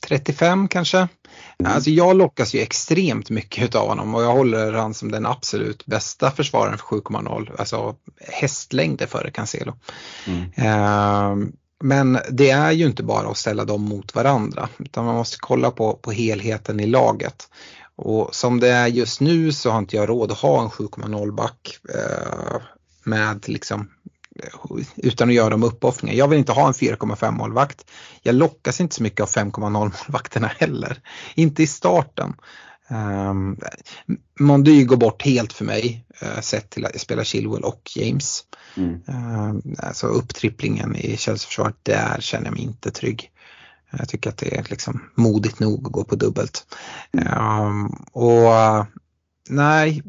35 0.08 0.68
kanske. 0.68 0.98
Mm. 0.98 1.72
Alltså 1.72 1.90
jag 1.90 2.16
lockas 2.16 2.54
ju 2.54 2.60
extremt 2.60 3.30
mycket 3.30 3.74
av 3.74 3.88
honom 3.88 4.14
och 4.14 4.22
jag 4.22 4.32
håller 4.32 4.72
han 4.72 4.94
som 4.94 5.10
den 5.10 5.26
absolut 5.26 5.86
bästa 5.86 6.30
försvararen 6.30 6.78
för 6.78 6.84
7,0. 6.84 7.50
Alltså 7.58 7.96
hästlängder 8.20 9.06
före 9.06 9.30
Cancelo. 9.30 9.72
Mm. 10.26 10.42
Uh, 10.42 11.48
men 11.82 12.18
det 12.30 12.50
är 12.50 12.72
ju 12.72 12.86
inte 12.86 13.02
bara 13.02 13.28
att 13.28 13.36
ställa 13.36 13.64
dem 13.64 13.82
mot 13.82 14.14
varandra 14.14 14.68
utan 14.78 15.04
man 15.04 15.14
måste 15.14 15.36
kolla 15.40 15.70
på, 15.70 15.92
på 15.92 16.12
helheten 16.12 16.80
i 16.80 16.86
laget. 16.86 17.48
Och 17.96 18.34
som 18.34 18.60
det 18.60 18.68
är 18.68 18.86
just 18.86 19.20
nu 19.20 19.52
så 19.52 19.70
har 19.70 19.78
inte 19.78 19.96
jag 19.96 20.08
råd 20.08 20.32
att 20.32 20.38
ha 20.38 20.62
en 20.62 20.68
7,0 20.68 21.34
back 21.34 21.78
eh, 21.94 22.62
med 23.04 23.48
liksom 23.48 23.88
utan 24.96 25.28
att 25.28 25.34
göra 25.34 25.50
de 25.50 25.62
uppoffringar. 25.62 26.14
Jag 26.14 26.28
vill 26.28 26.38
inte 26.38 26.52
ha 26.52 26.66
en 26.66 26.72
4,5 26.72 27.30
målvakt. 27.30 27.84
Jag 28.22 28.34
lockas 28.34 28.80
inte 28.80 28.94
så 28.94 29.02
mycket 29.02 29.20
av 29.20 29.28
5,0 29.28 29.70
målvakterna 29.70 30.46
heller. 30.46 30.98
Inte 31.34 31.62
i 31.62 31.66
starten. 31.66 32.34
Um, 32.88 33.58
Mondy 34.40 34.84
går 34.84 34.96
bort 34.96 35.22
helt 35.22 35.52
för 35.52 35.64
mig 35.64 36.06
uh, 36.22 36.40
sett 36.40 36.70
till 36.70 36.84
att 36.84 36.92
jag 36.92 37.00
spelar 37.00 37.24
Chilwell 37.24 37.64
och 37.64 37.90
James. 37.96 38.42
Mm. 38.76 38.92
Uh, 39.08 39.54
alltså 39.78 40.06
upptripplingen 40.06 40.96
i 40.96 41.16
Chelsea-försvaret, 41.16 41.76
där 41.82 42.16
känner 42.20 42.44
jag 42.44 42.54
mig 42.54 42.62
inte 42.62 42.90
trygg. 42.90 43.30
Jag 43.98 44.08
tycker 44.08 44.30
att 44.30 44.36
det 44.36 44.56
är 44.56 44.66
liksom 44.70 45.02
modigt 45.14 45.60
nog 45.60 45.86
att 45.86 45.92
gå 45.92 46.04
på 46.04 46.16
dubbelt. 46.16 46.66
Um, 47.12 47.86
och 48.12 48.54
Nej, 49.48 50.02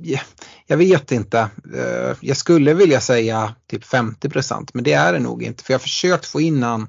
jag 0.68 0.78
vet 0.78 1.12
inte. 1.12 1.40
Eh, 1.76 2.18
jag 2.22 2.38
skulle 2.38 2.74
vilja 2.74 3.02
säga 3.02 3.56
typ 3.68 3.84
50% 3.84 4.70
men 4.74 4.84
det 4.84 4.94
är 4.94 5.14
det 5.14 5.20
nog 5.20 5.44
inte. 5.44 5.64
För 5.64 5.74
jag 5.74 5.80
har 5.80 5.84
försökt 5.84 6.26
få 6.26 6.42
in 6.42 6.64
han 6.64 6.82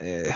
eh, 0.00 0.34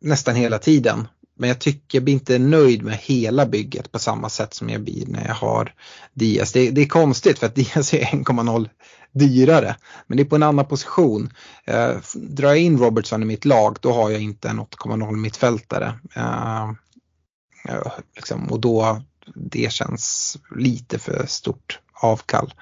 nästan 0.00 0.34
hela 0.34 0.58
tiden 0.58 1.08
men 1.36 1.48
jag 1.48 1.58
tycker 1.58 1.98
jag 1.98 2.04
blir 2.04 2.14
inte 2.14 2.38
nöjd 2.38 2.82
med 2.82 2.94
hela 2.94 3.46
bygget 3.46 3.92
på 3.92 3.98
samma 3.98 4.28
sätt 4.28 4.54
som 4.54 4.70
jag 4.70 4.80
blir 4.80 5.06
när 5.06 5.26
jag 5.26 5.34
har 5.34 5.74
Diaz. 6.12 6.52
Det, 6.52 6.70
det 6.70 6.80
är 6.80 6.86
konstigt 6.86 7.38
för 7.38 7.46
att 7.46 7.54
Diaz 7.54 7.94
är 7.94 8.04
1,0 8.04 8.68
dyrare. 9.12 9.76
Men 10.06 10.16
det 10.16 10.22
är 10.22 10.24
på 10.24 10.36
en 10.36 10.42
annan 10.42 10.66
position. 10.66 11.32
Eh, 11.64 11.96
drar 12.14 12.48
jag 12.48 12.58
in 12.58 12.78
Robertson 12.78 13.22
i 13.22 13.26
mitt 13.26 13.44
lag 13.44 13.76
då 13.80 13.92
har 13.92 14.10
jag 14.10 14.20
inte 14.20 14.48
en 14.48 14.60
8,0 14.60 15.16
mittfältare. 15.16 15.98
Eh, 16.16 16.68
eh, 17.68 17.92
liksom, 18.16 18.52
och 18.52 18.60
då 18.60 19.02
det 19.34 19.72
känns 19.72 20.36
lite 20.56 20.98
för 20.98 21.26
stort 21.26 21.80
avkall. 22.02 22.52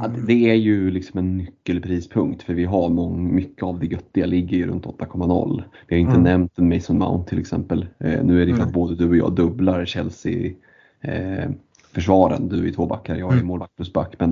Ja, 0.00 0.08
det 0.26 0.50
är 0.50 0.54
ju 0.54 0.90
liksom 0.90 1.18
en 1.18 1.36
nyckelprispunkt 1.36 2.42
för 2.42 2.54
vi 2.54 2.64
har 2.64 2.88
mång, 2.88 3.34
mycket 3.34 3.62
av 3.62 3.78
det 3.78 3.86
göttiga 3.86 4.26
ligger 4.26 4.56
ju 4.56 4.66
runt 4.66 4.84
8,0 4.84 5.62
Vi 5.88 5.94
har 5.94 6.00
inte 6.00 6.12
mm. 6.12 6.22
nämnt 6.22 6.58
en 6.58 6.68
Mason 6.68 6.98
Mount 6.98 7.28
till 7.28 7.38
exempel. 7.38 7.86
Eh, 7.98 8.24
nu 8.24 8.42
är 8.42 8.46
det 8.46 8.54
för 8.54 8.62
att 8.62 8.68
mm. 8.68 8.72
både 8.72 8.96
du 8.96 9.08
och 9.08 9.16
jag 9.16 9.34
dubblar 9.34 9.84
Chelsea 9.84 10.52
eh, 11.00 11.50
försvaren. 11.92 12.48
Du 12.48 12.68
är 12.68 12.72
två 12.72 12.86
backar, 12.86 13.16
jag 13.16 13.28
är 13.28 13.34
mm. 13.34 13.46
målvakt 13.46 13.76
plus 13.76 13.92
back. 13.92 14.14
Men 14.18 14.30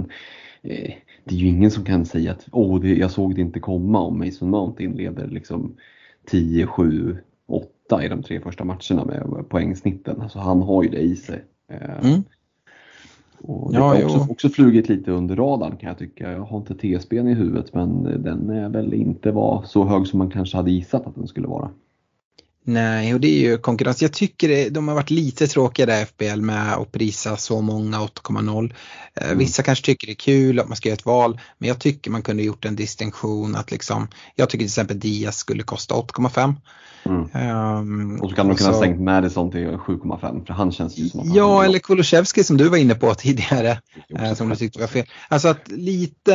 eh, 0.62 0.94
det 1.24 1.34
är 1.34 1.38
ju 1.38 1.46
ingen 1.46 1.70
som 1.70 1.84
kan 1.84 2.06
säga 2.06 2.30
att 2.30 2.48
oh, 2.52 2.80
det, 2.80 2.94
jag 2.94 3.10
såg 3.10 3.34
det 3.34 3.40
inte 3.40 3.60
komma 3.60 4.00
om 4.00 4.18
Mason 4.18 4.50
Mount 4.50 4.84
inleder 4.84 5.26
liksom 5.26 5.76
10, 6.26 6.66
7, 6.66 7.18
8 7.46 7.68
i 7.92 8.08
de 8.08 8.22
tre 8.22 8.40
första 8.40 8.64
matcherna 8.64 9.04
med 9.04 9.48
poängsnitten. 9.48 10.20
Alltså 10.20 10.38
han 10.38 10.62
har 10.62 10.82
ju 10.82 10.88
det 10.88 11.00
i 11.00 11.16
sig. 11.16 11.44
Eh, 11.72 12.06
mm. 12.06 12.22
Och 13.40 13.72
det 13.72 13.78
ja, 13.78 13.84
har 13.84 14.04
också, 14.04 14.26
också 14.30 14.48
flugit 14.48 14.88
lite 14.88 15.10
under 15.10 15.36
radarn 15.36 15.76
kan 15.76 15.88
jag 15.88 15.98
tycka. 15.98 16.32
Jag 16.32 16.40
har 16.40 16.58
inte 16.58 16.74
TSBn 16.74 17.28
i 17.28 17.34
huvudet 17.34 17.74
men 17.74 18.02
den 18.02 18.50
är 18.50 18.68
väl 18.68 18.94
inte 18.94 19.30
var 19.30 19.62
så 19.62 19.84
hög 19.84 20.06
som 20.06 20.18
man 20.18 20.30
kanske 20.30 20.56
hade 20.56 20.70
gissat 20.70 21.06
att 21.06 21.14
den 21.14 21.26
skulle 21.26 21.46
vara. 21.46 21.70
Nej, 22.68 23.14
och 23.14 23.20
det 23.20 23.28
är 23.28 23.38
ju 23.38 23.58
konkurrens. 23.58 24.02
Jag 24.02 24.12
tycker 24.12 24.48
det, 24.48 24.68
de 24.68 24.88
har 24.88 24.94
varit 24.94 25.10
lite 25.10 25.46
tråkiga 25.46 25.86
där 25.86 26.04
FBL 26.04 26.40
med 26.40 26.74
att 26.74 26.92
prisa 26.92 27.36
så 27.36 27.60
många 27.60 27.98
8,0. 27.98 28.72
Eh, 29.14 29.26
mm. 29.26 29.38
Vissa 29.38 29.62
kanske 29.62 29.84
tycker 29.84 30.06
det 30.06 30.12
är 30.12 30.14
kul 30.14 30.60
att 30.60 30.68
man 30.68 30.76
ska 30.76 30.88
göra 30.88 30.96
ett 30.96 31.06
val, 31.06 31.40
men 31.58 31.68
jag 31.68 31.78
tycker 31.78 32.10
man 32.10 32.22
kunde 32.22 32.42
gjort 32.42 32.64
en 32.64 32.76
distinktion 32.76 33.56
att 33.56 33.70
liksom, 33.70 34.08
jag 34.34 34.48
tycker 34.48 34.58
till 34.58 34.66
exempel 34.66 35.00
Diaz 35.00 35.36
skulle 35.36 35.62
kosta 35.62 35.94
8,5. 35.94 36.54
Mm. 37.04 37.78
Um, 37.78 38.20
och 38.20 38.30
så 38.30 38.36
kan 38.36 38.48
de 38.48 38.56
kunna 38.56 38.72
så, 38.72 38.80
sänkt 38.80 39.00
Madison 39.00 39.50
till 39.50 39.66
7,5 39.66 40.46
för 40.46 40.54
han 40.54 40.72
känns 40.72 40.98
ju 40.98 41.08
som 41.08 41.20
att 41.20 41.34
Ja, 41.34 41.64
eller 41.64 41.78
Kulusevski 41.78 42.44
som 42.44 42.56
du 42.56 42.68
var 42.68 42.76
inne 42.76 42.94
på 42.94 43.14
tidigare, 43.14 43.80
eh, 44.18 44.34
som 44.34 44.48
du 44.48 44.56
tyckte 44.56 44.80
var 44.80 44.86
fel. 44.86 45.06
Alltså 45.28 45.48
att 45.48 45.68
lite 45.68 46.34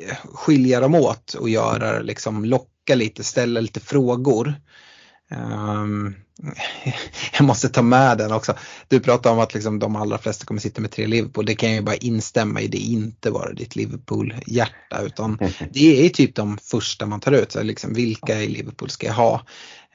eh, 0.00 0.16
skilja 0.34 0.80
dem 0.80 0.94
åt 0.94 1.34
och 1.34 1.48
göra 1.48 2.00
liksom 2.00 2.44
locka 2.44 2.94
lite, 2.94 3.24
ställa 3.24 3.60
lite 3.60 3.80
frågor. 3.80 4.54
Um, 5.36 6.14
jag 7.32 7.44
måste 7.44 7.68
ta 7.68 7.82
med 7.82 8.18
den 8.18 8.32
också. 8.32 8.54
Du 8.88 9.00
pratar 9.00 9.30
om 9.30 9.38
att 9.38 9.54
liksom 9.54 9.78
de 9.78 9.96
allra 9.96 10.18
flesta 10.18 10.44
kommer 10.44 10.60
sitta 10.60 10.80
med 10.80 10.90
tre 10.90 11.06
Liverpool. 11.06 11.46
Det 11.46 11.54
kan 11.54 11.68
jag 11.68 11.76
ju 11.76 11.82
bara 11.82 11.96
instämma 11.96 12.60
i. 12.60 12.68
Det 12.68 12.82
är 12.82 12.92
inte 12.92 13.30
bara 13.30 13.52
ditt 13.52 13.76
Liverpool-hjärta 13.76 15.00
utan 15.02 15.38
det 15.70 16.06
är 16.06 16.08
typ 16.08 16.34
de 16.34 16.58
första 16.58 17.06
man 17.06 17.20
tar 17.20 17.32
ut. 17.32 17.52
Så 17.52 17.62
liksom, 17.62 17.94
vilka 17.94 18.42
i 18.42 18.48
Liverpool 18.48 18.90
ska 18.90 19.06
jag 19.06 19.14
ha? 19.14 19.40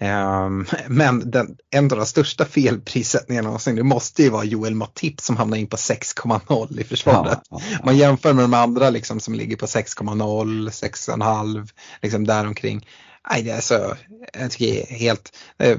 Um, 0.01 0.65
men 0.87 1.31
den, 1.31 1.57
en 1.71 1.83
av 1.83 1.97
de 1.97 2.05
största 2.05 2.45
felprissättningarna 2.45 3.47
någonsin 3.47 3.75
det 3.75 3.83
måste 3.83 4.23
ju 4.23 4.29
vara 4.29 4.43
Joel 4.43 4.75
Matip 4.75 5.21
som 5.21 5.37
hamnar 5.37 5.57
in 5.57 5.67
på 5.67 5.77
6,0 5.77 6.81
i 6.81 6.83
försvaret. 6.83 7.39
Ja, 7.49 7.61
ja, 7.61 7.65
ja. 7.71 7.77
Man 7.85 7.97
jämför 7.97 8.33
med 8.33 8.43
de 8.43 8.53
andra 8.53 8.89
liksom, 8.89 9.19
som 9.19 9.33
ligger 9.33 9.55
på 9.55 9.65
6,0, 9.65 10.69
6,5, 10.69 11.69
liksom 12.01 12.27
däromkring. 12.27 12.85
Nej, 13.29 13.43
det 13.43 13.51
är 13.51 13.61
så, 13.61 13.93
jag 14.39 14.51
tycker 14.51 14.95
helt, 14.95 15.37
eh, 15.57 15.77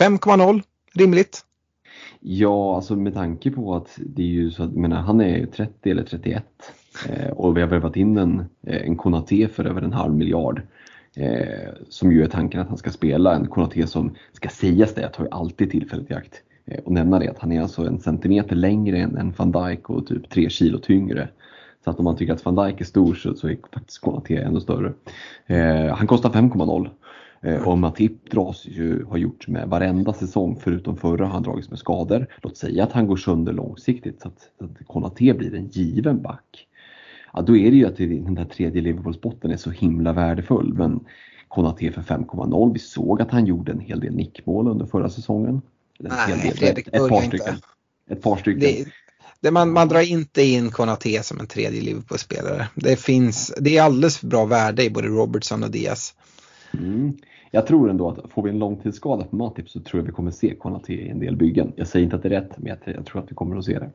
5,0 0.00 0.62
rimligt. 0.94 1.44
Ja, 2.20 2.76
alltså 2.76 2.96
med 2.96 3.14
tanke 3.14 3.50
på 3.50 3.74
att 3.74 3.98
det 3.98 4.22
är 4.22 4.26
ju 4.26 4.50
så 4.50 4.62
att, 4.62 4.72
menar, 4.72 4.96
han 4.96 5.20
är 5.20 5.46
30 5.46 5.90
eller 5.90 6.04
31 6.04 6.44
eh, 7.08 7.30
och 7.30 7.56
vi 7.56 7.60
har 7.60 7.68
värvat 7.68 7.96
in 7.96 8.18
en, 8.18 8.40
eh, 8.66 8.86
en 8.86 8.96
Konate 8.96 9.48
för 9.48 9.64
över 9.64 9.82
en 9.82 9.92
halv 9.92 10.14
miljard. 10.14 10.62
Eh, 11.16 11.68
som 11.88 12.12
ju 12.12 12.22
är 12.22 12.28
tanken 12.28 12.60
att 12.60 12.68
han 12.68 12.78
ska 12.78 12.90
spela, 12.90 13.34
en 13.34 13.46
Konate 13.46 13.86
som 13.86 14.14
ska 14.32 14.48
sägas 14.48 14.94
det, 14.94 15.02
jag 15.02 15.12
tar 15.12 15.24
ju 15.24 15.30
alltid 15.30 15.70
tillfället 15.70 16.10
i 16.10 16.14
akt 16.14 16.42
eh, 16.66 16.80
och 16.84 16.92
nämna 16.92 17.18
det 17.18 17.28
att 17.28 17.38
han 17.38 17.52
är 17.52 17.62
alltså 17.62 17.86
en 17.86 18.00
centimeter 18.00 18.56
längre 18.56 18.98
än, 18.98 19.16
än 19.16 19.34
van 19.36 19.52
Dijk 19.52 19.90
och 19.90 20.06
typ 20.06 20.30
tre 20.30 20.50
kilo 20.50 20.78
tyngre. 20.78 21.28
Så 21.84 21.90
att 21.90 21.98
om 21.98 22.04
man 22.04 22.16
tycker 22.16 22.32
att 22.32 22.44
van 22.44 22.66
Dijk 22.66 22.80
är 22.80 22.84
stor 22.84 23.14
så, 23.14 23.34
så 23.34 23.48
är 23.48 23.58
faktiskt 23.72 23.98
Konate 23.98 24.36
ännu 24.36 24.60
större. 24.60 24.92
Eh, 25.46 25.94
han 25.94 26.06
kostar 26.06 26.30
5,0 26.30 26.90
eh, 27.42 27.68
och 27.68 27.78
Matip 27.78 28.30
dras 28.30 28.66
ju, 28.66 29.04
har 29.04 29.16
gjort 29.16 29.48
med 29.48 29.68
varenda 29.68 30.12
säsong 30.12 30.58
förutom 30.60 30.96
förra 30.96 31.24
har 31.24 31.32
han 31.32 31.42
dragits 31.42 31.70
med 31.70 31.78
skador. 31.78 32.26
Låt 32.42 32.56
säga 32.56 32.84
att 32.84 32.92
han 32.92 33.06
går 33.06 33.16
sönder 33.16 33.52
långsiktigt 33.52 34.20
så 34.20 34.28
att, 34.28 34.50
att 34.60 34.86
Konate 34.86 35.34
blir 35.34 35.54
en 35.54 35.66
given 35.66 36.22
back. 36.22 36.66
Ja, 37.32 37.42
då 37.42 37.56
är 37.56 37.70
det 37.70 37.76
ju 37.76 37.86
att 37.86 37.96
den 37.96 38.34
där 38.34 38.44
tredje 38.44 38.82
Liverpoolspotten 38.82 39.50
är 39.50 39.56
så 39.56 39.70
himla 39.70 40.12
värdefull. 40.12 40.74
Men 40.74 41.04
Konate 41.48 41.92
för 41.92 42.02
5,0. 42.02 42.72
Vi 42.72 42.78
såg 42.78 43.22
att 43.22 43.30
han 43.30 43.46
gjorde 43.46 43.72
en 43.72 43.80
hel 43.80 44.00
del 44.00 44.14
nickmål 44.14 44.68
under 44.68 44.86
förra 44.86 45.08
säsongen. 45.08 45.62
En 45.98 46.10
Nej, 46.28 46.52
Fredrik 46.52 46.88
ett, 46.88 46.94
ett 46.94 47.08
par 47.08 47.20
stycken. 47.20 47.54
Ett 48.10 48.22
par 48.22 48.36
stycken. 48.36 48.60
Det, 48.60 48.86
det 49.42 49.50
man, 49.50 49.72
man 49.72 49.88
drar 49.88 50.00
inte 50.00 50.42
in 50.42 50.70
Konate 50.70 51.22
som 51.22 51.40
en 51.40 51.46
tredje 51.46 51.82
Liverpool-spelare. 51.82 52.68
Det 52.74 52.96
finns, 52.96 53.54
det 53.60 53.76
är 53.76 53.82
alldeles 53.82 54.18
för 54.18 54.26
bra 54.26 54.44
värde 54.44 54.84
i 54.84 54.90
både 54.90 55.08
Robertson 55.08 55.62
och 55.62 55.70
Diaz. 55.70 56.14
Mm. 56.74 57.12
Jag 57.50 57.66
tror 57.66 57.90
ändå 57.90 58.08
att 58.10 58.32
får 58.32 58.42
vi 58.42 58.50
en 58.50 58.58
långtidsskada 58.58 59.24
på 59.24 59.36
Matip 59.36 59.68
så 59.68 59.80
tror 59.80 60.00
jag 60.00 60.06
vi 60.06 60.12
kommer 60.12 60.30
se 60.30 60.54
Konate 60.54 60.92
i 60.92 61.08
en 61.08 61.18
del 61.18 61.36
byggen. 61.36 61.72
Jag 61.76 61.86
säger 61.86 62.04
inte 62.04 62.16
att 62.16 62.22
det 62.22 62.28
är 62.28 62.40
rätt, 62.40 62.50
men 62.56 62.66
jag, 62.66 62.94
jag 62.96 63.06
tror 63.06 63.22
att 63.22 63.30
vi 63.30 63.34
kommer 63.34 63.56
att 63.56 63.64
se 63.64 63.78
det. 63.78 63.90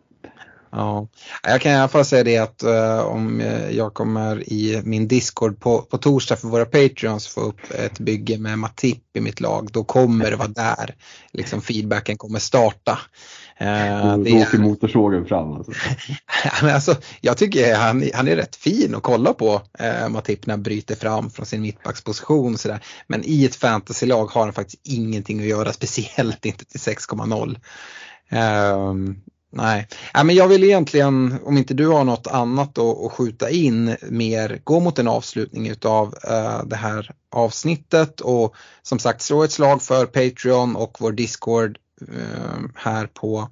Ja, 0.72 1.08
jag 1.43 1.62
kan 1.62 1.72
i 1.72 1.76
alla 1.76 1.88
fall 1.88 2.06
säga 2.06 2.24
det 2.24 2.38
att 2.38 2.64
uh, 2.64 3.06
om 3.06 3.41
jag 3.72 3.93
kommer 3.93 4.54
i 4.54 4.82
min 4.86 5.08
Discord 5.08 5.60
på, 5.60 5.82
på 5.82 5.98
torsdag 5.98 6.36
för 6.36 6.48
våra 6.48 6.66
Patreons 6.66 7.28
få 7.28 7.41
upp 7.41 7.60
ett 7.86 8.00
bygge 8.00 8.38
med 8.38 8.60
Matip 8.60 9.04
i 9.14 9.22
mitt 9.22 9.39
lag, 9.39 9.70
då 9.72 9.84
kommer 9.84 10.32
det 10.32 10.36
vara 10.36 10.48
där 10.48 10.96
liksom 11.32 11.62
feedbacken 11.62 12.18
kommer 12.18 12.39
starta. 12.39 13.00
Uh, 13.62 14.18
då 14.18 14.38
åker 14.38 14.58
motorsågen 14.58 15.26
fram 15.26 15.53
alltså. 15.53 15.72
alltså. 16.62 16.95
Jag 17.22 17.38
tycker 17.38 17.76
han, 17.76 18.10
han 18.14 18.28
är 18.28 18.36
rätt 18.36 18.56
fin 18.56 18.95
att 18.95 19.03
kolla 19.03 19.34
på 19.34 19.53
uh, 19.53 20.10
Matip 20.10 20.45
när 20.45 20.53
han 20.53 20.64
bryter 20.64 20.95
fram 20.95 21.30
från 21.30 21.45
sin 21.45 21.62
mittbacksposition 21.62 22.58
sådär. 22.58 22.80
Men 23.08 23.22
i 23.26 23.45
ett 23.45 23.56
fantasylag 23.56 24.26
har 24.26 24.43
han 24.43 24.53
faktiskt 24.53 24.82
ingenting 24.84 25.39
att 25.39 25.45
göra, 25.45 25.74
speciellt 25.74 26.45
inte 26.45 26.66
till 26.66 26.80
6,0. 26.80 27.58
Um, 28.32 29.22
Nej. 29.51 29.88
ja, 30.14 30.24
men 30.24 30.36
jag 30.36 30.47
vill 30.47 30.64
egentligen, 30.64 31.39
om 31.43 31.58
inte 31.58 31.74
du 31.74 31.88
har 31.88 32.03
något 32.03 32.28
annat 32.28 32.78
att 32.78 33.12
skjuta 33.12 33.49
in 33.49 33.95
mer, 34.10 34.60
gå 34.64 34.80
mot 34.80 34.99
en 34.99 35.08
avslutning 35.08 35.68
utav 35.68 36.08
uh, 36.08 36.66
det 36.66 36.76
här 36.76 37.12
avsnittet 37.32 38.22
och 38.22 38.56
som 38.82 38.99
sagt 38.99 39.22
slå 39.22 39.43
ett 39.43 39.51
slag 39.51 39.82
för 39.82 40.06
Patreon 40.06 40.76
och 40.76 40.97
vår 40.99 41.12
Discord 41.12 41.78
Eh, 42.02 42.60
här 42.76 43.08
på 43.08 43.50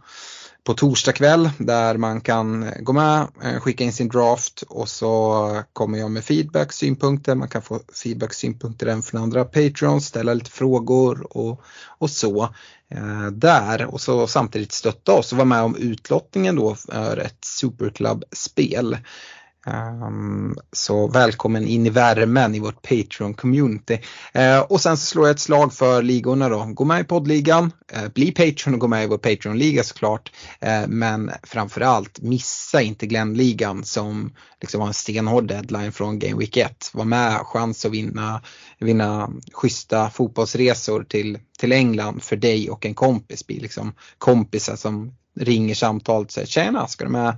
på 0.63 0.73
torsdag 0.73 1.11
kväll 1.11 1.49
där 1.57 1.97
man 1.97 2.21
kan 2.21 2.71
gå 2.79 2.93
med, 2.93 3.27
eh, 3.43 3.59
skicka 3.59 3.83
in 3.83 3.93
sin 3.93 4.09
draft 4.09 4.61
och 4.61 4.89
så 4.89 5.63
kommer 5.73 5.97
jag 5.97 6.11
med 6.11 6.23
feedback, 6.23 6.73
synpunkter. 6.73 7.35
Man 7.35 7.47
kan 7.47 7.61
få 7.61 7.79
feedback, 8.03 8.33
synpunkter 8.33 8.87
även 8.87 9.03
från 9.03 9.21
andra 9.23 9.45
Patreons, 9.45 10.05
ställa 10.05 10.33
lite 10.33 10.51
frågor 10.51 11.37
och, 11.37 11.61
och 11.85 12.09
så 12.09 12.43
eh, 12.89 13.25
där 13.31 13.85
och 13.85 14.01
så 14.01 14.27
samtidigt 14.27 14.71
stötta 14.71 15.13
oss 15.13 15.31
och 15.31 15.37
vara 15.37 15.45
med 15.45 15.63
om 15.63 15.75
utlottningen 15.75 16.55
då 16.55 16.75
för 16.75 17.17
ett 17.17 17.45
Superclub-spel. 17.45 18.97
Um, 19.65 20.55
så 20.71 21.07
välkommen 21.07 21.67
in 21.67 21.85
i 21.85 21.89
värmen 21.89 22.55
i 22.55 22.59
vårt 22.59 22.87
Patreon-community. 22.87 23.99
Uh, 24.37 24.59
och 24.59 24.81
sen 24.81 24.97
så 24.97 25.05
slår 25.05 25.27
jag 25.27 25.33
ett 25.33 25.39
slag 25.39 25.73
för 25.73 26.01
ligorna 26.01 26.49
då. 26.49 26.65
Gå 26.65 26.85
med 26.85 27.01
i 27.01 27.03
poddligan, 27.03 27.71
uh, 27.97 28.09
bli 28.13 28.31
Patreon 28.31 28.73
och 28.73 28.79
gå 28.79 28.87
med 28.87 29.03
i 29.03 29.07
vår 29.07 29.17
Patreon-liga 29.17 29.83
såklart. 29.83 30.31
Uh, 30.65 30.87
men 30.87 31.31
framförallt 31.43 32.21
missa 32.21 32.81
inte 32.81 33.07
Glenn-ligan 33.07 33.83
som 33.83 34.33
liksom 34.61 34.81
har 34.81 34.87
en 34.87 34.93
stenhård 34.93 35.47
deadline 35.47 35.91
från 35.91 36.19
Game 36.19 36.39
Week 36.39 36.57
1. 36.57 36.91
Var 36.93 37.05
med, 37.05 37.39
chans 37.43 37.85
att 37.85 37.91
vinna, 37.91 38.41
vinna 38.79 39.29
schyssta 39.53 40.09
fotbollsresor 40.09 41.03
till, 41.03 41.39
till 41.59 41.71
England 41.71 42.23
för 42.23 42.35
dig 42.35 42.69
och 42.69 42.85
en 42.85 42.93
kompis. 42.93 43.47
Bli 43.47 43.59
liksom 43.59 43.93
kompisar 44.17 44.75
som 44.75 45.13
ringer 45.39 45.75
samtalet 45.75 46.27
och 46.27 46.31
säger 46.31 46.47
tjena, 46.47 46.87
ska 46.87 47.05
du 47.05 47.11
med, 47.11 47.35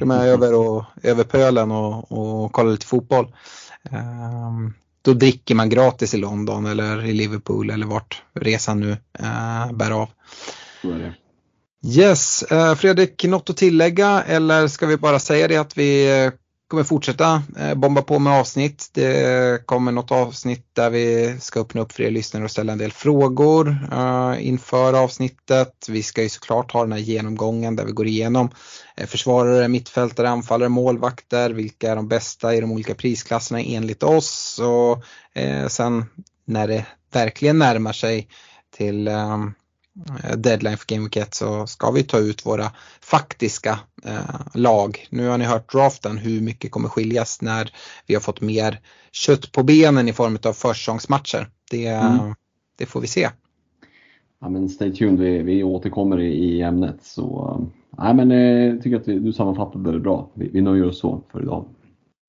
du 0.00 0.06
med 0.06 0.28
över, 0.28 0.54
och, 0.54 0.84
över 1.02 1.24
pölen 1.24 1.70
och, 1.70 2.12
och 2.12 2.52
kolla 2.52 2.70
lite 2.70 2.86
fotboll. 2.86 3.34
Um, 3.90 4.74
då 5.02 5.12
dricker 5.12 5.54
man 5.54 5.68
gratis 5.68 6.14
i 6.14 6.16
London 6.16 6.66
eller 6.66 7.04
i 7.04 7.12
Liverpool 7.12 7.70
eller 7.70 7.86
vart 7.86 8.22
resan 8.34 8.80
nu 8.80 8.90
uh, 9.20 9.72
bär 9.72 9.90
av. 9.90 10.08
Yes, 11.86 12.44
uh, 12.52 12.74
Fredrik, 12.74 13.24
något 13.24 13.50
att 13.50 13.56
tillägga 13.56 14.22
eller 14.22 14.68
ska 14.68 14.86
vi 14.86 14.96
bara 14.96 15.18
säga 15.18 15.48
det 15.48 15.56
att 15.56 15.78
vi 15.78 16.30
kommer 16.70 16.84
fortsätta 16.84 17.42
eh, 17.58 17.74
bomba 17.74 18.02
på 18.02 18.18
med 18.18 18.32
avsnitt. 18.32 18.90
Det 18.92 19.66
kommer 19.66 19.92
något 19.92 20.10
avsnitt 20.10 20.66
där 20.72 20.90
vi 20.90 21.36
ska 21.40 21.60
öppna 21.60 21.80
upp 21.80 21.92
för 21.92 22.02
er 22.02 22.10
lyssnare 22.10 22.44
och 22.44 22.50
ställa 22.50 22.72
en 22.72 22.78
del 22.78 22.92
frågor 22.92 23.76
eh, 23.92 24.46
inför 24.48 24.92
avsnittet. 24.92 25.86
Vi 25.88 26.02
ska 26.02 26.22
ju 26.22 26.28
såklart 26.28 26.72
ha 26.72 26.82
den 26.82 26.92
här 26.92 26.98
genomgången 26.98 27.76
där 27.76 27.84
vi 27.84 27.92
går 27.92 28.06
igenom 28.06 28.50
eh, 28.96 29.06
försvarare, 29.06 29.68
mittfältare, 29.68 30.28
anfallare, 30.28 30.68
målvakter, 30.68 31.50
vilka 31.50 31.90
är 31.90 31.96
de 31.96 32.08
bästa 32.08 32.54
i 32.54 32.60
de 32.60 32.72
olika 32.72 32.94
prisklasserna 32.94 33.60
enligt 33.60 34.02
oss 34.02 34.60
och 34.62 35.04
sen 35.68 36.04
när 36.44 36.68
det 36.68 36.86
verkligen 37.12 37.58
närmar 37.58 37.92
sig 37.92 38.28
till 38.76 39.08
ehm, 39.08 39.54
deadline 40.36 40.76
för 40.76 40.86
Game 40.86 41.02
Week 41.02 41.16
1 41.16 41.34
så 41.34 41.66
ska 41.66 41.90
vi 41.90 42.02
ta 42.02 42.18
ut 42.18 42.46
våra 42.46 42.66
faktiska 43.00 43.78
eh, 44.04 44.40
lag. 44.54 45.06
Nu 45.10 45.28
har 45.28 45.38
ni 45.38 45.44
hört 45.44 45.72
draften, 45.72 46.18
hur 46.18 46.40
mycket 46.40 46.70
kommer 46.70 46.88
skiljas 46.88 47.42
när 47.42 47.72
vi 48.06 48.14
har 48.14 48.20
fått 48.20 48.40
mer 48.40 48.80
kött 49.12 49.52
på 49.52 49.62
benen 49.62 50.08
i 50.08 50.12
form 50.12 50.38
av 50.44 50.52
försäsongsmatcher. 50.52 51.48
Det, 51.70 51.86
mm. 51.86 52.34
det 52.78 52.86
får 52.86 53.00
vi 53.00 53.06
se. 53.06 53.28
Ja, 54.40 54.48
men 54.48 54.68
stay 54.68 54.92
tuned, 54.92 55.18
vi, 55.18 55.42
vi 55.42 55.64
återkommer 55.64 56.20
i, 56.20 56.32
i 56.32 56.62
ämnet. 56.62 56.96
Så, 57.02 57.60
nej, 57.98 58.14
men, 58.14 58.30
eh, 58.30 58.38
jag 58.38 58.82
tycker 58.82 58.96
att 58.96 59.08
vi, 59.08 59.18
du 59.18 59.32
sammanfattade 59.32 59.92
det 59.92 60.00
bra. 60.00 60.30
Vi, 60.34 60.50
vi 60.52 60.60
nöjer 60.60 60.86
oss 60.86 60.98
så 60.98 61.22
för 61.32 61.42
idag. 61.42 61.64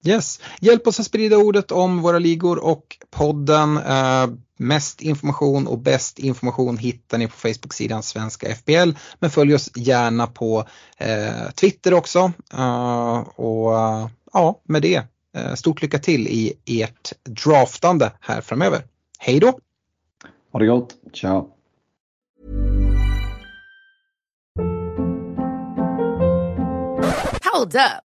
Yes, 0.04 0.40
hjälp 0.60 0.88
oss 0.88 1.00
att 1.00 1.06
sprida 1.06 1.38
ordet 1.38 1.72
om 1.72 2.02
våra 2.02 2.20
ligor 2.20 2.64
och 2.64 2.98
podden. 3.10 3.78
Eh, 3.78 4.28
mest 4.58 5.02
information 5.02 5.68
och 5.68 5.80
bäst 5.80 6.20
information 6.20 6.78
hittar 6.78 7.18
ni 7.18 7.28
på 7.28 7.34
Facebook-sidan 7.34 8.04
Svenska 8.04 8.56
FBL. 8.56 8.92
Men 9.20 9.30
följ 9.30 9.56
oss 9.56 9.70
gärna 9.76 10.28
på 10.28 10.66
eh, 10.98 11.52
Twitter 11.56 11.94
också. 11.94 12.32
Uh, 12.54 13.18
och 13.36 13.72
uh, 13.72 14.08
ja, 14.34 14.60
med 14.64 14.82
det, 14.82 15.04
uh, 15.38 15.54
stort 15.56 15.82
lycka 15.82 16.00
till 16.00 16.28
i 16.28 16.54
ert 16.66 17.14
draftande 17.24 18.12
här 18.20 18.42
framöver. 18.42 18.84
Hej 19.20 19.40
då! 19.40 19.60
Ha 20.52 20.60
det 20.60 20.66
gott, 20.66 20.96
ciao! 21.14 21.50
Hold 27.54 27.76
up. 27.76 28.11